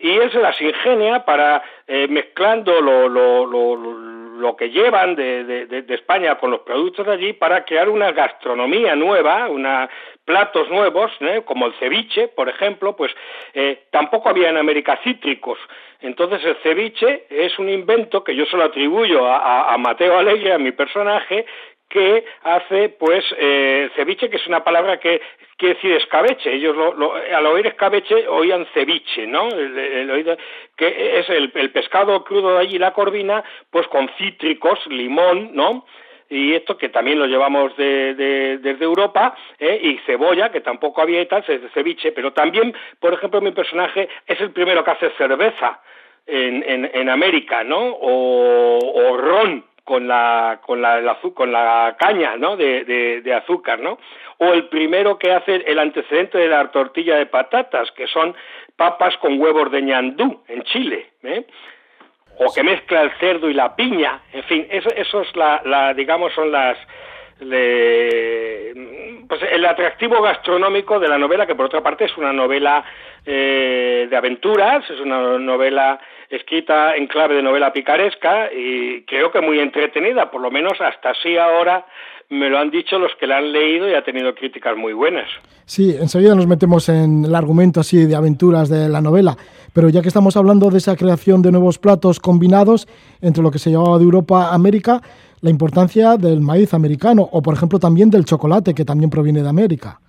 Y 0.00 0.10
él 0.10 0.32
se 0.32 0.40
las 0.40 0.60
ingenia 0.60 1.24
para, 1.24 1.62
mezclando 2.08 2.80
lo, 2.80 3.08
lo, 3.08 3.46
lo 3.46 3.76
lo 3.76 4.19
que 4.56 4.70
llevan 4.70 5.14
de, 5.14 5.44
de, 5.44 5.94
España 5.94 6.36
con 6.36 6.50
los 6.50 6.60
productos 6.60 7.06
de 7.06 7.12
allí 7.12 7.32
para 7.32 7.64
crear 7.64 7.88
una 7.88 8.12
gastronomía 8.12 8.96
nueva, 8.96 9.48
una 9.48 9.88
platos 10.24 10.68
nuevos, 10.70 11.10
¿eh? 11.20 11.42
como 11.44 11.66
el 11.66 11.74
ceviche, 11.74 12.28
por 12.28 12.48
ejemplo, 12.48 12.94
pues 12.94 13.12
eh, 13.52 13.84
tampoco 13.90 14.28
había 14.28 14.48
en 14.48 14.56
América 14.56 14.98
cítricos. 15.02 15.58
Entonces 16.00 16.44
el 16.44 16.56
ceviche 16.62 17.26
es 17.28 17.58
un 17.58 17.68
invento 17.68 18.24
que 18.24 18.34
yo 18.34 18.46
se 18.46 18.56
lo 18.56 18.64
atribuyo 18.64 19.26
a, 19.26 19.72
a 19.72 19.78
Mateo 19.78 20.18
Alegre, 20.18 20.52
a 20.52 20.58
mi 20.58 20.72
personaje, 20.72 21.46
que 21.90 22.24
hace, 22.44 22.88
pues, 22.90 23.24
eh, 23.36 23.90
ceviche, 23.96 24.30
que 24.30 24.36
es 24.36 24.46
una 24.46 24.64
palabra 24.64 24.98
que 24.98 25.20
quiere 25.58 25.74
decir 25.74 25.92
escabeche. 25.92 26.54
Ellos 26.54 26.74
lo, 26.74 27.14
al 27.14 27.46
oír 27.46 27.66
escabeche 27.66 28.26
oían 28.28 28.64
ceviche, 28.72 29.26
¿no? 29.26 29.48
que 30.76 31.18
es 31.18 31.28
el, 31.28 31.50
pescado 31.72 32.24
crudo 32.24 32.54
de 32.54 32.60
allí, 32.60 32.78
la 32.78 32.94
corvina, 32.94 33.44
pues 33.70 33.86
con 33.88 34.08
cítricos, 34.16 34.78
limón, 34.86 35.50
¿no? 35.52 35.84
y 36.30 36.54
esto 36.54 36.78
que 36.78 36.88
también 36.90 37.18
lo 37.18 37.26
llevamos 37.26 37.76
de, 37.76 38.14
desde 38.14 38.84
Europa, 38.84 39.34
¿eh? 39.58 39.80
y 39.82 39.98
cebolla, 40.06 40.52
que 40.52 40.60
tampoco 40.60 41.02
había 41.02 41.20
y 41.20 41.26
tal, 41.26 41.44
ceviche, 41.74 42.12
pero 42.12 42.32
también, 42.32 42.72
por 43.00 43.12
ejemplo, 43.12 43.40
mi 43.40 43.50
personaje 43.50 44.08
es 44.28 44.40
el 44.40 44.52
primero 44.52 44.84
que 44.84 44.92
hace 44.92 45.10
cerveza 45.18 45.80
en, 46.26 46.62
en, 46.62 46.90
en 46.94 47.08
América, 47.08 47.64
¿no? 47.64 47.80
O, 47.80 48.78
o 48.78 49.16
ron, 49.16 49.64
con 49.90 50.06
la 50.06 50.60
con 50.64 50.80
la, 50.80 51.18
con 51.34 51.50
la 51.50 51.96
caña 51.98 52.36
¿no? 52.36 52.56
de, 52.56 52.84
de, 53.24 53.34
azúcar 53.34 53.80
no 53.80 53.98
o 54.38 54.52
el 54.52 54.68
primero 54.68 55.18
que 55.18 55.32
hace 55.32 55.56
el 55.66 55.80
antecedente 55.80 56.38
de 56.38 56.46
la 56.46 56.70
tortilla 56.70 57.16
de 57.16 57.26
patatas 57.26 57.90
que 57.90 58.06
son 58.06 58.36
papas 58.76 59.16
con 59.16 59.40
huevos 59.40 59.68
de 59.72 59.82
ñandú 59.82 60.44
en 60.46 60.62
Chile 60.62 61.10
¿eh? 61.24 61.44
o 62.38 62.54
que 62.54 62.62
mezcla 62.62 63.02
el 63.02 63.10
cerdo 63.18 63.50
y 63.50 63.54
la 63.54 63.74
piña 63.74 64.20
en 64.32 64.44
fin 64.44 64.68
eso, 64.70 64.90
eso 64.94 65.22
es 65.22 65.34
la, 65.34 65.92
digamos 65.94 66.32
son 66.34 66.52
las 66.52 66.78
pues 67.40 69.42
el 69.50 69.64
atractivo 69.64 70.20
gastronómico 70.20 71.00
de 71.00 71.08
la 71.08 71.16
novela, 71.16 71.46
que 71.46 71.54
por 71.54 71.66
otra 71.66 71.80
parte 71.80 72.04
es 72.04 72.14
una 72.18 72.34
novela 72.34 72.84
eh, 73.24 74.06
de 74.10 74.16
aventuras, 74.16 74.84
es 74.90 75.00
una 75.00 75.38
novela 75.38 75.98
escrita 76.30 76.96
en 76.96 77.08
clave 77.08 77.34
de 77.34 77.42
novela 77.42 77.72
picaresca 77.72 78.52
y 78.52 79.02
creo 79.02 79.32
que 79.32 79.40
muy 79.40 79.58
entretenida, 79.58 80.30
por 80.30 80.40
lo 80.40 80.50
menos 80.50 80.80
hasta 80.80 81.10
así 81.10 81.36
ahora 81.36 81.84
me 82.30 82.48
lo 82.48 82.58
han 82.58 82.70
dicho 82.70 82.96
los 82.98 83.10
que 83.18 83.26
la 83.26 83.38
han 83.38 83.52
leído 83.52 83.88
y 83.90 83.94
ha 83.94 84.04
tenido 84.04 84.32
críticas 84.34 84.76
muy 84.76 84.92
buenas. 84.92 85.28
Sí, 85.64 85.96
enseguida 85.98 86.36
nos 86.36 86.46
metemos 86.46 86.88
en 86.88 87.24
el 87.24 87.34
argumento 87.34 87.80
así 87.80 88.06
de 88.06 88.14
aventuras 88.14 88.68
de 88.68 88.88
la 88.88 89.00
novela, 89.00 89.36
pero 89.72 89.88
ya 89.88 90.00
que 90.00 90.08
estamos 90.08 90.36
hablando 90.36 90.70
de 90.70 90.78
esa 90.78 90.96
creación 90.96 91.42
de 91.42 91.50
nuevos 91.50 91.78
platos 91.78 92.20
combinados 92.20 92.86
entre 93.20 93.42
lo 93.42 93.50
que 93.50 93.58
se 93.58 93.70
llevaba 93.70 93.98
de 93.98 94.04
Europa 94.04 94.50
a 94.50 94.54
América, 94.54 95.02
la 95.40 95.50
importancia 95.50 96.16
del 96.16 96.40
maíz 96.40 96.72
americano 96.72 97.28
o, 97.32 97.42
por 97.42 97.54
ejemplo, 97.54 97.80
también 97.80 98.10
del 98.10 98.24
chocolate, 98.24 98.74
que 98.74 98.84
también 98.84 99.10
proviene 99.10 99.42
de 99.42 99.48
América. 99.48 100.00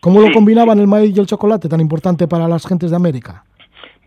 ¿Cómo 0.00 0.20
lo 0.20 0.32
combinaban 0.32 0.78
el 0.78 0.86
maíz 0.86 1.16
y 1.16 1.20
el 1.20 1.26
chocolate, 1.26 1.68
tan 1.68 1.80
importante 1.80 2.26
para 2.26 2.48
las 2.48 2.66
gentes 2.66 2.90
de 2.90 2.96
América? 2.96 3.44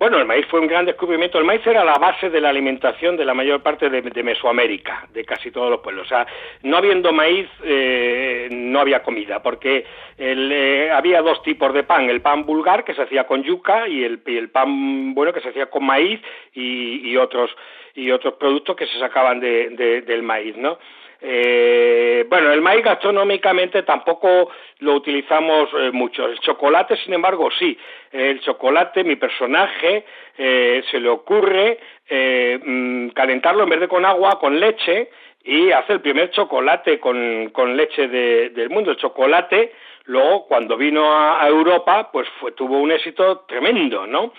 Bueno, 0.02 0.18
el 0.18 0.26
maíz 0.26 0.48
fue 0.48 0.60
un 0.60 0.66
gran 0.66 0.88
descubrimiento. 0.88 1.38
El 1.38 1.46
maíz 1.46 1.62
era 1.64 1.86
la 1.86 1.94
base 2.00 2.32
de 2.32 2.42
la 2.42 2.50
alimentación 2.50 3.16
de 3.16 3.24
la 3.24 3.36
mayor 3.36 3.62
parte 3.62 3.88
de, 3.88 4.24
Mesoamérica, 4.24 5.08
de 5.14 5.24
casi 5.24 5.52
todos 5.52 5.70
los 5.70 5.82
pueblos. 5.82 6.08
O 6.08 6.10
sea, 6.10 6.26
no 6.64 6.78
habiendo 6.78 7.14
maíz, 7.14 7.48
eh, 7.64 8.50
no 8.52 8.80
había 8.80 9.04
comida, 9.04 9.44
porque 9.44 9.86
eh, 10.18 10.90
había 10.92 11.22
dos 11.22 11.44
tipos 11.44 11.72
de 11.76 11.84
pan: 11.84 12.10
el 12.10 12.20
pan 12.20 12.48
vulgar 12.48 12.84
que 12.84 12.96
se 12.96 13.04
hacía 13.04 13.28
con 13.28 13.44
yuca 13.44 13.88
y 13.88 14.04
el, 14.04 14.50
pan 14.50 15.14
bueno 15.14 15.34
que 15.34 15.40
se 15.40 15.50
hacía 15.50 15.68
con 15.68 15.86
maíz 15.86 16.20
y, 16.52 17.16
otros 17.18 17.56
y 17.94 18.10
otros 18.10 18.34
productos 18.40 18.76
que 18.76 18.88
se 18.88 18.98
sacaban 18.98 19.40
del 19.40 20.24
maíz, 20.24 20.58
¿no? 20.58 20.80
Eh, 21.22 22.26
bueno, 22.28 22.52
el 22.52 22.62
maíz 22.62 22.84
gastronómicamente 22.84 23.84
tampoco 23.84 24.50
lo 24.80 24.96
utilizamos 24.96 25.70
eh, 25.74 25.92
mucho. 25.92 26.26
El 26.26 26.40
chocolate, 26.40 26.98
sin 26.98 27.14
embargo, 27.14 27.50
sí. 27.58 27.78
El 28.12 28.42
chocolate, 28.42 29.04
mi 29.04 29.16
personaje, 29.16 30.06
eh, 30.38 30.84
se 30.90 31.00
le 31.00 31.10
ocurre 31.10 31.80
mm, 32.10 33.10
calentarlo 33.10 33.64
en 33.64 33.70
vez 33.70 33.80
de 33.82 33.88
con 33.88 34.06
agua, 34.06 34.40
con 34.40 34.60
leche, 34.60 35.10
y 35.44 35.72
hace 35.72 35.94
el 35.94 36.02
primer 36.02 36.30
chocolate 36.32 37.00
con, 37.00 37.50
con 37.50 37.76
leche 37.76 38.08
de, 38.08 38.50
del 38.50 38.70
mundo. 38.70 38.92
El 38.92 38.98
chocolate, 38.98 39.74
luego, 40.06 40.46
cuando 40.48 40.78
vino 40.78 41.14
a, 41.14 41.48
Europa, 41.48 42.10
pues 42.12 42.28
tuvo 42.56 42.80
un 42.80 42.92
éxito 42.92 43.42
tremendo, 43.48 44.08
¿no? 44.08 44.34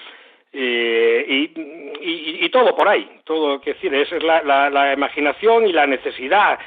Eh, 0.52 1.24
y, 1.28 2.44
y, 2.44 2.48
todo 2.50 2.76
por 2.76 2.88
ahí, 2.88 3.08
todo, 3.24 3.60
que 3.60 3.74
decir, 3.74 3.94
es 3.94 4.10
la, 4.22 4.42
la, 4.42 4.68
la 4.68 4.92
imaginación 4.92 5.66
y 5.66 5.72
la 5.72 5.86
necesidad. 5.86 6.58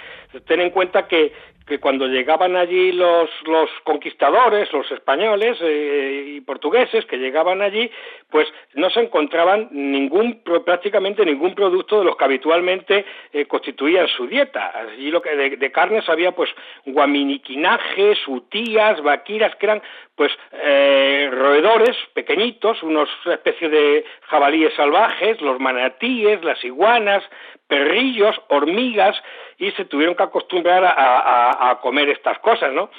Ten 0.47 0.61
en 0.61 0.71
cuenta 0.71 1.07
que 1.07 1.31
que 1.65 1.79
cuando 1.79 2.07
llegaban 2.07 2.55
allí 2.55 2.91
los, 2.91 3.29
los 3.45 3.69
conquistadores, 3.83 4.71
los 4.71 4.89
españoles 4.91 5.57
eh, 5.61 6.35
y 6.35 6.41
portugueses 6.41 7.05
que 7.05 7.17
llegaban 7.17 7.61
allí, 7.61 7.89
pues 8.29 8.47
no 8.75 8.89
se 8.91 8.99
encontraban 8.99 9.69
ningún, 9.71 10.43
prácticamente 10.43 11.25
ningún 11.25 11.55
producto 11.55 11.99
de 11.99 12.05
los 12.05 12.17
que 12.17 12.25
habitualmente 12.25 13.05
eh, 13.33 13.45
constituían 13.47 14.07
su 14.09 14.27
dieta. 14.27 14.71
Allí 14.75 15.09
lo 15.09 15.21
que 15.21 15.35
de, 15.35 15.71
carnes 15.71 16.07
había 16.07 16.33
pues 16.33 16.49
guaminiquinajes, 16.85 18.19
utías, 18.27 19.01
vaquiras, 19.01 19.55
que 19.55 19.65
eran 19.65 19.81
pues 20.15 20.31
eh, 20.53 21.29
roedores 21.31 21.97
pequeñitos, 22.13 22.81
unos 22.83 23.09
especies 23.25 23.71
de 23.71 24.05
jabalíes 24.27 24.73
salvajes, 24.75 25.41
los 25.41 25.59
manatíes, 25.59 26.43
las 26.43 26.63
iguanas, 26.63 27.23
perrillos, 27.67 28.39
hormigas, 28.49 29.15
y 29.57 29.71
se 29.71 29.85
tuvieron 29.85 30.15
que 30.15 30.23
acostumbrar 30.23 30.83
a, 30.85 31.51
comer 31.81 32.09
estas 32.09 32.39
cosas, 32.39 32.71
¿no? 32.73 32.89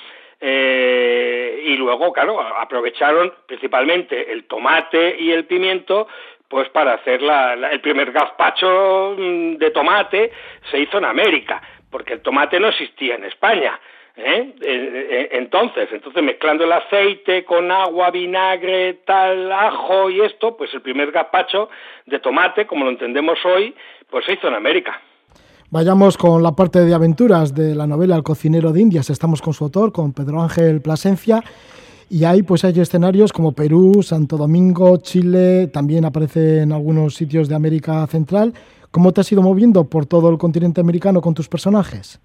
Eh, 0.41 1.63
y 1.65 1.77
luego, 1.77 2.13
claro, 2.13 2.41
aprovecharon 2.41 3.33
principalmente 3.47 4.33
el 4.33 4.45
tomate 4.45 5.17
y 5.19 5.33
el 5.33 5.47
pimiento 5.47 6.07
pues 6.49 6.69
para 6.69 6.95
hacer 6.95 7.23
la, 7.23 7.55
el 7.55 7.81
primer 7.81 8.13
gazpacho 8.13 9.17
mm, 9.19 9.57
de 9.57 9.71
tomate 9.71 10.31
se 10.71 10.79
hizo 10.79 10.99
en 10.99 11.07
América, 11.07 11.61
porque 11.91 12.15
el 12.15 12.21
tomate 12.21 12.61
no 12.61 12.69
existía 12.69 13.17
en 13.17 13.25
España. 13.25 13.81
¿eh? 14.17 15.29
Entonces, 15.33 15.89
entonces 15.91 16.23
mezclando 16.23 16.65
el 16.65 16.73
aceite 16.73 17.45
con 17.45 17.71
agua, 17.71 18.11
vinagre, 18.11 18.95
tal, 19.05 19.51
ajo 19.51 20.11
y 20.11 20.21
esto, 20.21 20.57
pues 20.57 20.73
el 20.75 20.83
primer 20.83 21.11
gazpacho 21.11 21.69
de 22.05 22.19
tomate, 22.19 22.67
como 22.67 22.85
lo 22.85 22.91
entendemos 22.91 23.45
hoy, 23.45 23.75
pues 24.09 24.25
se 24.25 24.35
hizo 24.35 24.49
en 24.49 24.55
América. 24.55 25.01
Vayamos 25.71 26.17
con 26.17 26.45
la 26.45 26.53
parte 26.53 26.85
de 26.85 26.95
aventuras 26.95 27.53
de 27.53 27.75
la 27.75 27.89
novela 27.89 28.15
El 28.15 28.23
cocinero 28.23 28.73
de 28.73 28.81
Indias. 28.81 29.11
Estamos 29.11 29.43
con 29.43 29.53
su 29.53 29.65
autor, 29.65 29.91
con 29.91 30.13
Pedro 30.13 30.41
Ángel 30.41 30.81
Plasencia. 30.81 31.43
Y 32.09 32.23
ahí 32.23 32.45
pues 32.45 32.65
hay 32.65 32.79
escenarios 32.79 33.33
como 33.33 33.51
Perú, 33.51 34.01
Santo 34.05 34.37
Domingo, 34.37 34.99
Chile, 34.99 35.67
también 35.67 36.05
aparece 36.05 36.61
en 36.61 36.71
algunos 36.71 37.17
sitios 37.17 37.49
de 37.49 37.57
América 37.57 38.07
Central. 38.07 38.55
¿Cómo 38.93 39.13
te 39.13 39.23
has 39.23 39.33
ido 39.33 39.43
moviendo 39.43 39.83
por 39.85 40.07
todo 40.07 40.31
el 40.31 40.39
continente 40.39 40.81
americano 40.81 41.21
con 41.21 41.35
tus 41.35 41.49
personajes? 41.49 42.21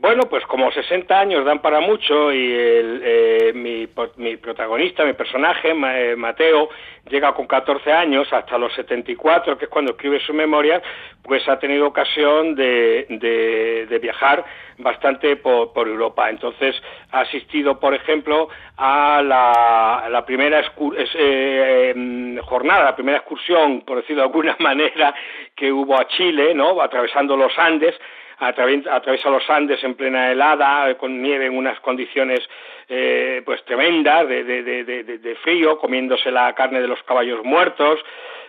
Bueno, 0.00 0.28
pues 0.30 0.46
como 0.46 0.70
60 0.70 1.18
años 1.18 1.44
dan 1.44 1.58
para 1.60 1.80
mucho 1.80 2.32
y 2.32 2.52
eh, 2.52 3.52
mi, 3.52 4.36
protagonista, 4.36 5.04
mi 5.04 5.14
personaje, 5.14 5.70
eh, 5.70 6.14
Mateo, 6.14 6.68
llega 7.10 7.32
con 7.34 7.48
14 7.48 7.92
años 7.92 8.32
hasta 8.32 8.58
los 8.58 8.72
74, 8.74 9.58
que 9.58 9.64
es 9.64 9.70
cuando 9.70 9.92
escribe 9.92 10.20
su 10.20 10.32
memoria, 10.32 10.80
pues 11.24 11.48
ha 11.48 11.58
tenido 11.58 11.88
ocasión 11.88 12.54
de, 12.54 13.98
viajar 14.00 14.44
bastante 14.78 15.34
por, 15.34 15.88
Europa. 15.88 16.30
Entonces 16.30 16.80
ha 17.10 17.20
asistido, 17.20 17.80
por 17.80 17.92
ejemplo, 17.92 18.48
a 18.76 19.20
la, 19.20 20.06
la 20.10 20.24
primera 20.24 20.60
eh, 20.60 21.92
em, 21.92 22.38
jornada, 22.38 22.84
la 22.84 22.94
primera 22.94 23.18
excursión, 23.18 23.80
por 23.80 23.96
decirlo 23.96 24.22
de 24.22 24.28
alguna 24.28 24.56
manera, 24.60 25.12
que 25.56 25.72
hubo 25.72 25.98
a 25.98 26.06
Chile, 26.06 26.54
¿no? 26.54 26.80
atravesando 26.80 27.36
los 27.36 27.58
Andes, 27.58 27.96
atraviesa 28.40 29.30
los 29.30 29.48
Andes 29.50 29.82
en 29.82 29.94
plena 29.94 30.30
helada, 30.30 30.96
con 30.96 31.20
nieve 31.20 31.46
en 31.46 31.56
unas 31.56 31.78
condiciones 31.80 32.40
eh, 32.88 33.42
pues 33.44 33.64
tremendas 33.64 34.28
de, 34.28 34.44
de, 34.44 34.62
de, 34.62 35.02
de, 35.18 35.34
frío, 35.36 35.78
comiéndose 35.78 36.30
la 36.30 36.54
carne 36.54 36.80
de 36.80 36.88
los 36.88 37.02
caballos 37.02 37.44
muertos, 37.44 38.00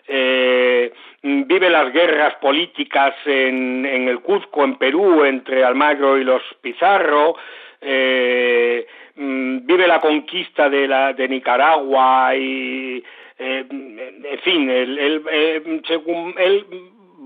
eh, 0.07 0.91
vive 1.21 1.69
las 1.69 1.91
guerras 1.91 2.35
políticas 2.35 3.15
en, 3.25 3.85
en, 3.85 4.07
el 4.07 4.21
Cuzco, 4.21 4.63
en 4.63 4.77
Perú, 4.77 5.23
entre 5.25 5.63
Almagro 5.63 6.17
y 6.17 6.23
los 6.23 6.41
Pizarro, 6.61 7.35
eh, 7.81 8.87
mm, 9.15 9.65
vive 9.65 9.87
la 9.87 9.99
conquista 9.99 10.69
de, 10.69 10.87
la, 10.87 11.13
de 11.13 11.27
Nicaragua 11.27 12.35
y, 12.35 13.03
en 13.37 14.39
fin, 14.43 14.69
él, 14.69 14.97
él, 14.99 15.23
eh, 15.31 15.81
según 15.87 16.35
él 16.37 16.65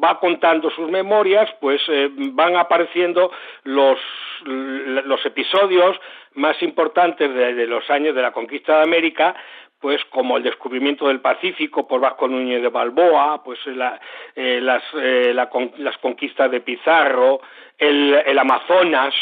va 0.02 0.20
contando 0.20 0.70
sus 0.72 0.90
memorias, 0.90 1.50
pues 1.60 1.82
eh, 1.88 2.10
van 2.14 2.56
apareciendo 2.56 3.32
los, 3.64 4.00
los 4.46 5.26
episodios 5.26 6.00
más 6.34 6.62
importantes 6.64 7.34
de, 7.34 7.68
los 7.68 7.90
años 7.90 8.16
de 8.16 8.22
la 8.22 8.32
conquista 8.32 8.78
de 8.78 8.84
América, 8.84 9.36
pues 9.80 10.04
como 10.06 10.38
el 10.38 10.44
descubrimiento 10.44 11.08
del 11.08 11.20
Pacífico 11.20 11.88
por 11.88 12.00
Vasco 12.00 12.28
Núñez 12.28 12.62
de 12.62 12.70
Balboa, 12.70 13.44
pues 13.44 13.60
la, 13.68 14.00
eh, 14.36 14.60
las, 14.62 14.82
eh, 14.96 15.34
las 15.34 15.98
conquistas 15.98 16.50
de 16.50 16.62
Pizarro, 16.62 17.42
el, 17.78 18.14
el 18.26 18.40
Amazonas, 18.40 19.14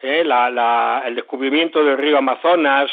el 0.00 1.14
descubrimiento 1.14 1.84
del 1.84 1.96
río 1.96 2.18
Amazonas 2.18 2.90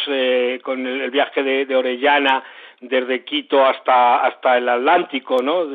con 0.62 0.86
el, 0.86 1.10
viaje 1.10 1.42
de, 1.42 1.66
de, 1.66 1.76
Orellana 1.76 2.44
desde 2.82 3.26
Quito 3.26 3.66
hasta, 3.66 4.18
hasta 4.18 4.58
el 4.58 4.70
Atlántico, 4.70 5.42
¿no? 5.42 5.66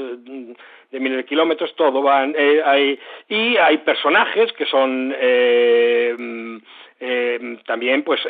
De 0.95 1.01
miles 1.01 1.19
de 1.19 1.25
kilómetros, 1.25 1.75
todo 1.75 2.03
van, 2.03 2.37
eh, 2.39 2.99
y 3.29 3.57
hay 3.57 3.79
personajes 3.79 4.53
que 4.53 4.65
son 4.65 5.13
eh, 5.19 6.61
eh, 7.01 7.59
también 7.67 8.05
pues 8.05 8.21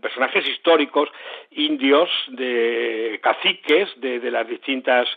personajes 0.00 0.48
históricos 0.48 1.10
indios 1.50 2.08
de 2.28 3.20
caciques 3.22 3.88
de, 4.00 4.30
las 4.30 4.48
distintas 4.48 5.08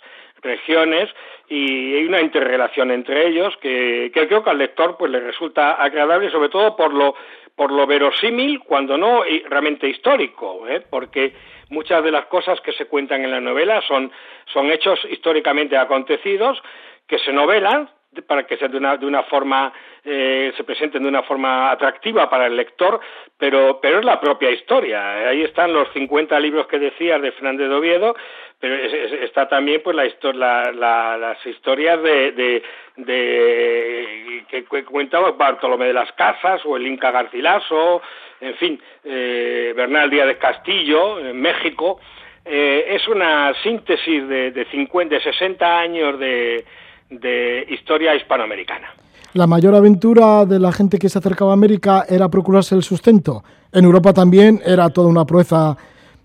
regiones 0.41 1.09
y 1.47 1.95
hay 1.95 2.03
una 2.05 2.19
interrelación 2.19 2.91
entre 2.91 3.27
ellos 3.29 3.55
que, 3.61 4.11
creo 4.13 4.43
que 4.43 4.49
al 4.49 4.57
lector 4.57 4.97
pues 4.97 5.09
le 5.09 5.21
resulta 5.21 5.75
agradable 5.75 6.29
sobre 6.31 6.49
todo 6.49 6.75
por 6.75 6.93
lo 6.93 7.15
por 7.55 7.71
lo 7.71 7.88
verosímil 7.88 8.59
cuando 8.59 8.97
no 8.97 9.23
realmente 9.47 9.88
histórico 9.88 10.67
¿eh? 10.67 10.84
porque 10.89 11.34
muchas 11.74 12.03
de 12.03 12.11
las 12.11 12.26
cosas 12.28 12.61
que 12.61 12.71
se 12.74 12.86
cuentan 12.86 13.24
en 13.24 13.32
la 13.32 13.41
novela 13.41 13.82
son, 13.88 14.11
son 14.53 14.71
hechos 14.71 14.99
históricamente 15.09 15.76
acontecidos 15.76 16.61
que 17.07 17.19
se 17.19 17.34
novelan 17.34 17.89
para 18.28 18.45
que 18.45 18.55
de 18.55 18.78
una, 18.78 18.95
de 18.95 19.05
una 19.07 19.24
forma 19.24 19.74
eh, 20.05 20.53
se 20.55 20.63
presenten 20.63 21.01
de 21.01 21.09
una 21.09 21.24
forma 21.24 21.71
atractiva 21.71 22.30
para 22.30 22.45
el 22.45 22.55
lector, 22.55 22.99
pero, 23.38 23.80
pero 23.82 23.99
es 23.99 24.05
la 24.05 24.19
propia 24.19 24.51
historia. 24.51 25.30
Ahí 25.30 25.41
están 25.41 25.74
los 25.74 25.91
50 25.93 26.39
libros 26.39 26.67
que 26.67 26.78
decías 26.78 27.21
de 27.21 27.32
Fernández 27.32 27.69
de 27.69 27.76
Oviedo, 27.76 28.15
pero 28.64 28.78
está 29.26 29.49
también 29.49 29.82
pues 29.84 29.93
la, 29.93 30.72
la, 30.72 31.18
las 31.18 31.45
historias 31.45 32.01
de, 32.01 32.64
de, 32.95 34.45
que, 34.47 34.64
comentaba 34.86 35.32
Bartolomé 35.32 35.88
de 35.88 35.93
las 35.93 36.09
Casas 36.14 36.61
o 36.64 36.78
el 36.78 36.88
Inca 36.88 37.11
Garcilaso, 37.11 38.01
en 38.39 38.55
fin, 38.55 38.82
eh, 39.03 39.74
Bernal 39.76 40.09
Díaz 40.09 40.28
de 40.28 40.38
Castillo, 40.38 41.20
en 41.20 41.41
México. 41.41 41.99
Eh, 42.45 42.86
es 42.91 43.05
una 43.09 43.53
síntesis 43.64 44.30
de, 44.30 44.51
de, 44.51 44.64
50, 44.72 45.16
de 45.16 45.22
60 45.22 45.80
años 45.80 46.18
de, 46.18 46.64
de 47.09 47.68
historia 47.70 48.16
hispanoamericana. 48.16 48.93
La 49.34 49.45
mayor 49.45 49.76
aventura 49.76 50.45
de 50.45 50.57
la 50.57 50.72
gente 50.72 50.99
que 50.99 51.09
se 51.09 51.20
acercaba 51.20 51.51
a 51.51 51.55
América 51.55 52.05
era 52.07 52.30
procurarse 52.30 52.76
el 52.76 52.84
sustento. 52.84 53.43
En 53.74 53.84
Europa 53.84 54.14
también 54.14 54.61
era 54.66 54.89
toda 54.89 55.09
una 55.09 55.26
proeza 55.26 55.76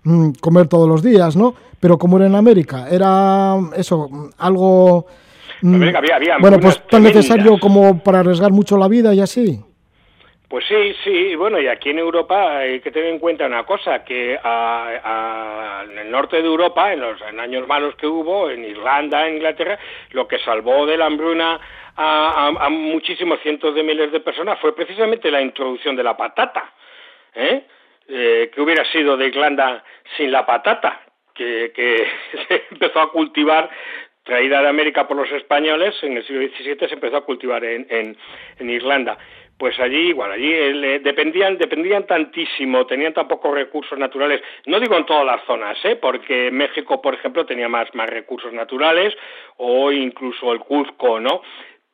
mm, 0.03 0.35
comer 0.39 0.69
todos 0.69 0.87
los 0.87 1.03
días, 1.03 1.35
¿no? 1.35 1.53
Pero 1.79 1.97
como 1.97 2.17
era 2.17 2.27
en 2.27 2.35
América, 2.35 2.87
era 2.89 3.55
eso, 3.75 4.09
algo... 4.37 5.05
Mm, 5.61 5.95
había, 5.95 6.15
había 6.15 6.37
bueno, 6.37 6.59
pues 6.59 6.85
tan 6.87 7.03
necesario 7.03 7.57
como 7.59 8.01
para 8.01 8.19
arriesgar 8.19 8.51
mucho 8.51 8.77
la 8.77 8.87
vida 8.87 9.13
y 9.13 9.19
así. 9.21 9.59
Pues 10.49 10.65
sí, 10.67 10.95
sí, 11.03 11.35
bueno, 11.35 11.61
y 11.61 11.67
aquí 11.67 11.91
en 11.91 11.99
Europa 11.99 12.57
hay 12.57 12.79
que 12.79 12.89
tener 12.89 13.09
en 13.09 13.19
cuenta 13.19 13.45
una 13.45 13.67
cosa, 13.67 14.03
que 14.03 14.33
en 14.33 15.97
el 15.99 16.09
norte 16.09 16.37
de 16.37 16.47
Europa, 16.47 16.91
en 16.91 17.01
los 17.01 17.21
años 17.21 17.67
malos 17.67 17.93
que 17.97 18.07
hubo, 18.07 18.49
en 18.49 18.65
Irlanda, 18.65 19.27
en 19.27 19.35
Inglaterra, 19.35 19.77
lo 20.09 20.27
que 20.27 20.39
salvó 20.39 20.87
de 20.87 20.97
la 20.97 21.05
hambruna 21.05 21.59
a, 21.95 22.67
muchísimos 22.71 23.39
cientos 23.41 23.75
de 23.75 23.83
miles 23.83 24.11
de 24.11 24.21
personas 24.21 24.57
fue 24.59 24.75
precisamente 24.75 25.29
la 25.29 25.39
introducción 25.39 25.95
de 25.95 26.03
la 26.03 26.17
patata, 26.17 26.73
¿eh? 27.35 27.65
Eh, 28.07 28.49
que 28.51 28.59
hubiera 28.59 28.83
sido 28.85 29.17
de 29.17 29.27
Irlanda 29.27 29.83
sin 30.17 30.31
la 30.31 30.47
patata, 30.47 30.99
que, 31.39 32.07
se 32.47 32.63
empezó 32.71 32.99
a 32.99 33.11
cultivar 33.11 33.69
traída 34.23 34.61
de 34.61 34.67
América 34.67 35.07
por 35.07 35.17
los 35.17 35.31
españoles, 35.31 35.95
en 36.03 36.17
el 36.17 36.25
siglo 36.25 36.41
XVII 36.41 36.87
se 36.87 36.93
empezó 36.93 37.17
a 37.17 37.25
cultivar 37.25 37.63
en, 37.63 37.87
en, 37.89 38.69
Irlanda 38.69 39.17
pues 39.57 39.77
allí 39.77 40.11
igual, 40.11 40.31
allí 40.31 40.53
eh, 40.53 41.01
dependían, 41.03 41.57
dependían 41.57 42.07
tantísimo, 42.07 42.85
tenían 42.85 43.13
tan 43.13 43.27
pocos 43.27 43.53
recursos 43.53 43.99
naturales, 43.99 44.41
no 44.67 44.79
digo 44.79 44.95
en 44.95 45.05
todas 45.05 45.25
las 45.25 45.43
zonas, 45.43 45.77
¿eh? 45.83 45.97
porque 45.97 46.49
México, 46.49 47.01
por 47.01 47.13
ejemplo, 47.15 47.45
tenía 47.45 47.67
más, 47.67 47.93
más 47.93 48.09
recursos 48.09 48.53
naturales, 48.53 49.13
o 49.57 49.91
incluso 49.91 50.53
el 50.53 50.59
Cuzco, 50.59 51.19
¿no? 51.19 51.41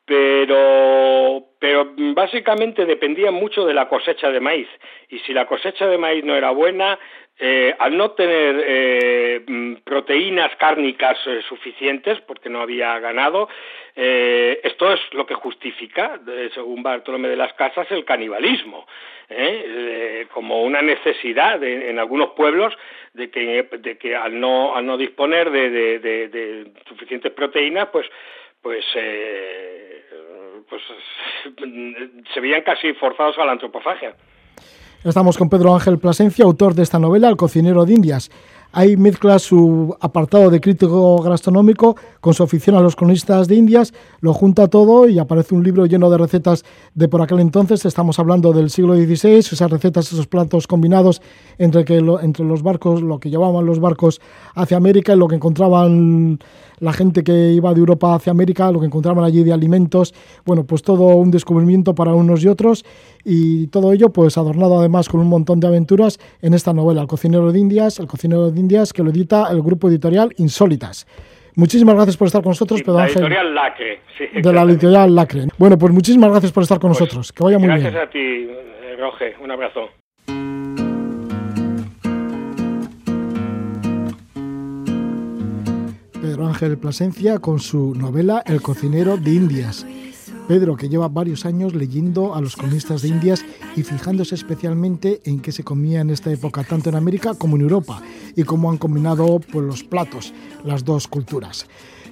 Pero, 0.04 1.42
pero 1.58 1.92
básicamente 2.14 2.86
dependían 2.86 3.34
mucho 3.34 3.66
de 3.66 3.74
la 3.74 3.88
cosecha 3.88 4.30
de 4.30 4.38
maíz, 4.38 4.68
y 5.08 5.18
si 5.18 5.32
la 5.32 5.46
cosecha 5.46 5.88
de 5.88 5.98
maíz 5.98 6.24
no 6.24 6.36
era 6.36 6.50
buena, 6.52 7.00
eh, 7.38 7.74
al 7.78 7.94
no 7.98 8.12
tener 8.12 8.64
eh, 8.66 9.44
mm, 9.46 9.74
proteínas 9.84 10.56
cárnicas 10.56 11.18
eh, 11.26 11.42
suficientes, 11.46 12.18
porque 12.22 12.48
no 12.48 12.62
había 12.62 12.98
ganado, 12.98 13.48
esto 13.94 14.92
es 14.92 15.00
lo 15.12 15.24
que 15.24 15.32
justifica, 15.32 16.20
según 16.52 16.82
Bartolomé 16.82 17.28
de 17.28 17.36
las 17.36 17.54
Casas, 17.54 17.86
el 17.90 18.04
canibalismo, 18.04 18.86
como 20.32 20.64
una 20.64 20.82
necesidad 20.82 21.64
en 21.64 21.98
algunos 21.98 22.32
pueblos 22.32 22.76
de 23.14 23.30
que, 23.30 23.66
de 23.78 23.96
que 23.96 24.14
al, 24.14 24.38
no, 24.38 24.76
al 24.76 24.84
no 24.84 24.98
disponer 24.98 25.50
de, 25.50 25.70
de 25.98 26.72
suficientes 26.86 27.32
proteínas, 27.32 27.88
pues, 27.88 28.06
pues, 28.60 28.84
pues 30.68 30.82
se 32.34 32.40
veían 32.40 32.60
casi 32.64 32.92
forzados 32.92 33.38
a 33.38 33.46
la 33.46 33.52
antropofagia. 33.52 34.14
Estamos 35.04 35.38
con 35.38 35.48
Pedro 35.48 35.74
Ángel 35.74 35.98
Plasencia, 35.98 36.44
autor 36.44 36.74
de 36.74 36.82
esta 36.82 36.98
novela, 36.98 37.28
El 37.28 37.36
cocinero 37.36 37.84
de 37.84 37.92
Indias. 37.92 38.30
Ahí 38.72 38.96
mezcla 38.96 39.38
su 39.38 39.96
apartado 40.00 40.50
de 40.50 40.60
crítico 40.60 41.22
gastronómico 41.22 41.96
con 42.20 42.34
su 42.34 42.42
afición 42.42 42.76
a 42.76 42.80
los 42.80 42.96
cronistas 42.96 43.46
de 43.48 43.54
Indias, 43.54 43.94
lo 44.20 44.34
junta 44.34 44.68
todo 44.68 45.08
y 45.08 45.18
aparece 45.18 45.54
un 45.54 45.62
libro 45.62 45.86
lleno 45.86 46.10
de 46.10 46.18
recetas 46.18 46.64
de 46.94 47.08
por 47.08 47.22
aquel 47.22 47.40
entonces. 47.40 47.86
Estamos 47.86 48.18
hablando 48.18 48.52
del 48.52 48.68
siglo 48.68 48.94
XVI, 48.94 49.38
esas 49.38 49.70
recetas, 49.70 50.12
esos 50.12 50.26
platos 50.26 50.66
combinados 50.66 51.22
entre, 51.56 51.84
que 51.84 51.98
entre 52.22 52.44
los 52.44 52.62
barcos, 52.62 53.00
lo 53.00 53.18
que 53.18 53.30
llevaban 53.30 53.64
los 53.64 53.80
barcos 53.80 54.20
hacia 54.54 54.76
América 54.76 55.14
y 55.14 55.16
lo 55.16 55.28
que 55.28 55.36
encontraban 55.36 56.38
la 56.78 56.92
gente 56.92 57.22
que 57.22 57.52
iba 57.52 57.72
de 57.72 57.80
Europa 57.80 58.14
hacia 58.14 58.30
América, 58.30 58.70
lo 58.70 58.80
que 58.80 58.86
encontraban 58.86 59.24
allí 59.24 59.42
de 59.42 59.52
alimentos. 59.52 60.14
Bueno, 60.44 60.64
pues 60.64 60.82
todo 60.82 61.16
un 61.16 61.30
descubrimiento 61.30 61.94
para 61.94 62.14
unos 62.14 62.44
y 62.44 62.48
otros 62.48 62.84
y 63.24 63.66
todo 63.68 63.92
ello 63.92 64.10
pues 64.10 64.38
adornado 64.38 64.78
además 64.78 65.08
con 65.08 65.20
un 65.20 65.28
montón 65.28 65.60
de 65.60 65.66
aventuras 65.66 66.18
en 66.42 66.54
esta 66.54 66.72
novela, 66.72 67.00
El 67.00 67.08
cocinero 67.08 67.52
de 67.52 67.58
Indias, 67.58 67.98
El 67.98 68.06
cocinero 68.06 68.50
de 68.50 68.60
Indias, 68.60 68.92
que 68.92 69.02
lo 69.02 69.10
edita 69.10 69.48
el 69.50 69.62
grupo 69.62 69.88
editorial 69.88 70.32
Insólitas. 70.36 71.06
Muchísimas 71.56 71.94
gracias 71.94 72.18
por 72.18 72.26
estar 72.26 72.42
con 72.42 72.50
nosotros, 72.50 72.82
Pedro 72.82 72.98
Ángel. 72.98 73.22
La 73.22 73.28
editorial 73.28 73.54
Lacre. 73.54 74.00
de 74.42 74.52
la 74.52 74.62
editorial 74.62 75.14
Lacre. 75.14 75.46
Bueno, 75.56 75.78
pues 75.78 75.90
muchísimas 75.90 76.30
gracias 76.30 76.52
por 76.52 76.62
estar 76.62 76.78
con 76.78 76.90
nosotros. 76.90 77.32
Que 77.32 77.42
vaya 77.42 77.58
muy 77.58 77.68
bien. 77.68 77.80
Gracias 77.80 78.02
a 78.02 78.10
ti, 78.10 78.46
Roge. 78.98 79.34
Un 79.42 79.50
abrazo. 79.50 80.05
Pedro 86.20 86.46
Ángel 86.46 86.78
Plasencia 86.78 87.38
con 87.38 87.60
su 87.60 87.94
novela 87.94 88.42
El 88.46 88.62
cocinero 88.62 89.16
de 89.16 89.34
Indias. 89.34 89.86
Pedro, 90.48 90.76
que 90.76 90.88
lleva 90.88 91.08
varios 91.08 91.44
años 91.44 91.74
leyendo 91.74 92.34
a 92.34 92.40
los 92.40 92.56
cronistas 92.56 93.02
de 93.02 93.08
Indias 93.08 93.44
y 93.76 93.82
fijándose 93.82 94.34
especialmente 94.34 95.20
en 95.24 95.40
qué 95.40 95.52
se 95.52 95.64
comía 95.64 96.00
en 96.00 96.10
esta 96.10 96.30
época, 96.30 96.64
tanto 96.64 96.88
en 96.88 96.96
América 96.96 97.34
como 97.34 97.56
en 97.56 97.62
Europa, 97.62 98.02
y 98.34 98.44
cómo 98.44 98.70
han 98.70 98.78
combinado 98.78 99.40
pues, 99.40 99.64
los 99.64 99.84
platos, 99.84 100.32
las 100.64 100.84
dos 100.84 101.08
culturas. 101.08 101.66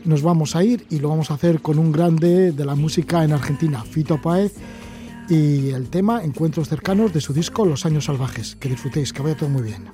Nos 0.05 0.23
vamos 0.23 0.57
a 0.57 0.65
ir 0.65 0.87
y 0.91 0.99
lo 0.99 1.09
vamos 1.09 1.31
a 1.31 1.35
hacer 1.35 1.61
con 1.61 1.79
un 1.79 1.93
grande 1.93 2.53
de 2.53 2.65
la 2.65 2.75
música 2.75 3.25
en 3.25 3.33
Argentina, 3.33 3.83
Fito 3.83 4.21
Páez, 4.21 4.55
y 5.29 5.71
el 5.71 5.89
tema 5.89 6.23
Encuentros 6.23 6.69
cercanos 6.69 7.15
de 7.15 7.21
su 7.23 7.33
disco 7.33 7.65
Los 7.65 7.87
años 7.87 8.05
salvajes. 8.05 8.57
Que 8.57 8.69
disfrutéis, 8.69 9.13
que 9.13 9.23
vaya 9.23 9.37
todo 9.37 9.49
muy 9.49 9.63
bien. 9.63 9.85